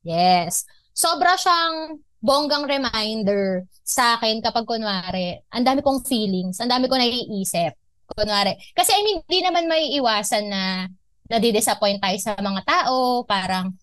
Yes. 0.00 0.64
Sobra 0.96 1.36
siyang 1.36 2.00
bonggang 2.24 2.64
reminder 2.64 3.68
sa 3.84 4.16
akin 4.16 4.40
kapag 4.40 4.64
kunwari, 4.64 5.44
ang 5.52 5.64
dami 5.64 5.84
kong 5.84 6.08
feelings, 6.08 6.56
ang 6.56 6.72
dami 6.72 6.88
ko 6.88 6.96
naiisip. 6.96 7.76
Kunwari. 8.08 8.56
Kasi 8.72 8.96
I 8.96 9.00
mean, 9.04 9.18
di 9.28 9.44
naman 9.44 9.68
may 9.68 9.92
iwasan 10.00 10.48
na 10.48 10.88
nadidisappoint 11.28 12.00
tayo 12.00 12.16
sa 12.16 12.32
mga 12.40 12.64
tao. 12.64 13.24
Parang 13.28 13.76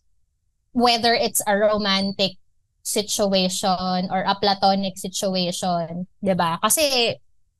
whether 0.73 1.13
it's 1.13 1.41
a 1.45 1.53
romantic 1.53 2.37
situation 2.81 4.09
or 4.09 4.25
a 4.25 4.33
platonic 4.41 4.97
situation, 4.97 6.09
'di 6.21 6.33
ba? 6.33 6.57
Kasi 6.57 7.13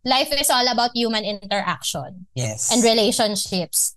life 0.04 0.32
is 0.34 0.50
all 0.50 0.66
about 0.66 0.92
human 0.94 1.22
interaction 1.22 2.26
Yes. 2.34 2.70
and 2.74 2.82
relationships. 2.82 3.96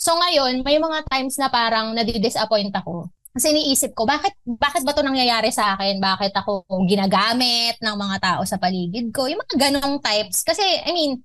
So 0.00 0.16
ngayon, 0.16 0.64
may 0.64 0.80
mga 0.80 1.04
times 1.10 1.36
na 1.36 1.52
parang 1.52 1.92
nadi-disappoint 1.92 2.72
ako. 2.72 3.10
Kasi 3.30 3.54
iniisip 3.54 3.94
ko, 3.94 4.10
bakit 4.10 4.34
bakit 4.58 4.82
ba 4.82 4.90
'to 4.90 5.06
nangyayari 5.06 5.54
sa 5.54 5.78
akin? 5.78 6.02
Bakit 6.02 6.34
ako 6.34 6.66
ginagamit 6.90 7.78
ng 7.78 7.94
mga 7.94 8.16
tao 8.18 8.40
sa 8.42 8.58
paligid 8.58 9.14
ko? 9.14 9.30
Yung 9.30 9.38
mga 9.38 9.70
ganong 9.70 10.02
types. 10.02 10.42
Kasi 10.42 10.62
I 10.82 10.90
mean, 10.90 11.22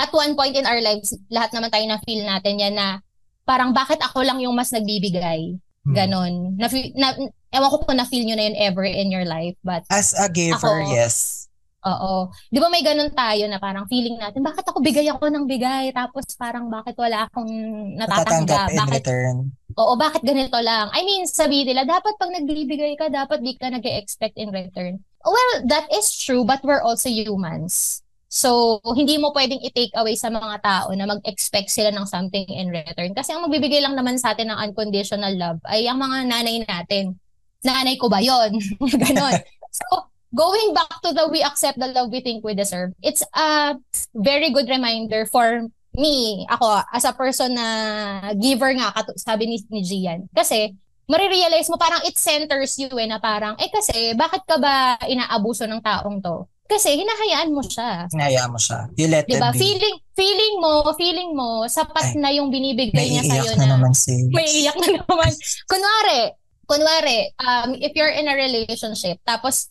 at 0.00 0.08
one 0.16 0.32
point 0.32 0.56
in 0.56 0.64
our 0.64 0.80
lives, 0.80 1.12
lahat 1.28 1.52
naman 1.52 1.68
tayo 1.68 1.84
na 1.84 2.00
feel 2.08 2.24
natin 2.24 2.56
yan 2.56 2.74
na 2.76 3.04
parang 3.44 3.76
bakit 3.76 4.00
ako 4.00 4.24
lang 4.24 4.40
yung 4.40 4.56
mas 4.56 4.72
nagbibigay? 4.72 5.60
Hmm. 5.86 5.94
Ganon. 5.94 6.34
Na, 6.58 6.66
na, 6.98 7.08
ewan 7.54 7.70
ko 7.70 7.76
kung 7.86 7.94
na-feel 7.94 8.26
nyo 8.26 8.34
na 8.34 8.46
yun 8.50 8.58
ever 8.58 8.82
in 8.82 9.06
your 9.14 9.22
life. 9.22 9.54
But, 9.62 9.86
As 9.86 10.18
a 10.18 10.26
giver, 10.26 10.58
Ako, 10.58 10.90
yes. 10.90 11.45
Oo. 11.86 12.28
Di 12.50 12.58
ba 12.58 12.66
may 12.66 12.82
ganon 12.82 13.14
tayo 13.14 13.46
na 13.46 13.62
parang 13.62 13.86
feeling 13.86 14.18
natin, 14.18 14.42
bakit 14.42 14.66
ako 14.66 14.82
bigay 14.82 15.06
ako 15.06 15.30
ng 15.30 15.46
bigay? 15.46 15.94
Tapos 15.94 16.26
parang 16.34 16.66
bakit 16.66 16.98
wala 16.98 17.30
akong 17.30 17.46
Natatanggap 17.94 18.74
in 18.74 18.78
Bakit, 18.82 19.02
return. 19.06 19.36
oo, 19.78 19.92
bakit 19.94 20.26
ganito 20.26 20.58
lang? 20.58 20.90
I 20.90 21.06
mean, 21.06 21.24
sabi 21.30 21.62
nila, 21.62 21.86
dapat 21.86 22.18
pag 22.18 22.34
nagbibigay 22.34 22.98
ka, 22.98 23.06
dapat 23.06 23.38
di 23.40 23.54
ka 23.54 23.70
nag-expect 23.70 24.34
in 24.34 24.50
return. 24.50 24.98
Well, 25.22 25.52
that 25.70 25.86
is 25.94 26.10
true, 26.12 26.42
but 26.42 26.62
we're 26.66 26.82
also 26.82 27.06
humans. 27.08 28.02
So, 28.26 28.82
hindi 28.98 29.16
mo 29.22 29.30
pwedeng 29.32 29.62
i-take 29.62 29.94
away 29.94 30.18
sa 30.18 30.28
mga 30.28 30.58
tao 30.60 30.90
na 30.92 31.06
mag-expect 31.06 31.70
sila 31.70 31.94
ng 31.94 32.04
something 32.04 32.44
in 32.50 32.74
return. 32.74 33.14
Kasi 33.14 33.32
ang 33.32 33.46
magbibigay 33.46 33.78
lang 33.80 33.94
naman 33.94 34.18
sa 34.18 34.34
atin 34.34 34.50
ng 34.50 34.58
unconditional 34.70 35.32
love 35.38 35.62
ay 35.64 35.86
ang 35.86 36.02
mga 36.02 36.26
nanay 36.26 36.56
natin. 36.66 37.14
Nanay 37.62 37.94
ko 37.96 38.10
ba 38.10 38.18
yon? 38.20 38.58
Ganon. 39.02 39.34
So, 39.70 40.10
going 40.34 40.74
back 40.74 40.90
to 41.02 41.12
the 41.12 41.28
we 41.30 41.42
accept 41.42 41.78
the 41.78 41.90
love 41.90 42.10
we 42.10 42.20
think 42.20 42.42
we 42.42 42.54
deserve, 42.54 42.92
it's 43.02 43.22
a 43.34 43.76
very 44.14 44.50
good 44.50 44.68
reminder 44.68 45.26
for 45.26 45.68
me, 45.96 46.46
ako, 46.50 46.82
as 46.92 47.04
a 47.04 47.12
person 47.16 47.56
na 47.56 48.32
giver 48.36 48.72
nga, 48.76 48.92
sabi 49.16 49.48
ni, 49.48 49.56
ni 49.72 49.80
Gian. 49.82 50.28
Kasi, 50.34 50.76
marirealize 51.08 51.70
mo 51.72 51.80
parang 51.80 52.04
it 52.04 52.18
centers 52.20 52.76
you 52.76 52.92
eh, 52.92 53.08
na 53.08 53.16
parang, 53.16 53.56
eh 53.56 53.70
kasi, 53.72 54.12
bakit 54.12 54.44
ka 54.44 54.60
ba 54.60 55.00
inaabuso 55.08 55.64
ng 55.64 55.80
taong 55.80 56.20
to? 56.20 56.44
Kasi 56.66 56.98
hinahayaan 56.98 57.54
mo 57.54 57.62
siya. 57.62 58.10
Hinayaan 58.10 58.50
mo 58.50 58.58
siya. 58.58 58.90
You 58.98 59.06
let 59.06 59.30
'Di 59.30 59.38
ba? 59.38 59.54
it 59.54 59.54
be. 59.54 59.58
Feeling 59.62 59.96
feeling 60.18 60.54
mo, 60.58 60.72
feeling 60.98 61.30
mo 61.30 61.62
sapat 61.70 62.18
Ay, 62.18 62.18
na 62.18 62.30
yung 62.34 62.50
binibigay 62.50 62.90
May 62.90 63.08
niya 63.14 63.22
sa 63.22 63.34
iiyak 63.38 63.54
na, 63.54 63.62
na 63.62 63.72
naman 63.78 63.94
si... 63.94 64.26
may 64.34 64.50
iyak 64.50 64.74
na 64.74 64.98
naman. 64.98 65.30
kunwari, 65.70 66.20
kunwari, 66.66 67.18
um 67.38 67.70
if 67.78 67.94
you're 67.94 68.10
in 68.10 68.26
a 68.26 68.34
relationship 68.34 69.22
tapos 69.22 69.70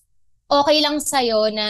okay 0.49 0.77
lang 0.81 1.01
sa 1.01 1.21
na 1.51 1.67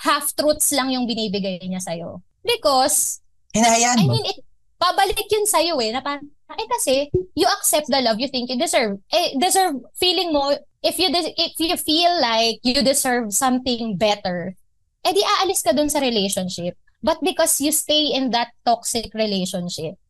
half 0.00 0.32
truths 0.36 0.72
lang 0.72 0.92
yung 0.92 1.08
binibigay 1.08 1.60
niya 1.64 1.80
sa 1.80 1.96
Because 2.44 3.20
Hinahayaan 3.54 3.98
I 4.02 4.04
mo. 4.04 4.12
mean, 4.18 4.26
it, 4.26 4.38
pabalik 4.76 5.24
yun 5.30 5.46
sa'yo 5.46 5.78
eh, 5.80 5.94
na 5.94 6.02
parang, 6.02 6.26
eh 6.58 6.68
kasi, 6.68 7.08
you 7.38 7.46
accept 7.46 7.88
the 7.88 8.02
love 8.02 8.18
you 8.18 8.28
think 8.28 8.50
you 8.50 8.58
deserve. 8.58 8.98
Eh, 9.14 9.38
deserve, 9.38 9.78
feeling 9.96 10.34
mo, 10.34 10.52
if 10.82 10.98
you, 10.98 11.08
des- 11.08 11.32
if 11.38 11.54
you 11.56 11.76
feel 11.78 12.12
like 12.20 12.58
you 12.66 12.82
deserve 12.82 13.32
something 13.32 13.96
better, 13.96 14.58
eh 15.06 15.12
di 15.14 15.22
aalis 15.22 15.62
ka 15.62 15.72
dun 15.72 15.88
sa 15.88 16.02
relationship. 16.02 16.74
But 17.04 17.20
because 17.20 17.60
you 17.60 17.70
stay 17.70 18.12
in 18.16 18.32
that 18.32 18.56
toxic 18.64 19.12
relationship, 19.14 20.00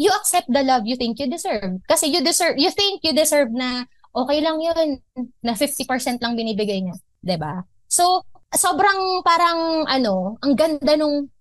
you 0.00 0.10
accept 0.10 0.48
the 0.48 0.64
love 0.64 0.88
you 0.88 0.96
think 0.96 1.20
you 1.20 1.28
deserve. 1.28 1.84
Kasi 1.86 2.08
you 2.08 2.24
deserve, 2.24 2.56
you 2.56 2.72
think 2.72 3.04
you 3.04 3.12
deserve 3.12 3.52
na, 3.52 3.84
okay 4.16 4.40
lang 4.40 4.58
yun, 4.58 5.04
na 5.44 5.52
50% 5.52 5.86
lang 6.24 6.34
binibigay 6.34 6.82
niya. 6.82 6.96
'Di 7.22 7.36
ba 7.38 7.62
So, 7.88 8.20
sobrang 8.52 9.24
parang, 9.24 9.88
ano, 9.88 10.36
ang 10.44 10.52
ganda 10.52 10.92
nung 10.92 11.32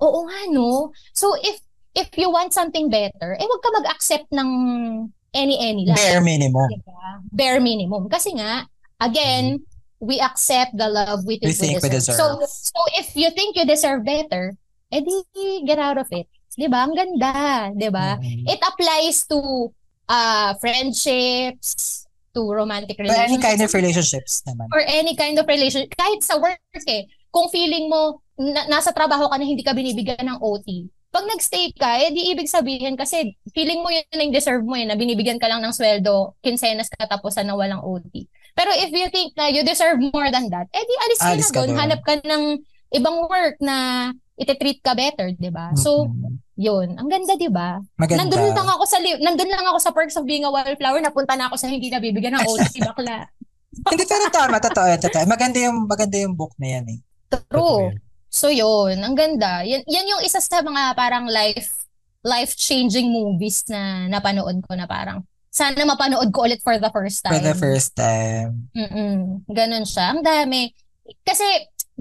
Oo 0.00 0.24
nga, 0.24 0.48
no? 0.48 0.96
So, 1.12 1.36
if 1.44 1.60
if 1.92 2.08
you 2.16 2.32
want 2.32 2.56
something 2.56 2.88
better, 2.88 3.36
eh 3.36 3.44
wag 3.44 3.60
ka 3.60 3.68
mag-accept 3.84 4.32
ng 4.32 4.48
any-any 5.36 5.84
lang. 5.84 6.00
Bare 6.00 6.24
minimum. 6.24 6.68
Diba? 6.72 7.04
Bare 7.28 7.60
minimum. 7.60 8.08
Kasi 8.08 8.32
nga, 8.32 8.64
again, 8.96 9.60
we 10.00 10.16
accept 10.16 10.72
the 10.72 10.88
love 10.88 11.20
we 11.28 11.36
think 11.36 11.52
we, 11.52 11.52
We 11.52 11.60
think 11.60 11.84
we 11.84 11.92
deserve. 11.92 12.16
deserve. 12.16 12.48
So, 12.48 12.72
so 12.72 12.80
if 12.96 13.12
you 13.12 13.28
think 13.36 13.60
you 13.60 13.68
deserve 13.68 14.08
better, 14.08 14.56
eh 14.88 15.04
di 15.04 15.20
get 15.68 15.76
out 15.76 16.00
of 16.00 16.08
it. 16.16 16.24
Diba? 16.56 16.80
Ang 16.80 16.96
ganda. 16.96 17.68
Diba? 17.76 18.16
Mhm. 18.16 18.48
It 18.48 18.60
applies 18.64 19.28
to 19.28 19.68
uh, 20.08 20.56
friendships, 20.58 22.08
to 22.32 22.46
romantic 22.46 22.96
But 22.96 23.10
any 23.10 23.36
relationships, 23.36 23.44
kind 23.44 23.60
of 23.60 23.70
relationships 23.74 24.32
naman. 24.46 24.66
or 24.70 24.80
any 24.82 25.12
kind 25.14 25.36
of 25.38 25.46
relationship. 25.46 25.90
Kahit 25.94 26.22
sa 26.22 26.38
work 26.38 26.58
eh, 26.86 27.06
kung 27.30 27.50
feeling 27.50 27.90
mo 27.90 28.22
na, 28.38 28.66
nasa 28.66 28.90
trabaho 28.90 29.26
ka 29.26 29.36
na 29.36 29.46
hindi 29.46 29.62
ka 29.62 29.74
binibigyan 29.74 30.26
ng 30.26 30.38
OT, 30.38 30.86
pag 31.10 31.26
nagstay 31.26 31.74
ka, 31.74 31.98
eh 31.98 32.14
di 32.14 32.30
ibig 32.30 32.46
sabihin 32.46 32.94
kasi 32.94 33.34
feeling 33.50 33.82
mo 33.82 33.90
yun 33.90 34.06
na 34.14 34.22
yung 34.22 34.34
deserve 34.34 34.62
mo 34.62 34.78
eh, 34.78 34.86
na 34.86 34.94
binibigyan 34.94 35.42
ka 35.42 35.50
lang 35.50 35.58
ng 35.58 35.74
sweldo, 35.74 36.38
kinsenas 36.38 36.86
katapusan 36.86 37.50
na 37.50 37.58
walang 37.58 37.82
OT. 37.82 38.30
Pero 38.54 38.70
if 38.78 38.90
you 38.90 39.10
think 39.10 39.34
na 39.34 39.50
you 39.50 39.66
deserve 39.66 39.98
more 39.98 40.30
than 40.30 40.46
that, 40.50 40.70
eh 40.70 40.82
di 40.82 40.94
alis 41.02 41.20
Alis 41.22 41.50
na 41.50 41.54
ka 41.54 41.58
doon, 41.58 41.68
doon. 41.74 41.78
hanap 41.82 42.00
ka 42.06 42.14
ng 42.22 42.44
ibang 42.94 43.26
work 43.26 43.58
na 43.58 44.10
iti-treat 44.40 44.80
ka 44.80 44.96
better, 44.96 45.36
'di 45.36 45.52
ba? 45.52 45.76
So, 45.76 46.08
Mhm. 46.08 46.40
yun, 46.56 46.88
ang 46.96 47.08
ganda 47.12 47.36
'di 47.36 47.52
ba? 47.52 47.76
Nandun 48.00 48.56
lang 48.56 48.68
ako 48.72 48.84
sa 48.88 48.96
li- 48.96 49.20
nandun 49.20 49.52
lang 49.52 49.68
ako 49.68 49.78
sa 49.78 49.92
perks 49.92 50.16
of 50.16 50.24
being 50.24 50.48
a 50.48 50.50
wildflower, 50.50 51.04
napunta 51.04 51.36
na 51.36 51.52
ako 51.52 51.60
sa 51.60 51.68
hindi 51.68 51.92
nabibigyan 51.92 52.40
ng 52.40 52.48
OT, 52.48 52.80
bakla. 52.80 53.28
Hindi 53.86 54.02
pero 54.02 54.26
tama, 54.34 54.58
totoo, 54.58 54.98
totoo. 54.98 55.30
Maganda 55.30 55.62
yung 55.62 55.86
maganda 55.86 56.18
yung 56.18 56.34
book 56.34 56.50
na 56.58 56.74
yan 56.74 56.86
eh. 56.90 56.98
True. 57.30 57.94
So 58.26 58.50
yun, 58.50 58.98
ang 58.98 59.14
ganda. 59.14 59.62
Yan, 59.62 59.86
yan 59.86 60.10
yung 60.10 60.22
isa 60.26 60.42
sa 60.42 60.58
mga 60.58 60.98
parang 60.98 61.30
life 61.30 61.86
life-changing 62.26 63.08
movies 63.08 63.64
na 63.70 64.10
napanood 64.10 64.60
ko 64.66 64.74
na 64.76 64.84
parang 64.84 65.24
sana 65.50 65.82
mapanood 65.82 66.30
ko 66.30 66.46
ulit 66.46 66.62
for 66.62 66.78
the 66.78 66.90
first 66.90 67.22
time. 67.26 67.34
For 67.34 67.42
the 67.42 67.58
first 67.58 67.94
time. 67.94 68.70
Mm-mm. 68.74 69.42
Ganun 69.50 69.82
siya. 69.82 70.14
Ang 70.14 70.22
dami. 70.22 70.70
Kasi 71.26 71.42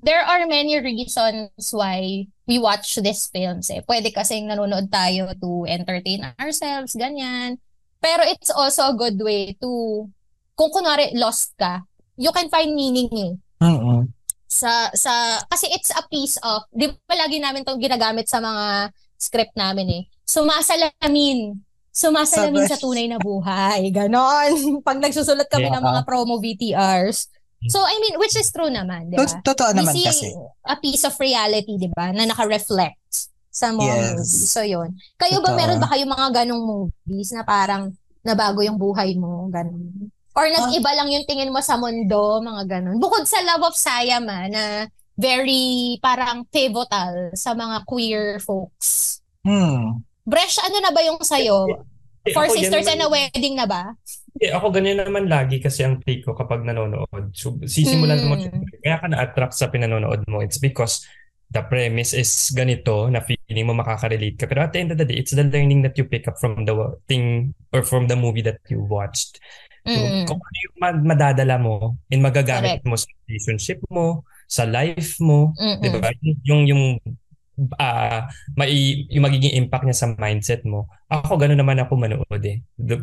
there 0.01 0.23
are 0.23 0.47
many 0.47 0.79
reasons 0.79 1.51
why 1.71 2.25
we 2.45 2.57
watch 2.57 2.95
these 2.97 3.27
films 3.27 3.69
eh. 3.69 3.81
Pwede 3.83 4.09
kasing 4.09 4.47
nanonood 4.47 4.89
tayo 4.89 5.31
to 5.37 5.65
entertain 5.67 6.25
ourselves, 6.39 6.95
ganyan. 6.95 7.59
Pero 7.99 8.23
it's 8.25 8.49
also 8.49 8.89
a 8.89 8.95
good 8.95 9.19
way 9.19 9.53
to, 9.59 10.07
kung 10.55 10.71
kunwari 10.71 11.11
lost 11.15 11.55
ka, 11.59 11.83
you 12.19 12.31
can 12.35 12.51
find 12.51 12.75
meaning 12.75 13.07
eh 13.15 13.33
Mm-mm. 13.63 14.11
sa 14.43 14.91
sa 14.91 15.39
kasi 15.47 15.71
it's 15.71 15.87
a 15.95 16.03
piece 16.11 16.35
of 16.43 16.67
di 16.67 16.91
ba 17.07 17.15
lagi 17.15 17.39
namin 17.39 17.63
tong 17.63 17.79
ginagamit 17.79 18.27
sa 18.27 18.43
mga 18.43 18.91
script 19.15 19.55
namin 19.55 19.87
eh 19.87 20.03
sumasalamin 20.27 21.55
sumasalamin 21.95 22.67
Sabay. 22.67 22.71
sa 22.71 22.79
tunay 22.79 23.07
na 23.07 23.23
buhay 23.23 23.87
ganon 23.87 24.51
pag 24.87 24.99
nagsusulat 24.99 25.47
kami 25.47 25.71
ng 25.71 25.79
Yeah. 25.79 25.89
mga 25.95 26.01
promo 26.03 26.43
VTRs 26.43 27.31
so 27.67 27.81
I 27.81 27.99
mean 27.99 28.15
which 28.15 28.33
is 28.33 28.47
true 28.47 28.69
naman 28.69 29.11
di 29.11 29.19
ba 29.19 29.27
Tot- 29.27 29.43
Totoo 29.43 29.75
naman 29.75 29.91
we 29.91 29.99
see 29.99 30.07
kasi. 30.07 30.29
a 30.63 30.75
piece 30.77 31.03
of 31.03 31.11
reality 31.15 31.75
di 31.75 31.91
ba 31.91 32.09
na 32.09 32.23
naka-reflect 32.23 33.27
sa 33.49 33.69
mga 33.69 33.83
Yes. 33.83 33.99
movies 34.15 34.31
so 34.47 34.61
yun 34.61 34.89
kayo 35.15 35.43
ba 35.43 35.51
Totoo. 35.51 35.59
meron 35.59 35.79
ba 35.79 35.89
kayo 35.89 36.03
mga 36.05 36.27
ganong 36.33 36.63
movies 36.63 37.33
na 37.33 37.43
parang 37.43 37.91
nabago 38.21 38.61
yung 38.61 38.77
buhay 38.77 39.11
mo 39.13 39.49
ganon 39.49 40.07
Or 40.37 40.45
Ah. 40.45 40.55
nag-iba 40.55 40.91
lang 40.93 41.09
yung 41.09 41.25
tingin 41.25 41.51
mo 41.51 41.59
sa 41.59 41.75
mundo, 41.75 42.39
mga 42.39 42.63
ganun. 42.69 42.95
Bukod 42.95 43.27
sa 43.27 43.43
Love 43.43 43.65
of 43.65 43.75
Siam 43.75 44.23
ah, 44.23 44.47
na 44.47 44.87
very 45.17 45.97
parang 45.99 46.47
pivotal 46.47 47.33
sa 47.35 47.51
mga 47.51 47.83
queer 47.83 48.39
folks. 48.39 49.19
Hmm. 49.43 49.99
Bresh, 50.23 50.61
ano 50.61 50.79
na 50.79 50.93
ba 50.93 51.01
yung 51.03 51.19
sa'yo? 51.19 51.83
Eh, 52.23 52.31
Four 52.31 52.45
ako, 52.45 52.55
yan 52.55 52.61
Sisters 52.61 52.87
and 52.87 53.03
a 53.03 53.09
Wedding 53.09 53.57
na 53.57 53.67
ba? 53.67 53.97
Eh, 54.39 54.55
ako 54.55 54.71
ganyan 54.71 55.03
naman 55.03 55.27
lagi 55.27 55.59
kasi 55.59 55.83
ang 55.83 55.99
take 55.99 56.23
ko 56.23 56.31
kapag 56.31 56.63
nanonood. 56.63 57.35
So, 57.35 57.59
sisimulan 57.59 58.23
mo, 58.23 58.39
Hmm. 58.39 58.63
kaya 58.79 58.97
ka 58.97 59.07
na-attract 59.11 59.53
sa 59.53 59.67
pinanonood 59.67 60.23
mo. 60.31 60.39
It's 60.39 60.57
because 60.57 61.03
the 61.51 61.59
premise 61.65 62.15
is 62.15 62.29
ganito 62.55 63.11
na 63.11 63.19
feeling 63.19 63.67
mo 63.67 63.75
makaka-relate 63.75 64.39
ka. 64.39 64.47
Pero 64.47 64.63
at 64.63 64.71
the 64.71 64.79
end 64.79 64.95
of 64.95 64.97
the 64.97 65.03
day, 65.03 65.19
it's 65.19 65.35
the 65.35 65.43
learning 65.43 65.83
that 65.83 65.99
you 65.99 66.07
pick 66.07 66.23
up 66.29 66.39
from 66.39 66.63
the 66.63 66.71
thing 67.05 67.51
or 67.75 67.83
from 67.83 68.07
the 68.07 68.15
movie 68.15 68.45
that 68.45 68.63
you 68.71 68.79
watched. 68.79 69.43
So, 69.83 69.97
Mm. 69.97 70.23
kung 70.23 70.39
ano 70.39 70.57
yung 70.63 70.75
ma- 70.77 71.03
madadala 71.15 71.55
mo 71.57 71.97
and 72.07 72.21
magagamit 72.21 72.79
mo 72.85 72.95
sa 72.95 73.09
relationship 73.25 73.81
mo, 73.89 74.23
sa 74.45 74.63
life 74.63 75.17
mo, 75.19 75.51
Mm-mm. 75.57 75.81
di 75.81 75.89
ba? 75.89 76.09
Yung, 76.45 76.63
yung, 76.63 76.83
ah 77.75 78.29
mai, 78.55 79.05
yung 79.11 79.25
magiging 79.27 79.55
impact 79.59 79.83
niya 79.83 79.97
sa 79.97 80.07
mindset 80.15 80.63
mo. 80.63 80.87
Ako, 81.11 81.35
gano'n 81.35 81.59
naman 81.59 81.81
ako 81.81 81.97
manood 81.99 82.43
eh. 82.45 82.61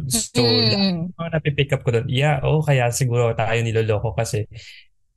So, 0.09 0.41
Mm. 0.41 1.13
mga 1.17 1.31
napipick 1.37 1.73
up 1.75 1.83
ko 1.85 1.93
doon, 1.93 2.07
yeah, 2.09 2.41
oh, 2.47 2.63
kaya 2.63 2.89
siguro 2.95 3.35
tayo 3.37 3.59
niloloko 3.61 4.15
kasi 4.17 4.47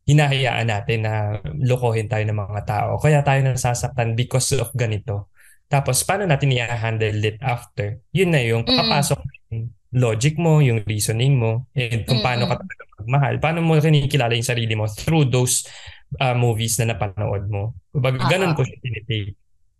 hinahayaan 0.09 0.67
natin 0.73 1.05
na 1.05 1.37
lokohin 1.61 2.09
tayo 2.09 2.25
ng 2.25 2.33
mga 2.35 2.61
tao. 2.65 2.97
Kaya 2.97 3.21
tayo 3.21 3.45
nasasaktan 3.45 4.17
because 4.17 4.49
of 4.57 4.73
ganito. 4.73 5.29
Tapos, 5.69 6.01
paano 6.01 6.25
natin 6.25 6.49
i-handle 6.49 7.21
it 7.21 7.37
after? 7.45 8.01
Yun 8.09 8.33
na 8.33 8.41
yung 8.41 8.65
papasok 8.65 9.21
yung 9.53 9.69
logic 9.93 10.33
mo, 10.41 10.65
yung 10.65 10.81
reasoning 10.81 11.37
mo, 11.37 11.69
and 11.77 12.09
kung 12.09 12.25
paano 12.25 12.49
ka 12.49 12.57
talaga 12.57 12.83
magmahal. 13.05 13.33
Paano 13.37 13.59
mo 13.61 13.77
kinikilala 13.77 14.33
yung 14.33 14.49
sarili 14.49 14.73
mo 14.73 14.89
through 14.89 15.29
those 15.29 15.69
uh, 16.17 16.33
movies 16.33 16.79
na 16.79 16.93
napanood 16.93 17.45
mo. 17.45 17.77
Kumbaga, 17.93 18.17
Ah, 18.19 18.29
ganun 18.29 18.53
ah. 18.53 18.55
ko 18.57 18.65
siya 18.65 18.77
tinitake. 18.81 19.33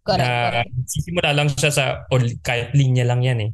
Correct, 0.05 0.21
na 0.21 0.29
correct. 0.49 0.71
sisimula 0.85 1.29
lang 1.33 1.47
siya 1.49 1.71
sa, 1.71 1.83
o 2.07 2.17
kahit 2.41 2.73
linya 2.73 3.03
lang 3.03 3.21
yan 3.21 3.39
eh. 3.45 3.51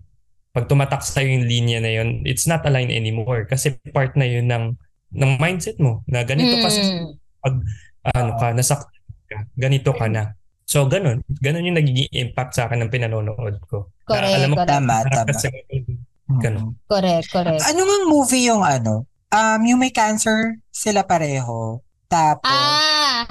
Pag 0.51 0.67
tumatak 0.67 1.03
sa'yo 1.03 1.27
yung 1.35 1.47
linya 1.47 1.79
na 1.83 1.91
yun, 1.91 2.23
it's 2.23 2.47
not 2.47 2.63
aligned 2.63 2.91
anymore. 2.91 3.43
Kasi 3.43 3.75
part 3.91 4.15
na 4.15 4.23
yun 4.23 4.47
ng, 4.47 4.71
ng 5.11 5.31
mindset 5.35 5.75
mo. 5.79 6.03
Na 6.07 6.23
ganito 6.23 6.55
kasi 6.59 6.79
Mm. 6.79 7.59
ano 8.05 8.31
ka, 8.39 8.55
nasaktan 8.55 9.03
ka, 9.27 9.37
ganito 9.53 9.91
ka 9.91 10.07
na. 10.07 10.31
So, 10.65 10.87
ganun. 10.87 11.21
Ganun 11.43 11.67
yung 11.67 11.77
nagiging 11.77 12.09
impact 12.09 12.57
sa 12.57 12.65
akin 12.65 12.81
ng 12.81 12.91
pinanonood 12.91 13.59
ko. 13.67 13.91
Na 14.07 14.17
Correct, 14.17 14.33
alam 14.33 14.49
mo, 14.49 14.55
correct. 14.57 14.71
Tama, 14.71 14.95
tama. 15.05 15.33
sa 15.35 15.47
ganun. 15.51 15.85
Ganun. 16.41 16.65
Correct, 16.89 17.27
correct. 17.29 17.61
Ano 17.69 17.81
nga 17.85 17.97
movie 18.09 18.49
yung 18.49 18.65
ano? 18.65 19.05
Um, 19.29 19.61
yung 19.67 19.77
may 19.77 19.93
cancer 19.93 20.57
sila 20.71 21.05
pareho. 21.05 21.84
Tapos, 22.15 22.47
Ah, 22.47 23.27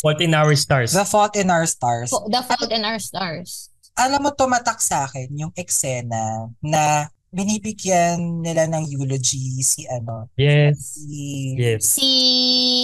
Fault 0.00 0.20
in 0.20 0.34
Our 0.34 0.54
Stars. 0.54 0.90
The 0.90 1.06
Fault 1.06 1.34
in 1.34 1.48
Our 1.48 1.66
Stars. 1.66 2.10
The 2.10 2.42
Fault 2.42 2.70
in 2.70 2.82
Our 2.82 2.98
Stars. 2.98 3.70
Alam 3.94 4.26
mo, 4.26 4.30
tumatak 4.30 4.82
sa 4.82 5.06
akin 5.06 5.30
yung 5.32 5.52
eksena 5.54 6.50
na 6.58 7.06
binibigyan 7.30 8.18
nila 8.42 8.66
ng 8.68 8.86
eulogy 8.88 9.58
si 9.60 9.86
ano, 9.86 10.30
Yes. 10.34 10.98
si... 10.98 11.18
Yes. 11.54 11.82
Si 11.82 12.10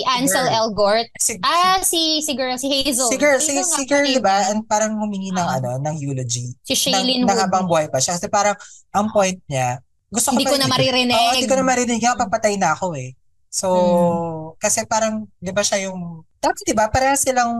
Ansel 0.06 0.46
Girl. 0.46 0.54
Elgort. 0.66 1.06
Si, 1.18 1.38
Ah, 1.40 1.78
si 1.82 2.18
si 2.20 2.34
girl, 2.34 2.54
si 2.54 2.66
Hazel. 2.66 3.06
si 3.06 3.16
girl, 3.16 3.38
si, 3.38 3.54
Hazel 3.54 3.66
si 3.68 3.82
girl, 3.86 4.06
di 4.06 4.18
ba? 4.18 4.50
Ang 4.50 4.66
parang 4.66 4.98
humingi 4.98 5.30
ng 5.30 5.38
Ah. 5.40 5.58
ano, 5.58 5.78
ng 5.78 5.96
eulogy. 5.98 6.50
Si 6.62 6.74
Nang, 6.90 7.02
Shailene 7.02 7.22
nang 7.22 7.38
habang 7.38 7.66
Woodley. 7.66 7.86
buhay 7.86 7.94
pa 7.94 7.98
siya. 7.98 8.18
Kasi 8.18 8.26
parang, 8.26 8.54
ang 8.90 9.06
point 9.10 9.38
niya, 9.46 9.78
gusto 10.10 10.30
ko 10.30 10.38
Hindi 10.38 10.46
ko 10.46 10.58
na 10.58 10.66
maririnig. 10.66 11.14
Oo, 11.14 11.30
hindi 11.30 11.46
ko 11.46 11.54
na 11.54 11.64
marinig. 11.64 11.98
Kaya 11.98 12.18
papatay 12.18 12.54
na 12.58 12.74
ako 12.74 12.98
eh. 12.98 13.14
So, 13.46 13.66
Mm. 13.70 14.49
Kasi 14.60 14.84
parang, 14.84 15.24
di 15.40 15.50
ba 15.50 15.64
siya 15.64 15.88
yung, 15.88 16.20
tapos 16.36 16.60
di 16.68 16.76
ba, 16.76 16.92
parang 16.92 17.16
silang, 17.16 17.52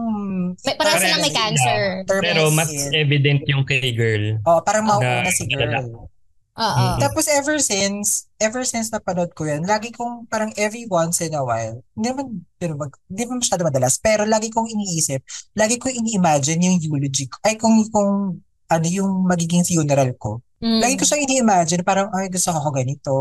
May, 0.61 0.77
parang 0.77 0.95
Parehas 0.95 1.05
silang 1.09 1.23
may 1.25 1.33
cancer. 1.33 1.79
Pero 2.05 2.41
mas 2.53 2.69
Terminated. 2.69 2.93
evident 2.93 3.41
yung 3.49 3.63
kay 3.65 3.91
girl. 3.91 4.37
Oh, 4.45 4.61
parang 4.61 4.85
Na- 4.85 5.01
mauna 5.01 5.29
si 5.33 5.49
girl. 5.49 6.07
Oo. 6.51 6.85
Tapos 6.99 7.25
ever 7.31 7.57
since, 7.63 8.27
ever 8.37 8.61
since 8.67 8.91
napanood 8.91 9.31
ko 9.33 9.47
yan, 9.47 9.63
lagi 9.65 9.89
kong 9.89 10.27
parang 10.27 10.51
every 10.59 10.85
once 10.85 11.23
in 11.23 11.33
a 11.33 11.41
while, 11.41 11.79
hindi 11.95 12.07
naman, 12.11 12.43
pero 12.59 12.75
mag, 12.75 12.91
hindi 13.07 13.21
naman 13.23 13.39
masyado 13.41 13.63
madalas, 13.63 13.95
pero 13.97 14.27
lagi 14.27 14.51
kong 14.51 14.67
iniisip, 14.67 15.23
lagi 15.57 15.79
kong 15.79 15.95
ini-imagine 15.95 16.59
yung 16.59 16.77
eulogy 16.77 17.31
ko, 17.31 17.39
ay 17.47 17.55
kung, 17.55 17.81
kung 17.89 18.43
ano 18.67 18.87
yung 18.87 19.23
magiging 19.25 19.63
funeral 19.63 20.11
ko. 20.19 20.43
Mm. 20.61 20.79
Lagi 20.83 20.95
ko 20.99 21.03
siyang 21.07 21.23
ini-imagine, 21.25 21.81
parang, 21.81 22.11
ay 22.13 22.29
gusto 22.29 22.53
ko 22.53 22.57
ako 22.61 22.69
ganito. 22.75 23.13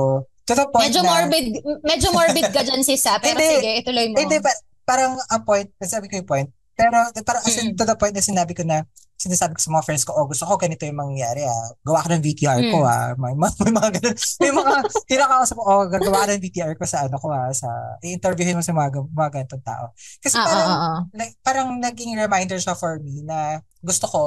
To 0.51 0.59
the 0.59 0.67
point 0.67 0.91
Medyo 0.91 1.01
na, 1.01 1.09
morbid, 1.09 1.47
medyo 1.87 2.09
morbid 2.11 2.47
ka 2.51 2.67
dyan 2.67 2.83
sis 2.83 3.07
ah. 3.07 3.23
Pero 3.23 3.39
Hindi. 3.39 3.55
sige, 3.55 3.71
ituloy 3.79 4.07
mo. 4.11 4.19
hindi, 4.19 4.37
pa, 4.43 4.51
parang 4.83 5.15
ang 5.31 5.43
point, 5.47 5.71
sabi 5.81 6.11
ko 6.11 6.19
yung 6.19 6.27
point, 6.27 6.49
pero 6.75 6.97
parang 7.23 7.43
as 7.47 7.55
in, 7.57 7.71
Mm. 7.71 7.79
to 7.79 7.85
the 7.87 7.95
point 7.95 8.11
na 8.11 8.21
sinabi 8.21 8.51
ko 8.51 8.67
na, 8.67 8.83
sinasabi 9.15 9.53
ko 9.53 9.61
sa 9.61 9.71
mga 9.71 9.85
friends 9.85 10.03
ko, 10.03 10.17
oh, 10.17 10.25
gusto 10.25 10.49
ko 10.49 10.57
ganito 10.57 10.81
yung 10.83 10.97
mangyayari 10.97 11.45
ah. 11.45 11.67
Gawa 11.85 12.01
ka 12.01 12.09
ng 12.11 12.25
VTR 12.25 12.57
ko 12.67 12.83
Mm. 12.83 12.89
ah. 12.89 13.09
May, 13.15 13.37
may, 13.37 13.53
may 13.53 13.73
mga 13.77 13.91
ganun. 14.01 14.17
May 14.17 14.51
mga, 14.51 14.73
tinakausap 15.13 15.57
ko, 15.61 15.63
oh, 15.63 15.85
gawa 15.87 16.19
ka 16.25 16.33
ng 16.33 16.43
VTR 16.43 16.73
ko 16.75 16.85
sa 16.89 17.05
ano 17.05 17.21
ko 17.21 17.29
ah. 17.31 17.53
Sa, 17.53 17.69
i-interviewin 18.01 18.57
mo 18.57 18.65
sa 18.65 18.73
mga, 18.73 18.97
mga 19.07 19.31
ganitong 19.31 19.63
tao. 19.63 19.93
Kasi 20.19 20.35
Ah, 20.35 20.43
parang, 20.43 20.67
ah, 20.67 20.73
ah, 20.73 20.83
ah. 20.83 21.01
like, 21.15 21.35
parang 21.45 21.69
naging 21.79 22.17
reminder 22.17 22.57
siya 22.57 22.73
for 22.73 22.97
me 22.99 23.21
na 23.23 23.61
gusto 23.85 24.09
ko, 24.09 24.21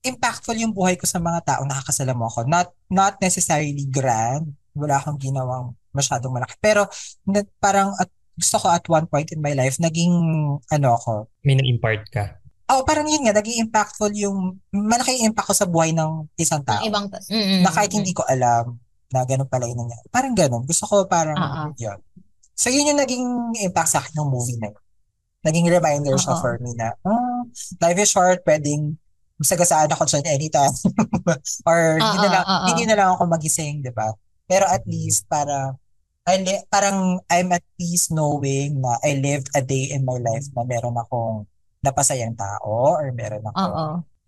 impactful 0.00 0.56
yung 0.56 0.72
buhay 0.72 0.96
ko 0.96 1.04
sa 1.04 1.20
mga 1.20 1.44
taong 1.44 1.68
nakakasalamu 1.68 2.24
ako. 2.24 2.48
Not, 2.48 2.72
not 2.88 3.20
necessarily 3.20 3.84
grand. 3.84 4.56
Wala 4.78 4.96
akong 4.96 5.18
ginawang 5.18 5.66
masyadong 5.90 6.30
malaki. 6.30 6.54
Pero, 6.58 6.86
na, 7.24 7.42
parang 7.58 7.92
at, 7.94 8.06
gusto 8.32 8.56
ko 8.56 8.66
at 8.68 8.86
one 8.86 9.04
point 9.04 9.28
in 9.28 9.40
my 9.40 9.52
life, 9.52 9.76
naging, 9.76 10.14
ano 10.64 10.88
ako, 10.92 11.26
May 11.42 11.54
na-impart 11.54 12.06
ka. 12.08 12.38
Oh, 12.68 12.84
parang 12.84 13.04
yun 13.04 13.24
nga, 13.24 13.34
naging 13.34 13.64
impactful 13.64 14.12
yung, 14.12 14.60
malaki 14.70 15.16
yung 15.16 15.32
impact 15.32 15.48
ko 15.48 15.56
sa 15.56 15.64
buhay 15.64 15.90
ng 15.90 16.28
isang 16.36 16.60
Ng 16.60 16.68
tao. 16.68 16.82
ibang 16.82 17.06
ta- 17.06 17.24
Mm, 17.26 17.64
na 17.64 17.70
kahit 17.70 17.88
mm, 17.88 17.96
hindi 17.96 18.12
ko 18.12 18.22
alam 18.22 18.76
na 19.08 19.24
ganun 19.24 19.48
pala 19.48 19.64
yung 19.64 19.80
nangyari. 19.80 20.04
Parang 20.08 20.32
ganun. 20.32 20.62
Gusto 20.62 20.84
ko 20.84 20.94
parang 21.04 21.34
Ah, 21.34 21.64
ah. 21.64 21.68
yun. 21.74 21.96
So 22.52 22.68
yun 22.68 22.86
yung 22.86 23.00
naging 23.00 23.24
impact 23.62 23.88
sa 23.88 23.98
akin 23.98 24.12
ng 24.14 24.28
movie 24.28 24.56
na 24.56 24.68
yun. 24.68 24.84
Naging 25.40 25.66
reminder 25.66 26.12
siya 26.14 26.34
Oo. 26.34 26.42
for 26.42 26.58
me 26.58 26.74
na, 26.74 26.92
oh, 27.02 27.48
life 27.80 27.96
is 27.96 28.06
short, 28.06 28.44
pwedeng 28.44 29.00
masagasaan 29.36 29.88
ako 29.88 30.04
dyan 30.04 30.28
anytime. 30.28 30.74
Or 31.64 31.96
hindi 31.96 32.18
na 32.18 32.28
Ah, 32.28 32.34
lang, 32.34 32.44
ah, 32.44 32.52
ah, 32.52 32.66
hindi 32.68 32.84
na 32.84 32.94
lang 32.94 33.08
ako 33.14 33.22
magising, 33.28 33.80
di 33.80 33.90
ba? 33.90 34.12
Pero 34.48 34.64
at 34.64 34.82
least 34.88 35.28
para 35.28 35.76
I 36.24 36.40
li- 36.40 36.64
parang 36.68 37.20
I'm 37.28 37.52
at 37.52 37.64
peace 37.76 38.08
knowing 38.08 38.80
na 38.80 39.00
I 39.00 39.16
lived 39.16 39.48
a 39.52 39.60
day 39.60 39.92
in 39.92 40.04
my 40.04 40.16
life 40.16 40.44
na 40.52 40.64
meron 40.64 40.96
akong 40.96 41.44
napasayang 41.80 42.36
tao 42.36 42.96
or 42.96 43.08
meron 43.12 43.44
ako 43.44 43.56
Oo. 43.56 43.86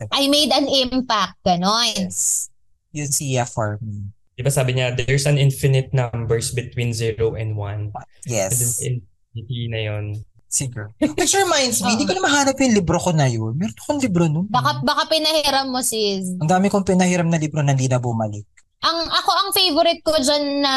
I 0.08 0.32
made 0.32 0.48
an 0.48 0.64
impact, 0.64 1.36
ganon. 1.44 1.92
Yes. 1.92 2.48
Yun 2.96 3.12
siya 3.12 3.44
for 3.44 3.76
me. 3.84 4.08
Di 4.32 4.40
ba 4.40 4.48
sabi 4.48 4.72
niya, 4.72 4.96
there's 4.96 5.28
an 5.28 5.36
infinite 5.36 5.92
numbers 5.92 6.56
between 6.56 6.96
0 6.96 7.36
and 7.36 7.52
1. 7.52 7.92
And 7.92 7.92
then 7.92 8.48
Yes. 8.48 8.80
infinity 8.80 9.68
na 9.68 9.80
yun. 9.84 10.04
Siguro. 10.48 10.88
Which 10.98 11.36
reminds 11.36 11.84
me, 11.84 11.94
hindi 11.94 12.08
ko 12.08 12.16
na 12.16 12.24
mahanap 12.24 12.56
yung 12.56 12.74
libro 12.74 12.96
ko 12.96 13.12
na 13.12 13.28
yun. 13.28 13.52
Meron 13.54 13.76
akong 13.76 14.00
libro 14.00 14.24
nun. 14.24 14.48
Baka, 14.48 14.80
baka 14.80 15.04
pinahiram 15.06 15.68
mo 15.68 15.84
sis. 15.84 16.24
Ang 16.40 16.48
dami 16.48 16.72
kong 16.72 16.88
pinahiram 16.88 17.28
na 17.28 17.36
libro 17.36 17.60
na 17.60 17.76
hindi 17.76 17.86
na 17.86 18.00
bumalik. 18.00 18.48
Ang 18.80 18.98
ako 19.06 19.30
ang 19.30 19.50
favorite 19.52 20.00
ko 20.00 20.16
dyan 20.16 20.64
na 20.64 20.74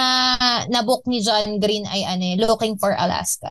na 0.67 0.83
book 0.83 1.07
ni 1.07 1.23
John 1.23 1.55
Green 1.55 1.87
ay 1.87 2.03
ano, 2.03 2.23
eh, 2.23 2.35
Looking 2.35 2.75
for 2.75 2.91
Alaska. 2.91 3.47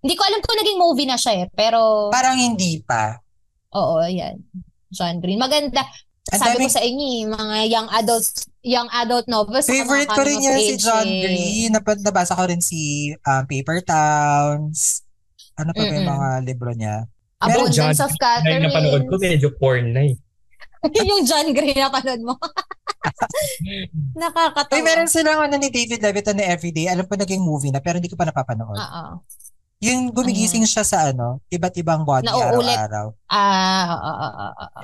Hindi 0.00 0.14
ko 0.16 0.24
alam 0.24 0.40
kung 0.40 0.56
naging 0.56 0.80
movie 0.80 1.06
na 1.06 1.20
siya 1.20 1.44
eh, 1.44 1.48
pero 1.48 2.08
Parang 2.08 2.34
hindi 2.34 2.80
pa. 2.80 3.20
oo, 3.72 4.00
yan. 4.00 4.40
John 4.88 5.20
Green. 5.20 5.36
Maganda. 5.36 5.84
Ang 6.32 6.40
Sabi 6.40 6.54
dami- 6.56 6.64
ko 6.64 6.70
sa 6.70 6.82
inyo, 6.82 7.04
eh, 7.04 7.22
mga 7.28 7.56
young 7.68 7.88
adults, 7.92 8.30
young 8.62 8.88
adult 8.94 9.26
novels. 9.26 9.66
Favorite 9.66 10.08
ko 10.08 10.22
rin 10.22 10.40
yan 10.40 10.56
si 10.56 10.74
John 10.78 11.04
eh. 11.04 11.20
Green. 11.20 11.70
Nap- 11.72 12.00
nabasa 12.00 12.32
ko 12.32 12.44
rin 12.46 12.62
si 12.62 13.12
um, 13.12 13.42
Paper 13.44 13.82
Towns. 13.84 15.02
Ano 15.58 15.76
pa 15.76 15.82
ba 15.82 15.92
yung 15.92 16.08
mga 16.08 16.28
libro 16.48 16.70
niya? 16.72 17.04
Abundance 17.42 17.74
John 17.74 17.92
of 17.98 18.14
Ay, 18.46 18.56
napanood 18.56 19.04
ko, 19.04 19.18
Catherine. 19.18 19.34
medyo 19.36 19.48
porn 19.52 19.86
na 19.92 20.02
eh. 20.08 20.14
yung 21.10 21.22
John 21.26 21.50
Green 21.50 21.76
na 21.76 21.90
panood 21.90 22.22
mo. 22.22 22.34
Nakakatawa. 24.20 24.74
Uy, 24.74 24.82
meron 24.82 25.08
silang 25.08 25.40
ano 25.40 25.54
ni 25.56 25.68
David 25.68 26.00
Levitan 26.00 26.38
na 26.38 26.46
Everyday. 26.48 26.86
Alam 26.86 27.06
ko 27.06 27.14
naging 27.14 27.42
movie 27.42 27.70
na 27.70 27.82
pero 27.82 27.98
hindi 27.98 28.08
ko 28.08 28.16
pa 28.16 28.24
napapanood. 28.24 28.78
Oo. 28.78 29.04
Yung 29.82 30.14
gumigising 30.14 30.62
siya 30.62 30.86
sa 30.86 31.10
ano, 31.10 31.42
iba't 31.48 31.74
ibang 31.74 32.06
body 32.06 32.30
Nauulit. 32.30 32.78
araw-araw. 32.78 33.06
Ah, 33.26 33.84
oo, 33.90 33.98
oo, 33.98 34.28
oo, 34.30 34.66
oo. 34.78 34.82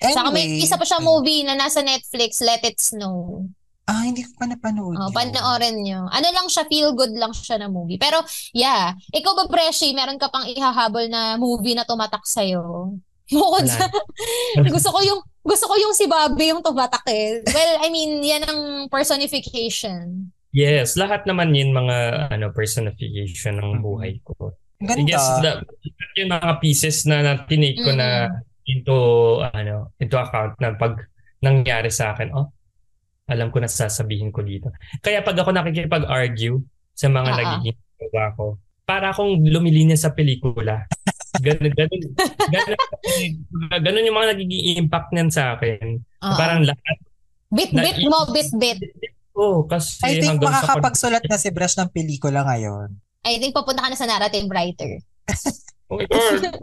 Anyway, 0.00 0.16
Saka 0.16 0.28
may 0.32 0.46
isa 0.58 0.74
pa 0.74 0.82
siya 0.82 0.98
movie 0.98 1.44
na 1.44 1.54
nasa 1.54 1.84
Netflix, 1.84 2.40
Let 2.40 2.64
It 2.64 2.80
Snow. 2.80 3.46
Ah, 3.84 4.02
hindi 4.02 4.22
ko 4.22 4.32
pa 4.34 4.46
napanood 4.46 4.94
Oh, 4.96 5.06
yun. 5.06 5.14
panoorin 5.14 5.82
nyo. 5.82 6.06
Ano 6.08 6.26
lang 6.30 6.46
siya, 6.46 6.62
feel 6.66 6.94
good 6.94 7.10
lang 7.12 7.30
siya 7.30 7.58
na 7.58 7.66
movie. 7.66 7.98
Pero, 7.98 8.22
yeah. 8.50 8.94
Ikaw 9.10 9.32
ba, 9.34 9.44
Preshi, 9.46 9.90
meron 9.92 10.14
ka 10.14 10.30
pang 10.30 10.46
ihahabol 10.46 11.06
na 11.06 11.34
movie 11.36 11.74
na 11.74 11.82
tumatak 11.82 12.22
sa'yo? 12.22 12.94
Bukod 13.30 13.66
sa, 13.66 13.86
gusto 14.74 14.90
ko 14.90 15.00
yung, 15.06 15.20
gusto 15.40 15.64
ko 15.70 15.74
yung 15.78 15.94
si 15.94 16.04
Bobby 16.10 16.50
yung 16.50 16.62
tumatak 16.62 17.06
eh. 17.08 17.40
Well, 17.46 17.74
I 17.80 17.88
mean, 17.88 18.20
yan 18.20 18.44
ang 18.44 18.90
personification. 18.90 20.34
Yes, 20.50 20.98
lahat 20.98 21.30
naman 21.30 21.54
yun 21.54 21.70
mga 21.70 22.30
ano 22.34 22.50
personification 22.50 23.62
ng 23.62 23.78
buhay 23.78 24.18
ko. 24.26 24.58
I 24.82 24.98
Ganda. 24.98 25.06
guess 25.06 25.26
the, 25.44 25.52
yung 26.18 26.32
mga 26.34 26.50
pieces 26.58 27.06
na, 27.06 27.22
na 27.22 27.32
tinake 27.46 27.78
ko 27.78 27.92
na 27.94 28.32
into 28.66 28.98
ano 29.44 29.94
into 30.00 30.16
account 30.16 30.56
na 30.58 30.74
pag 30.74 30.98
nangyari 31.38 31.92
sa 31.92 32.16
akin, 32.16 32.34
oh, 32.34 32.50
alam 33.30 33.54
ko 33.54 33.62
na 33.62 33.70
sasabihin 33.70 34.34
ko 34.34 34.42
dito. 34.42 34.74
Kaya 34.98 35.22
pag 35.22 35.38
ako 35.38 35.54
nakikipag-argue 35.54 36.58
sa 36.98 37.06
mga 37.06 37.30
ah. 37.30 37.36
nagiging 37.38 37.78
ko, 38.34 38.58
para 38.82 39.14
akong 39.14 39.38
lumilinya 39.46 39.94
sa 39.94 40.10
pelikula. 40.10 40.90
Ganun, 41.38 41.70
ganun, 41.70 42.02
ganun, 42.50 42.78
ganun 43.78 44.02
yung 44.04 44.18
mga 44.18 44.28
nagiging 44.34 44.76
impact 44.76 45.08
niyan 45.10 45.30
sa 45.30 45.54
akin. 45.54 46.02
Oo. 46.02 46.34
Parang 46.34 46.66
lahat. 46.66 46.96
Bit-bit 47.48 47.98
mo, 48.04 48.26
bit-bit. 48.28 48.78
Oh, 49.32 49.62
kasi 49.64 50.02
I 50.02 50.18
think 50.18 50.36
hanggang 50.36 50.50
sa 50.50 50.66
pag- 50.66 50.82
makakapagsulat 50.82 51.22
na 51.24 51.38
si 51.38 51.48
Brush 51.50 51.78
ng 51.78 51.90
pelikula 51.90 52.42
ngayon. 52.42 52.90
I 53.22 53.38
think 53.38 53.54
papunta 53.54 53.80
ka 53.80 53.88
na 53.88 53.96
sa 53.96 54.04
narrative 54.04 54.46
writer. 54.46 54.98
Oh 55.86 55.98
my 55.98 56.06
God. 56.06 56.56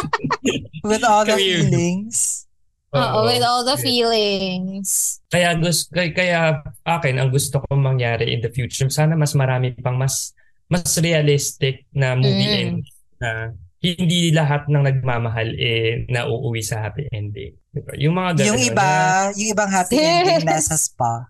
With 0.88 1.02
all 1.02 1.24
the 1.24 1.34
feelings. 1.34 2.44
Oo, 2.88 3.02
Oo. 3.02 3.20
with 3.26 3.42
all 3.42 3.60
the 3.60 3.76
feelings. 3.76 5.20
Kaya 5.28 5.52
gusto 5.54 5.90
kaya, 5.90 6.10
kaya 6.10 6.40
akin 6.80 7.18
ang 7.18 7.28
gusto 7.28 7.60
kong 7.60 7.82
mangyari 7.82 8.30
in 8.30 8.40
the 8.40 8.48
future 8.48 8.88
sana 8.88 9.12
mas 9.12 9.34
marami 9.34 9.74
pang 9.76 9.98
mas 9.98 10.32
mas 10.66 10.96
realistic 10.96 11.84
na 11.92 12.14
movie 12.14 12.32
Mm. 12.32 12.56
ending 12.56 12.72
na 13.18 13.52
hindi 13.84 14.32
lahat 14.32 14.66
ng 14.66 14.82
nagmamahal 14.82 15.52
eh 15.56 16.08
nauuwi 16.08 16.64
sa 16.64 16.80
happy 16.80 17.06
ending. 17.12 17.54
Diba? 17.70 17.92
Yung 18.00 18.14
mga 18.16 18.30
ganun. 18.40 18.48
Yung 18.56 18.60
iba, 18.64 18.90
yung 19.36 19.50
ibang 19.52 19.70
happy 19.70 19.96
ending 20.00 20.44
nasa 20.48 20.80
spa. 20.80 21.28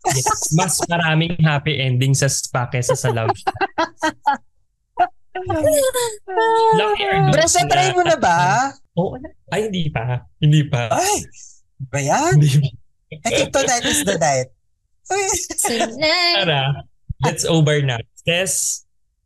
Yes, 0.00 0.56
mas 0.56 0.80
maraming 0.88 1.36
happy 1.44 1.76
ending 1.76 2.16
sa 2.16 2.28
spa 2.28 2.68
kesa 2.68 2.96
sa 2.96 3.12
love. 3.12 3.32
Those 6.76 7.32
Bres, 7.32 7.54
try 7.68 7.92
mo 7.92 8.02
na 8.04 8.16
ba? 8.16 8.72
Oo. 8.96 9.16
na. 9.16 9.28
ay, 9.54 9.68
hindi 9.68 9.88
pa. 9.88 10.26
Hindi 10.40 10.66
pa. 10.68 10.92
Ay, 10.92 11.24
ba 11.88 11.98
yan? 12.00 12.36
Hindi 12.36 12.60
pa. 12.60 12.68
I 13.26 13.30
think 13.34 13.50
tonight 13.50 13.84
is 13.86 14.02
the 14.06 14.16
night. 14.20 14.48
Tara, 16.38 16.86
let's 17.26 17.42
over 17.42 17.82
na. 17.82 17.98
Yes, 18.22 18.84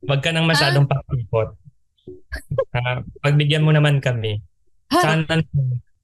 wag 0.09 0.25
ka 0.25 0.33
nang 0.33 0.49
masyadong 0.49 0.89
pakipot. 0.89 1.53
Ah, 2.73 3.01
pagbigyan 3.21 3.63
mo 3.63 3.71
naman 3.71 3.99
kami. 3.99 4.43
Sana 4.91 5.25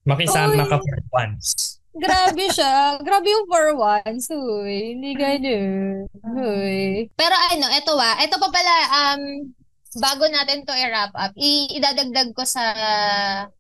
makisama 0.05 0.65
ka 0.65 0.79
for 0.79 0.99
once. 1.13 1.79
Grabe 1.91 2.47
siya. 2.49 2.97
Grabe 2.99 3.27
yung 3.27 3.47
for 3.47 3.75
once. 3.75 4.31
Uy, 4.31 4.95
hindi 4.95 5.13
ganun. 5.13 6.07
Uy. 6.25 7.11
Pero 7.13 7.35
ano, 7.51 7.67
eto 7.71 7.93
wa. 7.95 8.15
Eto 8.17 8.39
pa 8.39 8.49
pala, 8.49 8.75
um, 8.93 9.23
bago 9.97 10.25
natin 10.27 10.63
to 10.63 10.73
i-wrap 10.73 11.11
up, 11.13 11.35
i- 11.35 11.71
idadagdag 11.73 12.31
ko 12.31 12.47
sa 12.47 12.71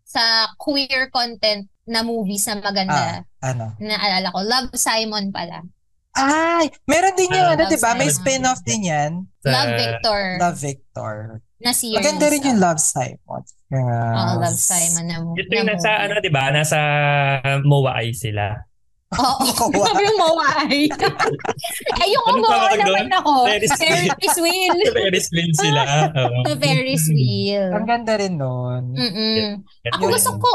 sa 0.05 0.23
queer 0.57 1.11
content 1.11 1.67
na 1.85 2.03
movies 2.03 2.47
na 2.47 2.59
maganda. 2.59 3.27
ano? 3.43 3.75
Naalala 3.79 4.31
ko. 4.31 4.41
Love 4.41 4.71
Simon 4.75 5.31
pala. 5.31 5.67
Ay, 6.11 6.71
meron 6.85 7.15
din 7.15 7.31
yung 7.31 7.47
Ah, 7.47 7.55
ano, 7.55 7.67
di 7.67 7.79
ba? 7.79 7.95
May 7.95 8.11
spin-off 8.11 8.61
din 8.63 8.83
yan. 8.85 9.13
Love 9.43 9.73
Victor 9.75 10.21
Love 10.39 10.59
Victor. 10.59 11.15
Na 11.61 11.73
series. 11.73 11.97
Maganda 11.97 12.27
rin 12.27 12.43
yung 12.43 12.59
Love 12.59 12.81
Simon. 12.81 13.43
Yes. 13.71 14.17
Oo, 14.17 14.33
Love 14.41 14.59
Simon 14.59 15.05
na, 15.07 15.17
mo- 15.21 15.37
Ito 15.37 15.53
yung 15.53 15.69
na 15.69 15.77
nasa, 15.77 15.91
movie. 15.91 16.03
ano, 16.03 16.13
di 16.19 16.33
ba? 16.33 16.45
Nasa 16.51 16.79
MOA 17.63 17.93
ay 17.95 18.09
sila. 18.11 18.47
Oo. 19.11 19.43
Mawa. 19.75 19.85
Sabi 19.85 20.03
yung 20.07 20.19
mawai. 20.19 20.79
Ay, 21.99 22.09
yung 22.15 22.39
mawa 22.39 22.71
tawag 22.71 22.79
naman 22.79 23.11
doon? 23.11 23.19
ako. 23.19 23.33
Ferris 23.75 23.75
wheel. 23.75 24.07
Ferris 24.07 25.27
wheel. 25.35 25.51
Wheel 25.51 25.53
sila. 25.53 25.83
Oo. 26.15 26.39
Sa 26.47 26.55
Ferris 26.57 27.05
wheel. 27.11 27.67
Ang 27.75 27.87
ganda 27.87 28.15
rin 28.15 28.35
nun. 28.39 28.95
Mm-mm. 28.95 29.67
Ako 29.91 30.03
gusto 30.09 30.31
ko... 30.39 30.51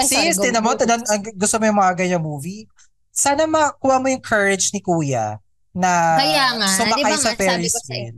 Ay, 0.00 0.06
sorry, 0.08 0.32
Sis, 0.32 0.40
tinan 0.40 0.64
mo, 0.64 0.72
tinan- 0.74 1.04
gusto 1.36 1.60
mo 1.60 1.64
yung 1.68 1.76
mga 1.76 1.92
ganyan 1.94 2.24
movie? 2.24 2.64
Sana 3.12 3.44
makuha 3.44 4.00
mo 4.00 4.08
yung 4.08 4.24
courage 4.24 4.72
ni 4.72 4.80
Kuya 4.80 5.36
na 5.70 6.16
Kaya 6.16 6.56
nga, 6.56 6.68
sumakay 6.72 7.04
ba 7.04 7.16
sa 7.20 7.30
nga, 7.30 7.38
Ferris 7.38 7.74
ko 7.74 7.84
sa'yo. 7.84 8.10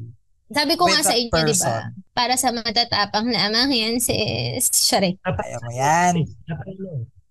Sabi 0.53 0.72
ko 0.74 0.84
with 0.84 0.94
nga 0.94 1.03
sa 1.03 1.14
inyo, 1.14 1.32
di 1.42 1.57
ba? 1.57 1.76
Para 2.12 2.34
sa 2.36 2.48
matatapang 2.50 3.26
lamang 3.26 3.68
yan, 3.68 3.96
sis. 3.96 4.68
Sorry. 4.68 5.16
Kaya 5.18 5.57
mo 5.59 5.70
yan. 5.70 6.14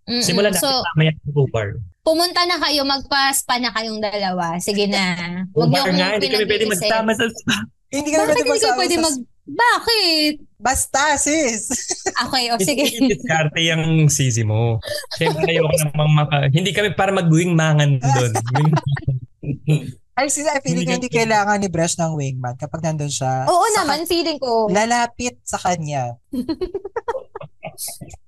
Mm-mm. 0.09 0.19
Simulan 0.19 0.49
natin 0.49 0.59
So, 0.59 0.81
mamaya 0.91 1.13
sa 1.13 1.29
Uber. 1.31 1.67
pumunta 2.01 2.41
na 2.43 2.57
kayo, 2.57 2.81
magpa-spa 2.81 3.61
na 3.61 3.69
kayong 3.69 4.01
dalawa. 4.01 4.57
Sige 4.57 4.89
na. 4.89 5.13
Huwag 5.55 5.69
niyo 5.69 5.81
akong 5.85 6.17
hindi 6.17 6.27
kami 6.27 6.45
pwede 6.45 6.65
magsama 6.65 7.11
sa 7.13 7.25
spa. 7.29 7.55
Hindi 7.87 8.09
ka 8.09 8.17
Bakit 8.19 8.33
pwede 8.33 8.49
magsama 8.49 8.75
pwede 8.75 8.95
sa- 8.97 9.03
mag... 9.03 9.15
Bakit? 9.41 10.33
Basta, 10.57 11.03
sis. 11.17 11.65
Okay, 12.21 12.53
o 12.53 12.59
sige. 12.61 12.85
Diskarte 13.01 13.57
yung 13.59 14.05
sisi 14.05 14.45
mo. 14.45 14.77
Siyempre 15.11 15.49
ayoko 15.49 15.73
namang 15.83 16.13
maka... 16.15 16.37
Hindi 16.47 16.69
kami 16.69 16.93
para 16.93 17.09
mag-wingmangan 17.09 17.97
doon. 17.97 18.31
Ay, 20.11 20.27
sis, 20.27 20.43
I 20.43 20.59
feeling 20.59 20.83
ko 20.83 20.99
hindi 20.99 21.07
kailangan 21.07 21.57
ni 21.63 21.71
Bresh 21.71 21.95
ng 21.95 22.13
wingman 22.19 22.59
kapag 22.59 22.83
nandun 22.83 23.09
siya. 23.09 23.47
Oo 23.47 23.65
naman, 23.79 24.03
feeling 24.03 24.37
ko. 24.37 24.67
Lalapit 24.67 25.39
sa 25.47 25.55
kanya. 25.57 26.19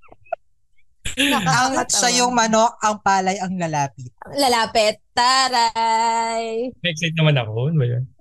Ang 1.18 1.74
siya 1.90 2.10
yung 2.24 2.34
manok, 2.34 2.78
ang 2.82 2.98
palay 3.06 3.38
ang 3.38 3.54
lalapit. 3.58 4.10
Lalapit. 4.34 4.98
Taray. 5.14 6.74
Excited 6.82 7.14
naman 7.14 7.38
ako. 7.38 7.70
Ano 7.70 7.78
ba 7.78 7.86
yun? 7.86 8.04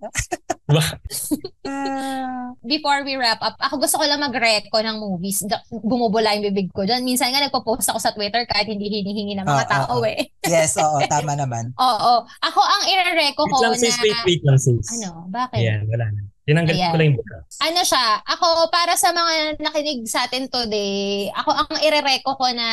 Ah, 1.69 2.57
Before 2.65 3.05
we 3.05 3.17
wrap 3.21 3.41
up, 3.45 3.57
ako 3.61 3.85
gusto 3.85 4.01
ko 4.01 4.05
lang 4.09 4.25
mag-reco 4.25 4.81
ng 4.81 4.97
movies. 5.01 5.45
Bumubula 5.69 6.33
yung 6.33 6.49
bibig 6.49 6.73
ko 6.73 6.89
dyan. 6.89 7.05
Minsan 7.05 7.29
nga 7.29 7.45
nagpo-post 7.45 7.93
ako 7.93 8.01
sa 8.01 8.17
Twitter 8.17 8.45
kahit 8.49 8.69
hindi 8.73 8.89
hinihingi 8.89 9.37
ng 9.37 9.45
mga 9.45 9.67
ah, 9.69 9.73
tao 9.73 10.01
ah. 10.01 10.09
eh. 10.09 10.33
yes, 10.53 10.81
oo, 10.81 10.97
tama 11.13 11.37
naman. 11.37 11.77
Oo. 11.77 12.15
Ako 12.25 12.61
ang 12.61 12.83
ire-reco 12.89 13.45
Wait 13.45 13.53
ko 13.53 13.57
lang 13.61 13.75
na... 13.77 13.83
sis, 13.85 13.97
wait, 14.01 14.21
wait 14.25 14.43
lang 14.49 14.59
sis. 14.61 14.87
Ano? 14.97 15.29
Bakit? 15.29 15.61
Ayan, 15.61 15.85
wala 15.93 16.07
na. 16.09 16.32
Tinanggal 16.43 16.75
ko 16.75 16.97
lang 16.97 17.07
yung 17.09 17.19
buka. 17.19 17.37
ano 17.61 17.81
siya, 17.81 18.07
ako 18.21 18.47
para 18.69 18.95
sa 18.95 19.11
mga 19.11 19.33
nakinig 19.59 20.03
sa 20.05 20.27
atin 20.27 20.47
today, 20.47 21.31
ako 21.33 21.51
ang 21.55 21.79
ire-reco 21.79 22.35
ko 22.35 22.47
na 22.51 22.69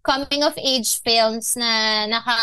coming 0.00 0.42
of 0.42 0.52
age 0.56 1.00
films 1.00 1.56
na 1.56 1.70
naka 2.04 2.36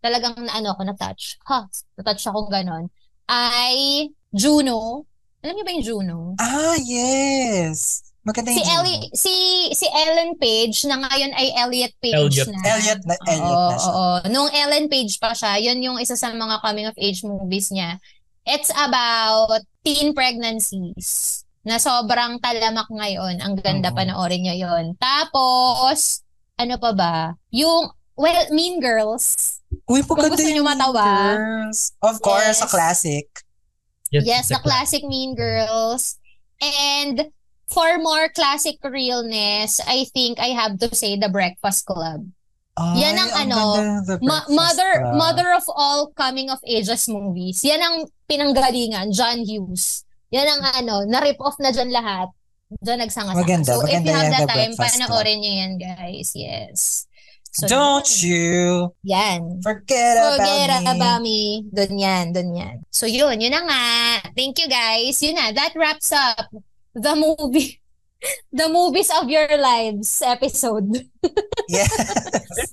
talagang 0.00 0.34
na 0.38 0.54
ano 0.54 0.72
ako 0.72 0.82
na-touch. 0.84 1.38
Ha, 1.44 1.66
na-touch 1.96 2.22
ako 2.24 2.48
ganon. 2.48 2.90
Ay 3.26 4.08
Juno. 4.30 5.06
Alam 5.40 5.54
niyo 5.54 5.64
ba 5.64 5.72
yung 5.72 5.86
Juno? 5.86 6.16
Ah, 6.36 6.74
yes. 6.76 8.02
Maganda 8.22 8.50
Si 8.50 8.58
yung 8.58 8.70
Ellie, 8.82 9.06
si 9.14 9.34
si 9.70 9.86
Ellen 9.86 10.34
Page 10.34 10.74
na 10.84 10.98
ngayon 10.98 11.30
ay 11.30 11.46
Elliot 11.54 11.94
Page 11.96 12.18
Elliot. 12.42 12.48
na. 12.50 12.58
Elliot 12.66 13.02
na, 13.04 13.14
Elliot 13.24 13.54
Oo, 13.54 13.70
na 13.70 13.76
siya. 13.76 13.92
oo. 13.92 14.06
Nung 14.26 14.50
Ellen 14.50 14.86
Page 14.90 15.14
pa 15.16 15.30
siya, 15.30 15.62
yun 15.62 15.78
yung 15.78 15.98
isa 15.98 16.18
sa 16.18 16.34
mga 16.34 16.58
coming 16.58 16.90
of 16.90 16.98
age 16.98 17.22
movies 17.22 17.70
niya. 17.70 18.02
It's 18.46 18.70
about 18.70 19.60
teen 19.82 20.14
pregnancies 20.14 21.42
na 21.66 21.82
sobrang 21.82 22.38
talamak 22.38 22.86
ngayon. 22.86 23.42
Ang 23.42 23.58
ganda 23.58 23.90
Oo. 23.90 23.96
panoorin 23.98 24.46
niyo 24.46 24.54
yon. 24.54 24.94
Tapos, 25.02 26.22
ano 26.54 26.78
pa 26.78 26.94
ba? 26.94 27.16
Yung, 27.50 27.90
well, 28.14 28.46
Mean 28.54 28.78
Girls. 28.78 29.58
Uy, 29.90 30.06
Kung 30.06 30.14
gusto 30.22 30.46
niyo 30.46 30.62
yung 30.62 30.70
matawa. 30.70 31.34
Girls. 31.34 31.90
Of 31.98 32.22
course, 32.22 32.62
Yes. 32.62 32.64
a 32.64 32.68
classic. 32.70 33.26
Yes, 34.14 34.46
it's 34.46 34.54
the 34.54 34.62
a 34.62 34.62
classic 34.62 35.02
Mean 35.02 35.34
Girls. 35.34 36.14
And 36.62 37.34
for 37.66 37.98
more 37.98 38.30
classic 38.30 38.78
realness, 38.80 39.82
I 39.82 40.06
think 40.14 40.38
I 40.38 40.54
have 40.54 40.78
to 40.78 40.94
say 40.94 41.18
The 41.18 41.28
Breakfast 41.28 41.82
Club. 41.84 42.30
Ay, 42.76 43.08
Yan 43.08 43.16
ang 43.16 43.32
ano, 43.32 43.58
ganda, 43.72 44.04
The 44.04 44.16
Ma- 44.20 44.48
mother 44.52 44.92
Club. 45.00 45.14
mother 45.16 45.48
of 45.56 45.64
all 45.72 46.12
coming 46.12 46.52
of 46.52 46.60
ages 46.62 47.08
movies. 47.08 47.64
Yan 47.64 47.80
ang 47.80 47.96
pinanggalingan, 48.28 49.16
John 49.16 49.40
Hughes. 49.42 50.04
Yan 50.28 50.44
ang 50.44 50.62
ano, 50.76 51.08
na-rip 51.08 51.40
off 51.40 51.56
na 51.56 51.72
dyan 51.72 51.88
lahat. 51.88 52.28
Diyan 52.82 53.00
nagsanga-sanga. 53.00 53.40
Maganda, 53.40 53.72
so 53.72 53.80
if 53.80 53.88
maganda 53.88 54.04
you 54.04 54.12
have 54.12 54.28
the 54.28 54.44
time, 54.44 54.72
panoorin 54.76 55.38
nyo 55.40 55.52
yan, 55.56 55.72
guys. 55.80 56.28
Yes. 56.36 57.06
So, 57.56 57.64
Don't 57.64 58.04
yun. 58.20 58.28
you 58.28 58.60
Yan. 59.08 59.64
forget, 59.64 60.20
Forget 60.20 60.68
about 60.68 60.84
me. 60.84 60.92
about 60.92 61.20
me. 61.24 61.40
Doon 61.72 61.92
yan, 61.96 62.24
doon 62.36 62.50
yan. 62.52 62.76
So 62.92 63.08
yun, 63.08 63.40
yun 63.40 63.56
na 63.56 63.64
nga. 63.64 63.82
Thank 64.36 64.60
you 64.60 64.68
guys. 64.68 65.16
Yun 65.24 65.40
na, 65.40 65.48
that 65.56 65.72
wraps 65.72 66.12
up 66.12 66.52
the 66.92 67.14
movie. 67.16 67.80
The 68.52 68.68
movies 68.72 69.10
of 69.12 69.28
your 69.28 69.48
lives 69.58 70.22
episode. 70.24 70.88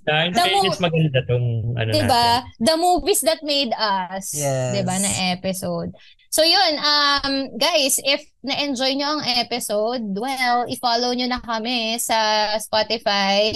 In 0.08 0.32
The 0.32 0.46
mo- 0.54 0.80
maganda 0.80 1.20
tong 1.28 1.76
ano 1.76 1.90
natin. 1.92 2.06
Diba? 2.06 2.28
The 2.62 2.76
movies 2.78 3.22
that 3.28 3.42
made 3.44 3.74
us. 3.76 4.32
Yes. 4.32 4.78
Diba? 4.78 4.96
Na 5.02 5.12
episode. 5.36 5.92
So 6.34 6.42
yun, 6.42 6.82
um, 6.82 7.54
guys, 7.62 8.02
if 8.02 8.26
na-enjoy 8.42 8.98
nyo 8.98 9.18
ang 9.20 9.24
episode, 9.38 10.18
well, 10.18 10.66
i-follow 10.66 11.14
nyo 11.14 11.30
na 11.30 11.38
kami 11.38 12.02
sa 12.02 12.50
Spotify. 12.58 13.54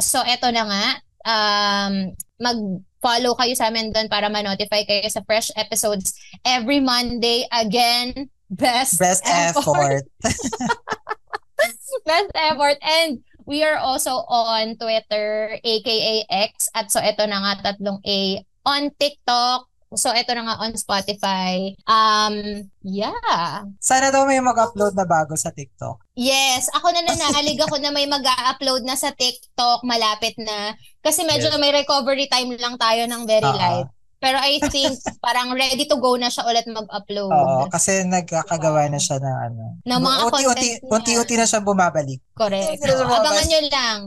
So 0.00 0.24
eto 0.24 0.48
na 0.48 0.64
nga, 0.64 0.86
um, 1.28 2.16
mag-follow 2.40 3.36
kayo 3.36 3.52
sa 3.52 3.68
amin 3.68 3.92
doon 3.92 4.08
para 4.08 4.32
ma-notify 4.32 4.88
kayo 4.88 5.04
sa 5.12 5.20
fresh 5.28 5.52
episodes 5.52 6.16
every 6.48 6.80
Monday. 6.80 7.44
Again, 7.52 8.32
best, 8.48 8.96
Best 8.96 9.24
effort. 9.28 10.08
best 12.08 12.30
effort. 12.34 12.78
And 12.80 13.20
we 13.44 13.62
are 13.64 13.76
also 13.76 14.24
on 14.28 14.76
Twitter, 14.76 15.56
aka 15.60 16.14
X. 16.28 16.68
At 16.74 16.90
so, 16.90 17.00
eto 17.00 17.24
na 17.28 17.40
nga, 17.40 17.72
tatlong 17.72 18.00
A. 18.04 18.44
On 18.64 18.88
TikTok. 18.96 19.68
So, 19.94 20.10
eto 20.10 20.34
na 20.34 20.42
nga 20.42 20.58
on 20.58 20.74
Spotify. 20.74 21.70
Um, 21.86 22.66
yeah. 22.82 23.62
Sana 23.78 24.10
daw 24.10 24.26
may 24.26 24.42
mag-upload 24.42 24.98
na 24.98 25.06
bago 25.06 25.38
sa 25.38 25.54
TikTok. 25.54 26.02
Yes, 26.18 26.66
ako 26.74 26.90
na 26.90 27.06
nanaalig 27.06 27.62
ako 27.62 27.78
na 27.78 27.94
may 27.94 28.10
mag-upload 28.10 28.82
na 28.82 28.98
sa 28.98 29.14
TikTok, 29.14 29.86
malapit 29.86 30.34
na. 30.40 30.74
Kasi 30.98 31.22
medyo 31.22 31.46
Yes. 31.46 31.60
may 31.62 31.70
recovery 31.70 32.26
time 32.26 32.58
lang 32.58 32.74
tayo 32.74 33.06
ng 33.06 33.22
very 33.22 33.46
Oo. 33.46 33.54
light. 33.60 33.88
Pero 34.24 34.40
I 34.40 34.56
think 34.72 34.96
parang 35.24 35.52
ready 35.52 35.84
to 35.84 36.00
go 36.00 36.16
na 36.16 36.32
siya 36.32 36.48
ulit 36.48 36.64
mag-upload. 36.64 37.28
Oo, 37.28 37.68
kasi 37.68 38.08
nagkakagawa 38.08 38.88
na 38.88 38.96
siya 38.96 39.20
ng 39.20 39.36
ano. 39.52 39.64
Ng 39.84 40.00
mga 40.00 40.16
unti-unti, 40.24 40.40
content 40.48 40.80
niya. 40.80 40.92
unti-unti 40.96 41.34
na 41.36 41.44
siya 41.44 41.60
bumabalik. 41.60 42.20
Correct. 42.32 42.80
Lumabas. 42.80 43.20
abangan 43.20 43.46
nyo 43.52 43.60
lang. 43.68 43.98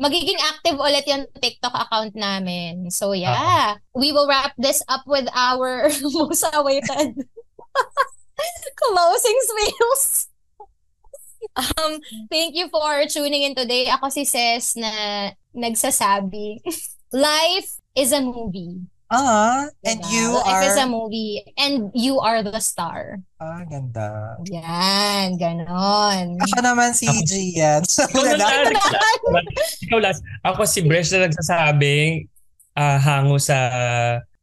Magiging 0.00 0.40
active 0.42 0.80
ulit 0.80 1.06
yung 1.06 1.22
TikTok 1.38 1.76
account 1.76 2.18
namin. 2.18 2.90
So 2.90 3.14
yeah, 3.14 3.78
we 3.94 4.10
will 4.10 4.26
wrap 4.26 4.58
this 4.58 4.82
up 4.90 5.06
with 5.06 5.30
our 5.30 5.86
most 6.18 6.42
awaited 6.50 7.14
Closing 8.80 9.38
spills. 9.46 10.26
Um, 11.54 12.00
thank 12.30 12.56
you 12.56 12.68
for 12.68 13.04
tuning 13.06 13.42
in 13.42 13.54
today. 13.54 13.86
Ako 13.92 14.08
si 14.08 14.24
Ses 14.24 14.74
na 14.74 14.90
nagsasabi, 15.52 16.64
life 17.12 17.70
is 17.94 18.10
a 18.10 18.22
movie. 18.24 18.80
Ah, 19.10 19.66
and 19.82 19.98
Diba? 20.06 20.14
you 20.14 20.26
life 20.38 20.62
are... 20.62 20.70
is 20.70 20.78
a 20.78 20.86
movie 20.86 21.42
and 21.58 21.90
you 21.98 22.22
are 22.22 22.46
the 22.46 22.62
star. 22.62 23.18
Ah, 23.42 23.66
ganda. 23.66 24.38
Yan, 24.46 25.34
ganon. 25.34 26.38
Ako 26.38 26.62
naman 26.62 26.94
si 26.94 27.10
Ako- 27.10 27.26
Gian. 27.26 27.82
So, 27.90 28.06
Ikaw 28.10 28.22
na 28.22 28.34
lang. 28.38 28.70
Ikaw 29.82 29.98
last. 29.98 30.22
Ako 30.46 30.62
si 30.62 30.86
Bresh 30.86 31.10
na 31.10 31.26
nagsasabing 31.26 32.30
ah, 32.78 33.02
hango 33.02 33.42
sa 33.42 33.58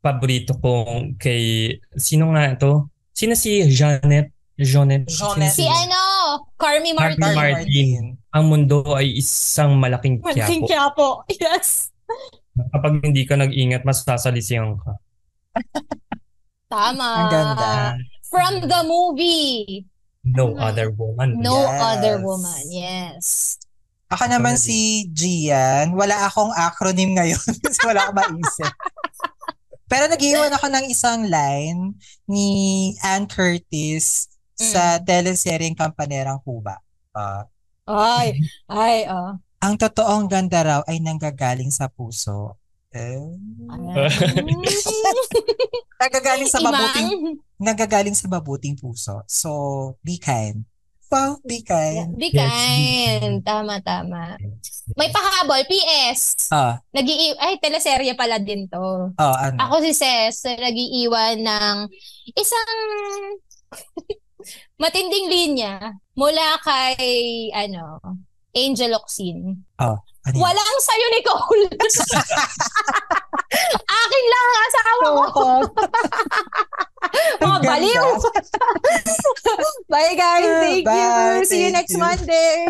paborito 0.04 0.52
kong 0.60 1.16
kay... 1.16 1.72
Sino 1.96 2.36
nga 2.36 2.52
ito? 2.52 2.92
Sino 3.16 3.40
si 3.40 3.64
Janet? 3.72 4.36
Janet. 4.60 5.08
Janet. 5.08 5.56
Si 5.56 5.64
ano, 5.64 6.44
Carmi 6.60 6.92
Martin. 6.92 7.24
Carmi 7.24 7.40
Martin. 7.40 8.02
Ang 8.36 8.44
mundo 8.52 8.84
ay 9.00 9.16
isang 9.16 9.80
malaking 9.80 10.20
Martin 10.20 10.68
kiyapo. 10.68 11.24
Quiapo. 11.24 11.40
Yes. 11.40 11.96
Kapag 12.68 13.02
hindi 13.02 13.24
ka 13.24 13.36
nag-ingat, 13.36 13.84
masasalisihan 13.84 14.76
ka. 14.76 14.94
Tama. 16.68 17.10
Ang 17.18 17.30
ganda. 17.32 17.72
From 18.28 18.54
the 18.62 18.82
movie. 18.84 19.88
No 20.28 20.52
Mhm. 20.52 20.60
other 20.60 20.90
woman. 20.92 21.30
No 21.40 21.64
Yes. 21.64 21.80
other 21.80 22.16
woman. 22.20 22.64
Yes. 22.68 23.28
Ako 24.08 24.24
naman 24.28 24.56
si 24.56 25.08
Gian. 25.12 25.96
Wala 25.96 26.28
akong 26.28 26.52
acronym 26.52 27.16
ngayon 27.16 27.40
kasi 27.64 27.80
wala 27.84 28.08
akong 28.08 28.20
maisip. 28.36 28.72
Pero 29.88 30.12
nag-iwan 30.12 30.52
ako 30.52 30.68
ng 30.68 30.86
isang 30.92 31.24
line 31.24 31.96
ni 32.28 32.48
Ann 33.00 33.24
Curtis 33.24 34.28
sa 34.52 35.00
teleseryeng 35.00 35.76
Kampanerang 35.76 36.44
Kuba. 36.44 36.76
Ah, 37.16 37.48
Ay, 37.88 38.36
ay, 38.68 39.08
oh. 39.08 39.40
Ang 39.58 39.74
totoong 39.76 40.30
ganda 40.30 40.62
raw 40.62 40.82
ay 40.86 41.02
nanggagaling 41.02 41.74
sa 41.74 41.90
puso. 41.90 42.56
Eh, 42.94 43.20
nanggagaling 46.02 46.50
sa 46.50 46.62
mabuting 46.64 47.08
Imang. 47.10 47.38
nanggagaling 47.60 48.16
sa 48.16 48.28
mabuting 48.30 48.76
puso. 48.78 49.22
So, 49.28 49.50
be 50.02 50.18
kind. 50.18 50.66
Wow, 51.08 51.40
be 51.48 51.64
kind. 51.64 52.20
Be 52.20 52.36
Yes, 52.36 52.44
kind. 52.44 53.40
Tama, 53.40 53.80
tama. 53.80 54.36
May 55.00 55.08
pahabol. 55.08 55.64
PS. 55.64 56.52
Ah, 56.52 56.84
nag 56.92 57.08
Ay, 57.40 57.56
teleserye 57.64 58.12
pala 58.12 58.36
din 58.44 58.68
to. 58.68 59.16
oh, 59.16 59.36
ano? 59.40 59.56
Ako 59.56 59.80
si 59.84 59.96
Ces, 59.96 60.44
nag-iiwan 60.44 61.40
ng 61.40 61.76
isang 62.36 62.72
matinding 64.84 65.32
linya 65.32 65.96
mula 66.12 66.60
kay, 66.60 67.00
ano, 67.56 68.04
Angel 68.58 68.92
Oxin. 68.98 69.62
ano 69.78 70.02
yun? 70.34 70.42
Walang 70.42 70.80
sayo, 70.82 71.06
Nicole. 71.14 71.66
Akin 74.02 74.26
lang 74.28 74.44
ang 74.44 74.60
asawa 74.68 75.24
ko. 75.32 75.46
Mga 77.40 77.56
Ang 77.58 77.64
baliw. 77.64 78.06
Bye 79.94 80.16
guys. 80.20 80.44
Thank 80.60 80.84
Bye. 80.84 80.98
you. 81.00 81.46
See 81.48 81.64
you 81.64 81.72
next. 81.72 81.96
Monday. 81.96 82.68